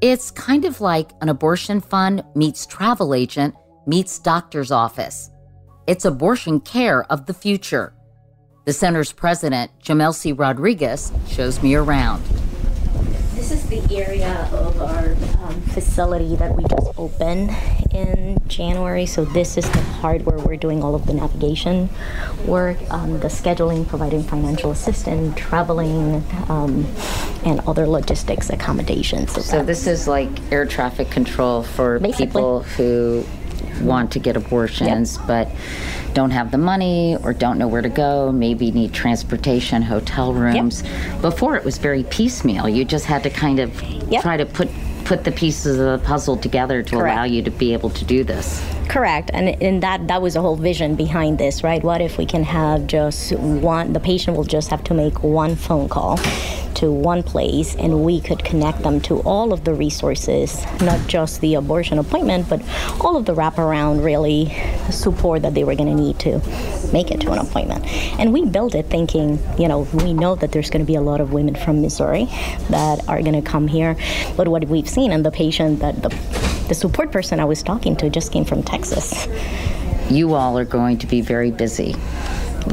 It's 0.00 0.30
kind 0.30 0.64
of 0.64 0.80
like 0.80 1.10
an 1.20 1.28
abortion 1.28 1.80
fund 1.80 2.22
meets 2.34 2.66
travel 2.66 3.14
agent 3.14 3.54
meets 3.86 4.18
doctor's 4.18 4.70
office. 4.70 5.30
It's 5.86 6.04
abortion 6.04 6.60
care 6.60 7.04
of 7.10 7.26
the 7.26 7.34
future. 7.34 7.94
The 8.66 8.72
center's 8.72 9.12
president, 9.12 9.70
Yamelsie 9.82 10.38
Rodriguez, 10.38 11.10
shows 11.26 11.62
me 11.62 11.74
around. 11.74 12.22
This 13.48 13.64
is 13.64 13.88
the 13.88 13.96
area 13.96 14.46
of 14.52 14.78
our 14.82 15.12
um, 15.42 15.62
facility 15.72 16.36
that 16.36 16.54
we 16.54 16.64
just 16.64 16.98
opened 16.98 17.50
in 17.92 18.36
January. 18.46 19.06
So 19.06 19.24
this 19.24 19.56
is 19.56 19.64
the 19.70 19.80
part 20.02 20.20
where 20.26 20.38
we're 20.38 20.58
doing 20.58 20.84
all 20.84 20.94
of 20.94 21.06
the 21.06 21.14
navigation 21.14 21.88
work, 22.44 22.76
um, 22.90 23.20
the 23.20 23.28
scheduling, 23.28 23.88
providing 23.88 24.22
financial 24.22 24.70
assistance, 24.70 25.34
traveling, 25.38 26.22
um, 26.50 26.84
and 27.46 27.60
other 27.60 27.86
logistics 27.86 28.50
accommodations. 28.50 29.32
So 29.46 29.62
this 29.64 29.86
is 29.86 30.06
like 30.06 30.28
air 30.52 30.66
traffic 30.66 31.08
control 31.08 31.62
for 31.62 32.00
Basically. 32.00 32.26
people 32.26 32.64
who 32.64 33.24
want 33.82 34.12
to 34.12 34.18
get 34.18 34.36
abortions 34.36 35.18
but 35.18 35.50
don't 36.14 36.30
have 36.30 36.50
the 36.50 36.58
money 36.58 37.16
or 37.22 37.32
don't 37.32 37.58
know 37.58 37.68
where 37.68 37.82
to 37.82 37.88
go, 37.88 38.32
maybe 38.32 38.70
need 38.70 38.92
transportation, 38.92 39.82
hotel 39.82 40.32
rooms. 40.32 40.82
Before 41.20 41.56
it 41.56 41.64
was 41.64 41.78
very 41.78 42.02
piecemeal. 42.04 42.68
You 42.68 42.84
just 42.84 43.04
had 43.04 43.22
to 43.22 43.30
kind 43.30 43.60
of 43.60 43.72
try 44.20 44.36
to 44.36 44.46
put 44.46 44.68
put 45.08 45.24
the 45.24 45.32
pieces 45.32 45.78
of 45.78 46.00
the 46.00 46.06
puzzle 46.06 46.36
together 46.36 46.82
to 46.82 46.96
allow 46.96 47.24
you 47.24 47.42
to 47.42 47.50
be 47.50 47.72
able 47.72 47.88
to 47.88 48.04
do 48.04 48.22
this. 48.22 48.62
Correct, 48.88 49.30
and 49.32 49.48
and 49.62 49.82
that 49.82 50.06
that 50.08 50.20
was 50.20 50.34
the 50.34 50.42
whole 50.42 50.56
vision 50.56 50.96
behind 50.96 51.38
this, 51.38 51.64
right? 51.64 51.82
What 51.82 52.00
if 52.00 52.18
we 52.18 52.26
can 52.26 52.42
have 52.44 52.86
just 52.86 53.32
one? 53.32 53.94
The 53.94 54.00
patient 54.00 54.36
will 54.36 54.44
just 54.44 54.68
have 54.70 54.84
to 54.84 54.94
make 54.94 55.22
one 55.22 55.56
phone 55.56 55.88
call 55.88 56.18
to 56.74 56.92
one 56.92 57.22
place, 57.22 57.74
and 57.76 58.04
we 58.04 58.20
could 58.20 58.44
connect 58.44 58.82
them 58.82 59.00
to 59.00 59.20
all 59.20 59.52
of 59.52 59.64
the 59.64 59.74
resources, 59.74 60.64
not 60.80 61.00
just 61.08 61.40
the 61.40 61.54
abortion 61.54 61.98
appointment, 61.98 62.48
but 62.48 62.62
all 63.00 63.16
of 63.16 63.24
the 63.24 63.34
wraparound 63.34 64.04
really 64.04 64.54
support 64.90 65.42
that 65.42 65.54
they 65.54 65.64
were 65.64 65.74
going 65.74 65.88
to 65.88 66.02
need 66.02 66.18
to 66.20 66.38
make 66.92 67.10
it 67.10 67.20
to 67.20 67.32
an 67.32 67.38
appointment. 67.38 67.84
And 68.20 68.32
we 68.32 68.44
built 68.44 68.74
it 68.74 68.86
thinking, 68.86 69.38
you 69.58 69.68
know, 69.68 69.80
we 70.04 70.12
know 70.12 70.34
that 70.36 70.52
there's 70.52 70.70
going 70.70 70.84
to 70.84 70.86
be 70.86 70.94
a 70.94 71.00
lot 71.00 71.20
of 71.20 71.32
women 71.32 71.54
from 71.56 71.82
Missouri 71.82 72.26
that 72.70 73.06
are 73.08 73.20
going 73.22 73.42
to 73.42 73.42
come 73.42 73.66
here, 73.66 73.96
but 74.36 74.48
what 74.48 74.64
we've 74.68 74.88
seen 74.88 74.97
and 75.06 75.24
the 75.24 75.30
patient 75.30 75.80
that 75.80 76.02
the 76.02 76.10
the 76.68 76.74
support 76.74 77.10
person 77.10 77.40
I 77.40 77.46
was 77.46 77.62
talking 77.62 77.96
to 77.96 78.10
just 78.10 78.30
came 78.30 78.44
from 78.44 78.62
Texas. 78.62 79.26
You 80.10 80.34
all 80.34 80.58
are 80.58 80.66
going 80.66 80.98
to 80.98 81.06
be 81.06 81.22
very 81.22 81.50
busy. 81.50 81.96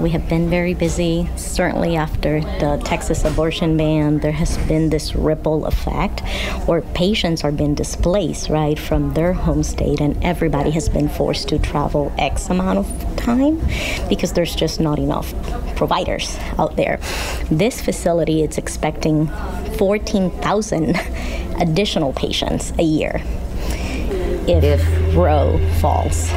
We 0.01 0.09
have 0.09 0.27
been 0.27 0.49
very 0.49 0.73
busy. 0.73 1.29
Certainly, 1.37 1.95
after 1.95 2.41
the 2.41 2.81
Texas 2.83 3.23
abortion 3.23 3.77
ban, 3.77 4.19
there 4.19 4.33
has 4.33 4.57
been 4.67 4.89
this 4.89 5.15
ripple 5.15 5.65
effect 5.65 6.19
where 6.65 6.81
patients 6.81 7.45
are 7.45 7.51
being 7.51 7.75
displaced, 7.75 8.49
right, 8.49 8.77
from 8.77 9.13
their 9.13 9.31
home 9.31 9.63
state, 9.63 10.01
and 10.01 10.21
everybody 10.21 10.71
has 10.71 10.89
been 10.89 11.07
forced 11.07 11.47
to 11.49 11.59
travel 11.59 12.11
X 12.17 12.49
amount 12.49 12.79
of 12.79 13.15
time 13.15 13.61
because 14.09 14.33
there's 14.33 14.55
just 14.55 14.81
not 14.81 14.99
enough 14.99 15.33
providers 15.77 16.37
out 16.57 16.75
there. 16.75 16.99
This 17.49 17.81
facility 17.81 18.43
is 18.43 18.57
expecting 18.57 19.27
14,000 19.77 20.95
additional 21.61 22.13
patients 22.13 22.71
a 22.79 22.83
year 22.83 23.21
if, 24.47 25.15
Roe 25.15 25.57
falls. 25.79 26.29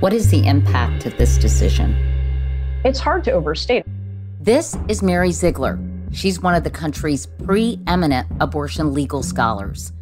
What 0.00 0.12
is 0.12 0.30
the 0.30 0.46
impact 0.46 1.06
of 1.06 1.16
this 1.18 1.38
decision? 1.38 1.94
It's 2.84 2.98
hard 2.98 3.22
to 3.24 3.32
overstate. 3.32 3.84
This 4.40 4.76
is 4.88 5.02
Mary 5.02 5.30
Ziegler. 5.30 5.78
She's 6.12 6.40
one 6.40 6.54
of 6.54 6.64
the 6.64 6.70
country's 6.70 7.26
preeminent 7.26 8.26
abortion 8.40 8.92
legal 8.92 9.22
scholars. 9.22 9.92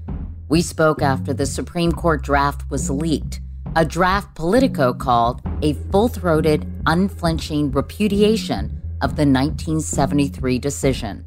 We 0.49 0.63
spoke 0.63 1.03
after 1.03 1.35
the 1.35 1.47
Supreme 1.47 1.93
Court 1.93 2.23
draft 2.23 2.69
was 2.71 2.91
leaked, 2.91 3.41
a 3.77 3.85
draft 3.85 4.35
Politico 4.35 4.93
called 4.95 5.43
a 5.63 5.75
full 5.93 6.09
throated, 6.09 6.67
unflinching 6.87 7.71
repudiation 7.71 8.80
of 9.03 9.17
the 9.17 9.27
1973 9.27 10.59
decision. 10.59 11.25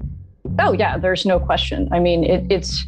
Oh 0.59 0.74
yeah, 0.74 0.97
there's 0.97 1.26
no 1.26 1.39
question. 1.39 1.89
I 1.91 1.99
mean, 1.99 2.24
it, 2.24 2.51
it's. 2.51 2.86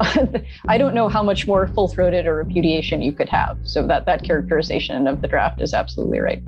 I 0.68 0.78
don't 0.78 0.94
know 0.94 1.08
how 1.08 1.22
much 1.22 1.46
more 1.46 1.66
full-throated 1.68 2.26
a 2.26 2.32
repudiation 2.32 3.02
you 3.02 3.12
could 3.12 3.28
have. 3.28 3.58
So 3.64 3.86
that 3.86 4.06
that 4.06 4.24
characterization 4.24 5.06
of 5.06 5.20
the 5.20 5.28
draft 5.28 5.60
is 5.60 5.74
absolutely 5.74 6.20
right. 6.20 6.42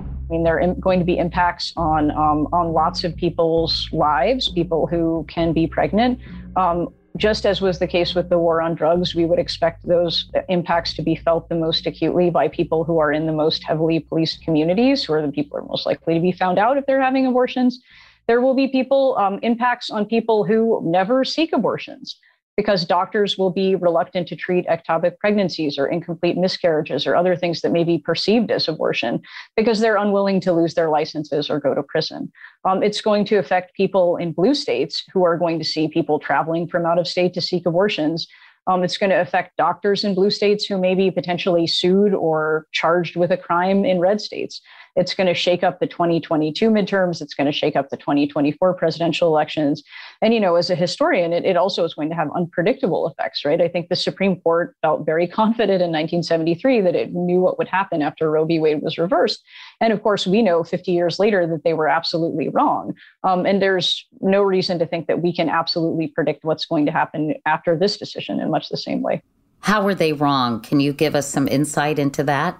I 0.00 0.04
mean, 0.30 0.44
there 0.44 0.60
are 0.60 0.74
going 0.74 0.98
to 0.98 1.04
be 1.04 1.18
impacts 1.18 1.72
on 1.76 2.10
um, 2.12 2.48
on 2.52 2.72
lots 2.72 3.04
of 3.04 3.14
people's 3.16 3.88
lives, 3.92 4.50
people 4.50 4.86
who 4.86 5.24
can 5.28 5.52
be 5.52 5.66
pregnant. 5.66 6.20
Um, 6.56 6.88
just 7.16 7.44
as 7.44 7.60
was 7.60 7.78
the 7.78 7.86
case 7.86 8.14
with 8.14 8.28
the 8.30 8.38
war 8.38 8.62
on 8.62 8.74
drugs, 8.74 9.14
we 9.14 9.26
would 9.26 9.38
expect 9.38 9.86
those 9.86 10.30
impacts 10.48 10.94
to 10.94 11.02
be 11.02 11.14
felt 11.14 11.48
the 11.48 11.54
most 11.54 11.86
acutely 11.86 12.30
by 12.30 12.48
people 12.48 12.84
who 12.84 12.98
are 12.98 13.12
in 13.12 13.26
the 13.26 13.32
most 13.32 13.62
heavily 13.64 14.00
policed 14.00 14.42
communities, 14.42 15.04
who 15.04 15.12
are 15.12 15.22
the 15.22 15.32
people 15.32 15.58
who 15.58 15.64
are 15.64 15.68
most 15.68 15.86
likely 15.86 16.14
to 16.14 16.20
be 16.20 16.32
found 16.32 16.58
out 16.58 16.78
if 16.78 16.86
they're 16.86 17.02
having 17.02 17.26
abortions. 17.26 17.80
There 18.28 18.40
will 18.40 18.54
be 18.54 18.68
people 18.68 19.16
um, 19.18 19.38
impacts 19.42 19.90
on 19.90 20.06
people 20.06 20.44
who 20.44 20.80
never 20.84 21.24
seek 21.24 21.52
abortions. 21.52 22.16
Because 22.56 22.84
doctors 22.84 23.38
will 23.38 23.50
be 23.50 23.74
reluctant 23.74 24.28
to 24.28 24.36
treat 24.36 24.66
ectopic 24.66 25.18
pregnancies 25.18 25.78
or 25.78 25.86
incomplete 25.86 26.36
miscarriages 26.36 27.06
or 27.06 27.16
other 27.16 27.34
things 27.34 27.60
that 27.62 27.72
may 27.72 27.84
be 27.84 27.98
perceived 27.98 28.50
as 28.50 28.68
abortion 28.68 29.20
because 29.56 29.80
they're 29.80 29.96
unwilling 29.96 30.40
to 30.40 30.52
lose 30.52 30.74
their 30.74 30.90
licenses 30.90 31.48
or 31.48 31.58
go 31.58 31.74
to 31.74 31.82
prison. 31.82 32.30
Um, 32.64 32.82
it's 32.82 33.00
going 33.00 33.24
to 33.26 33.36
affect 33.36 33.74
people 33.74 34.16
in 34.16 34.32
blue 34.32 34.54
states 34.54 35.02
who 35.12 35.24
are 35.24 35.38
going 35.38 35.58
to 35.58 35.64
see 35.64 35.88
people 35.88 36.18
traveling 36.18 36.68
from 36.68 36.84
out 36.84 36.98
of 36.98 37.08
state 37.08 37.32
to 37.34 37.40
seek 37.40 37.64
abortions. 37.64 38.26
Um, 38.66 38.84
it's 38.84 38.98
going 38.98 39.10
to 39.10 39.20
affect 39.20 39.56
doctors 39.56 40.04
in 40.04 40.14
blue 40.14 40.30
states 40.30 40.64
who 40.64 40.78
may 40.78 40.94
be 40.94 41.10
potentially 41.10 41.66
sued 41.66 42.14
or 42.14 42.66
charged 42.72 43.16
with 43.16 43.32
a 43.32 43.36
crime 43.36 43.84
in 43.84 43.98
red 43.98 44.20
states. 44.20 44.60
It's 44.94 45.14
going 45.14 45.26
to 45.26 45.34
shake 45.34 45.62
up 45.62 45.80
the 45.80 45.86
2022 45.86 46.70
midterms. 46.70 47.22
It's 47.22 47.34
going 47.34 47.46
to 47.46 47.52
shake 47.52 47.76
up 47.76 47.88
the 47.88 47.96
2024 47.96 48.74
presidential 48.74 49.28
elections. 49.28 49.82
And, 50.20 50.34
you 50.34 50.40
know, 50.40 50.56
as 50.56 50.68
a 50.70 50.74
historian, 50.74 51.32
it, 51.32 51.44
it 51.44 51.56
also 51.56 51.84
is 51.84 51.94
going 51.94 52.10
to 52.10 52.14
have 52.14 52.28
unpredictable 52.34 53.08
effects, 53.08 53.44
right? 53.44 53.60
I 53.60 53.68
think 53.68 53.88
the 53.88 53.96
Supreme 53.96 54.40
Court 54.40 54.76
felt 54.82 55.06
very 55.06 55.26
confident 55.26 55.82
in 55.82 55.90
1973 55.90 56.82
that 56.82 56.94
it 56.94 57.12
knew 57.14 57.40
what 57.40 57.58
would 57.58 57.68
happen 57.68 58.02
after 58.02 58.30
Roe 58.30 58.44
v. 58.44 58.58
Wade 58.58 58.82
was 58.82 58.98
reversed. 58.98 59.42
And 59.80 59.92
of 59.92 60.02
course, 60.02 60.26
we 60.26 60.42
know 60.42 60.62
50 60.62 60.92
years 60.92 61.18
later 61.18 61.46
that 61.46 61.64
they 61.64 61.72
were 61.72 61.88
absolutely 61.88 62.48
wrong. 62.50 62.94
Um, 63.24 63.46
and 63.46 63.62
there's 63.62 64.06
no 64.20 64.42
reason 64.42 64.78
to 64.78 64.86
think 64.86 65.06
that 65.06 65.22
we 65.22 65.34
can 65.34 65.48
absolutely 65.48 66.08
predict 66.08 66.44
what's 66.44 66.66
going 66.66 66.86
to 66.86 66.92
happen 66.92 67.34
after 67.46 67.78
this 67.78 67.96
decision 67.96 68.40
in 68.40 68.50
much 68.50 68.68
the 68.68 68.76
same 68.76 69.02
way. 69.02 69.22
How 69.60 69.82
were 69.82 69.94
they 69.94 70.12
wrong? 70.12 70.60
Can 70.60 70.80
you 70.80 70.92
give 70.92 71.14
us 71.14 71.28
some 71.28 71.46
insight 71.46 71.98
into 71.98 72.24
that? 72.24 72.58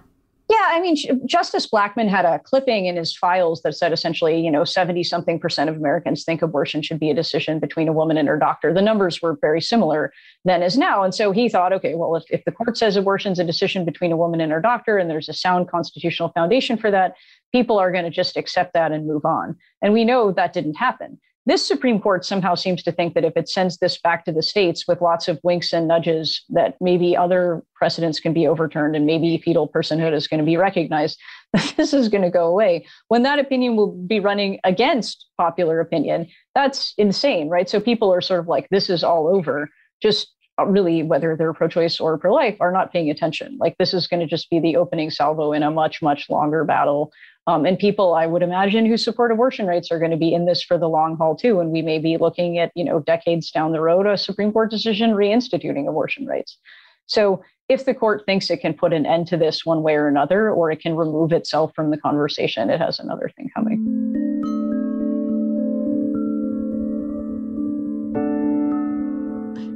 Yeah, 0.52 0.66
I 0.68 0.82
mean, 0.82 0.96
Justice 1.26 1.66
Blackmun 1.66 2.08
had 2.08 2.26
a 2.26 2.38
clipping 2.38 2.84
in 2.84 2.96
his 2.96 3.16
files 3.16 3.62
that 3.62 3.74
said 3.74 3.90
essentially, 3.90 4.38
you 4.38 4.50
know, 4.50 4.64
70 4.64 5.02
something 5.02 5.40
percent 5.40 5.70
of 5.70 5.76
Americans 5.76 6.24
think 6.24 6.42
abortion 6.42 6.82
should 6.82 7.00
be 7.00 7.08
a 7.08 7.14
decision 7.14 7.58
between 7.58 7.88
a 7.88 7.92
woman 7.94 8.18
and 8.18 8.28
her 8.28 8.38
doctor. 8.38 8.74
The 8.74 8.82
numbers 8.82 9.22
were 9.22 9.38
very 9.40 9.62
similar 9.62 10.12
then 10.44 10.62
as 10.62 10.76
now. 10.76 11.04
And 11.04 11.14
so 11.14 11.32
he 11.32 11.48
thought, 11.48 11.72
okay, 11.72 11.94
well, 11.94 12.16
if, 12.16 12.24
if 12.28 12.44
the 12.44 12.52
court 12.52 12.76
says 12.76 12.96
abortion 12.96 13.32
is 13.32 13.38
a 13.38 13.44
decision 13.44 13.86
between 13.86 14.12
a 14.12 14.16
woman 14.18 14.42
and 14.42 14.52
her 14.52 14.60
doctor 14.60 14.98
and 14.98 15.08
there's 15.08 15.30
a 15.30 15.32
sound 15.32 15.70
constitutional 15.70 16.28
foundation 16.34 16.76
for 16.76 16.90
that, 16.90 17.14
people 17.50 17.78
are 17.78 17.90
going 17.90 18.04
to 18.04 18.10
just 18.10 18.36
accept 18.36 18.74
that 18.74 18.92
and 18.92 19.06
move 19.06 19.24
on. 19.24 19.56
And 19.80 19.94
we 19.94 20.04
know 20.04 20.32
that 20.32 20.52
didn't 20.52 20.74
happen. 20.74 21.18
This 21.44 21.66
Supreme 21.66 22.00
Court 22.00 22.24
somehow 22.24 22.54
seems 22.54 22.84
to 22.84 22.92
think 22.92 23.14
that 23.14 23.24
if 23.24 23.32
it 23.36 23.48
sends 23.48 23.78
this 23.78 23.98
back 24.00 24.24
to 24.24 24.32
the 24.32 24.42
states 24.42 24.86
with 24.86 25.00
lots 25.00 25.26
of 25.26 25.40
winks 25.42 25.72
and 25.72 25.88
nudges, 25.88 26.44
that 26.50 26.76
maybe 26.80 27.16
other 27.16 27.64
precedents 27.74 28.20
can 28.20 28.32
be 28.32 28.46
overturned 28.46 28.94
and 28.94 29.06
maybe 29.06 29.36
fetal 29.38 29.68
personhood 29.68 30.12
is 30.12 30.28
going 30.28 30.38
to 30.38 30.46
be 30.46 30.56
recognized, 30.56 31.18
that 31.52 31.74
this 31.76 31.92
is 31.92 32.08
going 32.08 32.22
to 32.22 32.30
go 32.30 32.46
away. 32.46 32.86
When 33.08 33.24
that 33.24 33.40
opinion 33.40 33.74
will 33.74 33.90
be 33.92 34.20
running 34.20 34.60
against 34.62 35.26
popular 35.36 35.80
opinion, 35.80 36.28
that's 36.54 36.94
insane, 36.96 37.48
right? 37.48 37.68
So 37.68 37.80
people 37.80 38.14
are 38.14 38.20
sort 38.20 38.40
of 38.40 38.46
like, 38.46 38.68
this 38.70 38.88
is 38.88 39.02
all 39.02 39.26
over. 39.26 39.68
Just 40.00 40.32
uh, 40.60 40.66
really, 40.66 41.02
whether 41.02 41.34
they're 41.34 41.54
pro 41.54 41.66
choice 41.66 41.98
or 41.98 42.18
pro 42.18 42.32
life, 42.32 42.56
are 42.60 42.70
not 42.70 42.92
paying 42.92 43.10
attention. 43.10 43.56
Like, 43.58 43.76
this 43.78 43.94
is 43.94 44.06
going 44.06 44.20
to 44.20 44.26
just 44.26 44.48
be 44.48 44.60
the 44.60 44.76
opening 44.76 45.10
salvo 45.10 45.52
in 45.52 45.62
a 45.62 45.70
much, 45.70 46.02
much 46.02 46.30
longer 46.30 46.64
battle 46.64 47.10
um, 47.46 47.66
and 47.66 47.78
people, 47.78 48.14
I 48.14 48.26
would 48.26 48.42
imagine, 48.42 48.86
who 48.86 48.96
support 48.96 49.32
abortion 49.32 49.66
rights 49.66 49.90
are 49.90 49.98
going 49.98 50.12
to 50.12 50.16
be 50.16 50.32
in 50.32 50.46
this 50.46 50.62
for 50.62 50.78
the 50.78 50.88
long 50.88 51.16
haul 51.16 51.34
too. 51.34 51.58
And 51.58 51.70
we 51.70 51.82
may 51.82 51.98
be 51.98 52.16
looking 52.16 52.58
at, 52.58 52.70
you 52.76 52.84
know, 52.84 53.00
decades 53.00 53.50
down 53.50 53.72
the 53.72 53.80
road, 53.80 54.06
a 54.06 54.16
Supreme 54.16 54.52
Court 54.52 54.70
decision 54.70 55.10
reinstituting 55.10 55.88
abortion 55.88 56.24
rights. 56.24 56.58
So 57.06 57.42
if 57.68 57.84
the 57.84 57.94
court 57.94 58.22
thinks 58.26 58.48
it 58.48 58.58
can 58.58 58.74
put 58.74 58.92
an 58.92 59.06
end 59.06 59.26
to 59.28 59.36
this 59.36 59.66
one 59.66 59.82
way 59.82 59.94
or 59.94 60.06
another, 60.06 60.50
or 60.50 60.70
it 60.70 60.80
can 60.80 60.94
remove 60.94 61.32
itself 61.32 61.72
from 61.74 61.90
the 61.90 61.96
conversation, 61.96 62.70
it 62.70 62.80
has 62.80 63.00
another 63.00 63.30
thing 63.36 63.50
coming. 63.54 63.80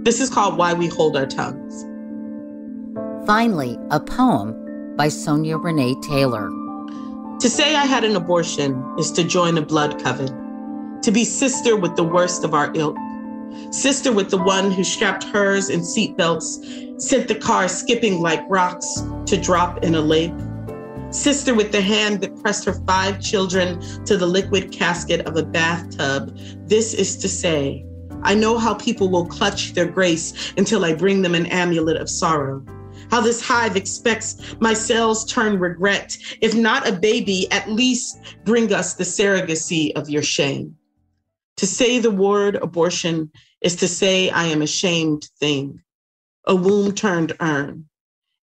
This 0.04 0.20
is 0.20 0.30
called 0.30 0.56
Why 0.56 0.72
We 0.72 0.86
Hold 0.86 1.16
Our 1.16 1.26
Tongues. 1.26 1.84
Finally, 3.26 3.76
a 3.90 3.98
poem 3.98 4.94
by 4.96 5.08
Sonya 5.08 5.56
Renee 5.56 5.96
Taylor. 6.02 6.48
To 7.40 7.50
say 7.50 7.76
I 7.76 7.84
had 7.84 8.02
an 8.02 8.16
abortion 8.16 8.82
is 8.98 9.12
to 9.12 9.22
join 9.22 9.58
a 9.58 9.62
blood 9.62 10.02
coven, 10.02 11.00
to 11.02 11.10
be 11.12 11.22
sister 11.22 11.76
with 11.76 11.94
the 11.94 12.02
worst 12.02 12.44
of 12.44 12.54
our 12.54 12.72
ilk, 12.74 12.96
sister 13.70 14.10
with 14.10 14.30
the 14.30 14.38
one 14.38 14.70
who 14.70 14.82
strapped 14.82 15.24
hers 15.24 15.68
in 15.68 15.80
seatbelts, 15.80 16.98
sent 17.00 17.28
the 17.28 17.34
car 17.34 17.68
skipping 17.68 18.22
like 18.22 18.42
rocks 18.48 19.02
to 19.26 19.36
drop 19.36 19.84
in 19.84 19.94
a 19.96 20.00
lake, 20.00 20.32
sister 21.10 21.54
with 21.54 21.72
the 21.72 21.80
hand 21.82 22.22
that 22.22 22.40
pressed 22.40 22.64
her 22.64 22.72
five 22.86 23.20
children 23.20 23.82
to 24.06 24.16
the 24.16 24.26
liquid 24.26 24.72
casket 24.72 25.20
of 25.26 25.36
a 25.36 25.42
bathtub. 25.42 26.34
This 26.66 26.94
is 26.94 27.18
to 27.18 27.28
say, 27.28 27.84
I 28.22 28.34
know 28.34 28.56
how 28.56 28.72
people 28.72 29.10
will 29.10 29.26
clutch 29.26 29.74
their 29.74 29.86
grace 29.86 30.54
until 30.56 30.86
I 30.86 30.94
bring 30.94 31.20
them 31.20 31.34
an 31.34 31.44
amulet 31.46 31.98
of 31.98 32.08
sorrow 32.08 32.64
how 33.10 33.20
this 33.20 33.40
hive 33.40 33.76
expects 33.76 34.56
my 34.60 34.74
cells 34.74 35.24
turn 35.24 35.58
regret. 35.58 36.16
If 36.40 36.54
not 36.54 36.88
a 36.88 36.92
baby, 36.92 37.50
at 37.50 37.70
least 37.70 38.18
bring 38.44 38.72
us 38.72 38.94
the 38.94 39.04
surrogacy 39.04 39.92
of 39.94 40.10
your 40.10 40.22
shame. 40.22 40.76
To 41.56 41.66
say 41.66 41.98
the 41.98 42.10
word 42.10 42.56
abortion 42.56 43.30
is 43.60 43.76
to 43.76 43.88
say 43.88 44.30
I 44.30 44.44
am 44.44 44.62
a 44.62 44.66
shamed 44.66 45.28
thing, 45.40 45.82
a 46.44 46.54
womb 46.54 46.92
turned 46.92 47.34
urn. 47.40 47.86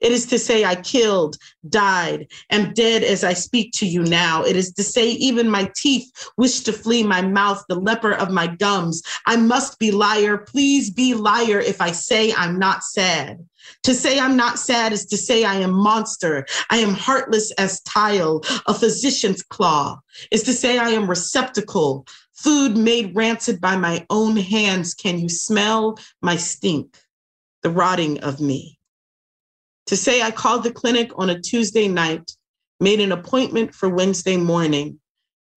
It 0.03 0.11
is 0.11 0.25
to 0.27 0.37
say, 0.37 0.65
I 0.65 0.75
killed, 0.75 1.37
died, 1.69 2.27
am 2.49 2.73
dead 2.73 3.03
as 3.03 3.23
I 3.23 3.31
speak 3.31 3.71
to 3.75 3.85
you 3.85 4.03
now. 4.03 4.43
It 4.43 4.57
is 4.57 4.73
to 4.73 4.83
say, 4.83 5.11
even 5.11 5.49
my 5.49 5.71
teeth 5.77 6.11
wish 6.35 6.59
to 6.61 6.73
flee 6.73 7.03
my 7.03 7.21
mouth, 7.21 7.63
the 7.69 7.75
leper 7.75 8.11
of 8.11 8.29
my 8.29 8.47
gums. 8.47 9.01
I 9.25 9.37
must 9.37 9.79
be 9.79 9.91
liar. 9.91 10.37
Please 10.37 10.89
be 10.89 11.13
liar 11.13 11.59
if 11.59 11.79
I 11.79 11.93
say 11.93 12.33
I'm 12.33 12.59
not 12.59 12.83
sad. 12.83 13.47
To 13.83 13.93
say 13.93 14.17
I'm 14.17 14.37
not 14.37 14.59
sad 14.59 14.93
is 14.93 15.05
to 15.07 15.17
say 15.17 15.43
I 15.43 15.55
am 15.55 15.71
monster. 15.71 16.45
I 16.69 16.77
am 16.77 16.93
heartless 16.93 17.51
as 17.51 17.81
tile, 17.81 18.41
a 18.65 18.73
physician's 18.73 19.43
claw. 19.43 19.99
Is 20.31 20.43
to 20.43 20.53
say 20.53 20.77
I 20.77 20.91
am 20.91 21.09
receptacle, 21.09 22.05
food 22.31 22.77
made 22.77 23.15
rancid 23.15 23.59
by 23.59 23.75
my 23.75 24.05
own 24.09 24.37
hands. 24.37 24.93
Can 24.93 25.19
you 25.19 25.27
smell 25.27 25.97
my 26.21 26.37
stink, 26.37 26.97
the 27.61 27.69
rotting 27.69 28.21
of 28.21 28.39
me? 28.39 28.79
To 29.87 29.97
say 29.97 30.21
I 30.21 30.31
called 30.31 30.63
the 30.63 30.71
clinic 30.71 31.11
on 31.15 31.29
a 31.29 31.41
Tuesday 31.41 31.89
night, 31.89 32.31
made 32.79 33.01
an 33.01 33.11
appointment 33.11 33.75
for 33.75 33.89
Wednesday 33.89 34.37
morning, 34.37 35.01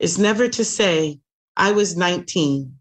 is 0.00 0.18
never 0.18 0.48
to 0.48 0.64
say 0.64 1.20
I 1.56 1.72
was 1.72 1.96
19 1.96 2.75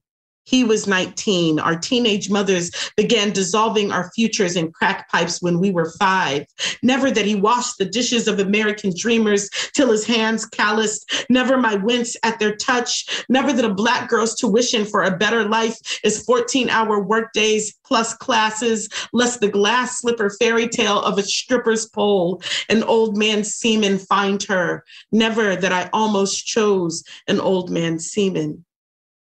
he 0.46 0.64
was 0.64 0.88
19. 0.88 1.60
Our 1.60 1.76
teenage 1.76 2.30
mothers 2.30 2.72
began 2.96 3.32
dissolving 3.32 3.92
our 3.92 4.12
futures 4.12 4.56
in 4.56 4.72
crack 4.72 5.10
pipes 5.10 5.42
when 5.42 5.60
we 5.60 5.72
were 5.72 5.92
five. 6.00 6.46
Never 6.84 7.12
that 7.12 7.26
he 7.26 7.36
washed 7.36 7.78
the 7.78 7.86
dishes 7.86 8.28
of 8.28 8.40
American 8.40 8.94
dreamers 8.96 9.50
till 9.74 9.92
his 9.92 10.06
hands 10.06 10.46
calloused. 10.46 11.26
Never 11.30 11.58
my 11.58 11.76
wince 11.76 12.16
at 12.24 12.40
their 12.40 12.56
touch. 12.56 13.26
Never 13.28 13.52
that 13.54 13.66
a 13.66 13.74
Black 13.74 14.08
girl's 14.08 14.36
tuition 14.36 14.86
for 14.86 15.04
a 15.04 15.18
better 15.18 15.44
life 15.48 15.78
is 16.04 16.24
14 16.24 16.70
hour 16.70 17.02
workdays 17.02 17.76
plus 17.84 18.14
classes, 18.14 18.88
less 19.14 19.38
the 19.38 19.48
glass 19.48 20.02
slipper 20.02 20.30
fairy 20.30 20.68
tale 20.68 21.02
of 21.02 21.18
a 21.18 21.24
stripper's 21.24 21.88
pole. 21.88 22.42
An 22.70 22.84
old 22.84 23.18
man 23.18 23.44
seaman 23.44 23.98
find 23.98 24.44
her. 24.44 24.84
Never 25.12 25.56
that 25.56 25.72
I 25.72 25.90
almost 25.92 26.46
chose 26.46 27.04
an 27.28 27.40
old 27.40 27.70
man 27.70 28.00
seaman. 28.00 28.64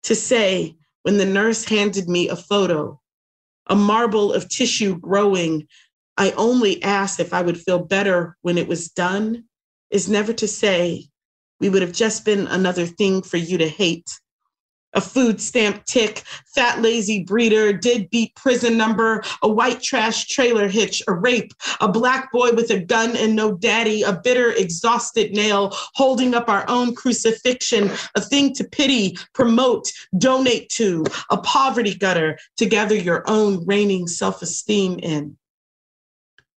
To 0.04 0.16
say, 0.16 0.76
when 1.04 1.18
the 1.18 1.26
nurse 1.26 1.66
handed 1.66 2.08
me 2.08 2.30
a 2.30 2.36
photo, 2.36 3.00
a 3.68 3.76
marble 3.76 4.34
of 4.34 4.50
tissue 4.50 4.98
growing. 5.00 5.68
I 6.18 6.32
only 6.32 6.82
asked 6.84 7.20
if 7.20 7.34
I 7.34 7.42
would 7.42 7.60
feel 7.60 7.80
better 7.80 8.38
when 8.42 8.58
it 8.58 8.68
was 8.68 8.90
done, 8.90 9.46
is 9.90 10.10
never 10.10 10.34
to 10.34 10.48
say, 10.48 11.08
we 11.60 11.70
would 11.70 11.82
have 11.82 11.92
just 11.92 12.26
been 12.26 12.48
another 12.48 12.86
thing 12.86 13.22
for 13.22 13.38
you 13.38 13.58
to 13.60 13.68
hate 13.68 14.10
a 14.94 15.02
food 15.02 15.42
stamp 15.42 15.84
tick, 15.86 16.24
fat 16.54 16.82
lazy 16.82 17.24
breeder, 17.24 17.72
did 17.74 18.10
beat 18.10 18.36
prison 18.36 18.78
number, 18.78 19.24
a 19.42 19.48
white 19.48 19.82
trash 19.82 20.28
trailer 20.28 20.68
hitch, 20.68 21.02
a 21.08 21.14
rape, 21.14 21.52
a 21.80 21.88
black 21.88 22.32
boy 22.32 22.52
with 22.52 22.70
a 22.72 22.80
gun 22.80 23.16
and 23.16 23.36
no 23.36 23.54
daddy, 23.54 24.02
a 24.02 24.14
bitter, 24.14 24.52
exhausted 24.52 25.32
nail, 25.34 25.72
holding 25.96 26.34
up 26.34 26.50
our 26.50 26.66
own 26.68 26.94
crucifixion, 26.94 27.90
a 28.16 28.22
thing 28.22 28.54
to 28.54 28.64
pity, 28.66 29.18
promote, 29.34 29.88
donate 30.18 30.70
to, 30.70 31.04
a 31.30 31.38
poverty 31.38 31.96
gutter 31.96 32.38
to 32.58 32.66
gather 32.66 32.96
your 32.96 33.24
own 33.28 33.66
reigning 33.66 34.08
self 34.08 34.42
esteem 34.42 35.00
in. 35.00 35.38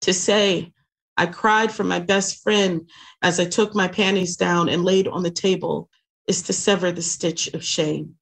To 0.01 0.13
say, 0.13 0.71
I 1.17 1.25
cried 1.25 1.71
for 1.71 1.85
my 1.85 1.99
best 1.99 2.43
friend 2.43 2.89
as 3.21 3.39
I 3.39 3.45
took 3.45 3.73
my 3.73 3.87
panties 3.87 4.35
down 4.35 4.67
and 4.67 4.83
laid 4.83 5.07
on 5.07 5.23
the 5.23 5.31
table 5.31 5.89
is 6.27 6.41
to 6.43 6.53
sever 6.53 6.91
the 6.91 7.01
stitch 7.01 7.47
of 7.53 7.63
shame 7.63 8.15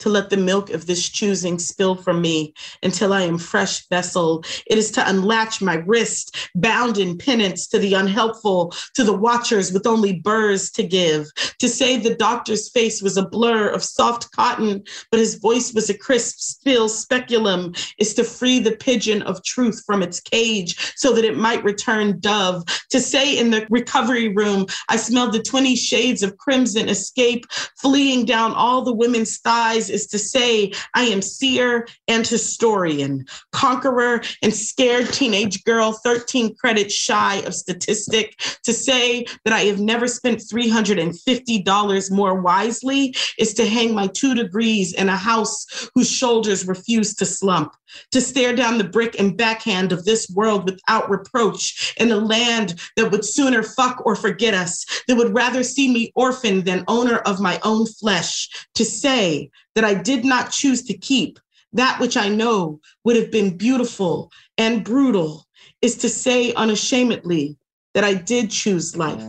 to 0.00 0.08
let 0.08 0.30
the 0.30 0.36
milk 0.36 0.70
of 0.70 0.86
this 0.86 1.08
choosing 1.08 1.58
spill 1.58 1.94
from 1.94 2.20
me 2.20 2.54
until 2.82 3.12
I 3.12 3.22
am 3.22 3.38
fresh 3.38 3.86
vessel. 3.88 4.44
It 4.66 4.78
is 4.78 4.90
to 4.92 5.08
unlatch 5.08 5.62
my 5.62 5.76
wrist, 5.86 6.50
bound 6.54 6.98
in 6.98 7.18
penance 7.18 7.66
to 7.68 7.78
the 7.78 7.94
unhelpful, 7.94 8.74
to 8.94 9.04
the 9.04 9.16
watchers 9.16 9.72
with 9.72 9.86
only 9.86 10.14
burrs 10.14 10.70
to 10.72 10.82
give, 10.82 11.26
to 11.58 11.68
say 11.68 11.96
the 11.96 12.14
doctor's 12.14 12.68
face 12.70 13.02
was 13.02 13.16
a 13.16 13.28
blur 13.28 13.68
of 13.68 13.82
soft 13.82 14.30
cotton, 14.32 14.82
but 15.10 15.20
his 15.20 15.36
voice 15.36 15.72
was 15.72 15.88
a 15.88 15.96
crisp, 15.96 16.38
still 16.38 16.88
speculum, 16.88 17.72
is 17.98 18.14
to 18.14 18.24
free 18.24 18.58
the 18.58 18.76
pigeon 18.76 19.22
of 19.22 19.42
truth 19.44 19.82
from 19.86 20.02
its 20.02 20.20
cage 20.20 20.92
so 20.96 21.12
that 21.12 21.24
it 21.24 21.36
might 21.36 21.64
return 21.64 22.18
dove, 22.20 22.64
to 22.90 23.00
say 23.00 23.38
in 23.38 23.50
the 23.50 23.66
recovery 23.70 24.28
room, 24.28 24.66
I 24.88 24.96
smelled 24.96 25.32
the 25.32 25.42
20 25.42 25.76
shades 25.76 26.22
of 26.22 26.36
crimson 26.36 26.88
escape, 26.88 27.46
fleeing 27.76 28.24
down 28.24 28.52
all 28.52 28.82
the 28.82 28.94
women's 28.94 29.38
thighs 29.38 29.83
is 29.90 30.06
to 30.08 30.18
say, 30.18 30.72
I 30.94 31.04
am 31.04 31.22
seer 31.22 31.86
and 32.08 32.26
historian, 32.26 33.26
conqueror 33.52 34.22
and 34.42 34.54
scared 34.54 35.12
teenage 35.12 35.64
girl, 35.64 35.92
13 35.92 36.54
credits 36.56 36.94
shy 36.94 37.36
of 37.36 37.54
statistic. 37.54 38.38
To 38.64 38.72
say 38.72 39.26
that 39.44 39.54
I 39.54 39.60
have 39.60 39.80
never 39.80 40.06
spent 40.06 40.40
$350 40.40 42.10
more 42.10 42.40
wisely 42.40 43.14
is 43.38 43.54
to 43.54 43.66
hang 43.66 43.94
my 43.94 44.06
two 44.08 44.34
degrees 44.34 44.92
in 44.92 45.08
a 45.08 45.16
house 45.16 45.66
whose 45.94 46.10
shoulders 46.10 46.66
refuse 46.66 47.14
to 47.14 47.26
slump. 47.26 47.74
To 48.10 48.20
stare 48.20 48.54
down 48.56 48.78
the 48.78 48.84
brick 48.84 49.18
and 49.18 49.36
backhand 49.36 49.92
of 49.92 50.04
this 50.04 50.28
world 50.30 50.64
without 50.64 51.08
reproach 51.08 51.94
in 51.96 52.10
a 52.10 52.16
land 52.16 52.80
that 52.96 53.10
would 53.10 53.24
sooner 53.24 53.62
fuck 53.62 54.04
or 54.04 54.16
forget 54.16 54.54
us, 54.54 54.84
that 55.06 55.16
would 55.16 55.34
rather 55.34 55.62
see 55.62 55.92
me 55.92 56.12
orphaned 56.14 56.64
than 56.64 56.84
owner 56.88 57.18
of 57.18 57.40
my 57.40 57.60
own 57.62 57.86
flesh. 57.86 58.48
To 58.74 58.84
say 58.84 59.50
that 59.74 59.84
I 59.84 59.94
did 59.94 60.24
not 60.24 60.50
choose 60.50 60.82
to 60.84 60.96
keep 60.96 61.38
that 61.74 61.98
which 62.00 62.16
I 62.16 62.28
know 62.28 62.80
would 63.04 63.16
have 63.16 63.30
been 63.30 63.56
beautiful 63.56 64.30
and 64.56 64.84
brutal 64.84 65.44
is 65.82 65.96
to 65.98 66.08
say 66.08 66.54
unashamedly 66.54 67.56
that 67.94 68.04
I 68.04 68.14
did 68.14 68.50
choose 68.50 68.96
life, 68.96 69.22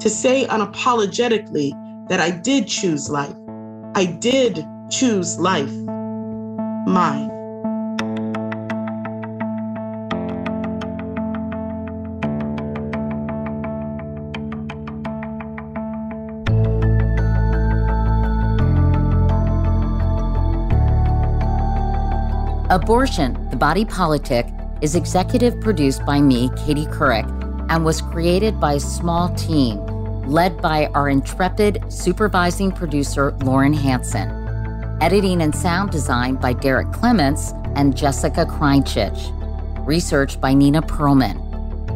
to 0.00 0.08
say 0.08 0.46
unapologetically 0.46 2.08
that 2.08 2.20
I 2.20 2.30
did 2.30 2.66
choose 2.68 3.10
life. 3.10 3.36
I 3.94 4.04
did 4.04 4.64
choose 4.90 5.38
life, 5.38 5.72
mine. 6.86 7.29
Abortion, 22.70 23.48
the 23.50 23.56
Body 23.56 23.84
Politic, 23.84 24.46
is 24.80 24.94
executive 24.94 25.60
produced 25.60 26.06
by 26.06 26.20
me, 26.20 26.50
Katie 26.50 26.86
Couric, 26.86 27.26
and 27.68 27.84
was 27.84 28.00
created 28.00 28.60
by 28.60 28.74
a 28.74 28.80
small 28.80 29.34
team 29.34 29.84
led 30.24 30.62
by 30.62 30.86
our 30.94 31.08
intrepid 31.08 31.82
supervising 31.88 32.70
producer, 32.70 33.32
Lauren 33.42 33.72
Hanson. 33.72 34.30
Editing 35.00 35.42
and 35.42 35.52
sound 35.52 35.90
design 35.90 36.36
by 36.36 36.52
Derek 36.52 36.92
Clements 36.92 37.52
and 37.74 37.96
Jessica 37.96 38.46
Kreinchich. 38.46 39.18
Research 39.84 40.40
by 40.40 40.54
Nina 40.54 40.80
Perlman. 40.80 41.44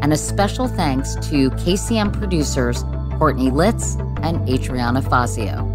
And 0.01 0.11
a 0.11 0.17
special 0.17 0.67
thanks 0.67 1.15
to 1.29 1.51
KCM 1.51 2.11
producers 2.11 2.83
Courtney 3.17 3.49
Litz 3.49 3.95
and 4.23 4.47
Adriana 4.49 5.01
Fazio. 5.01 5.74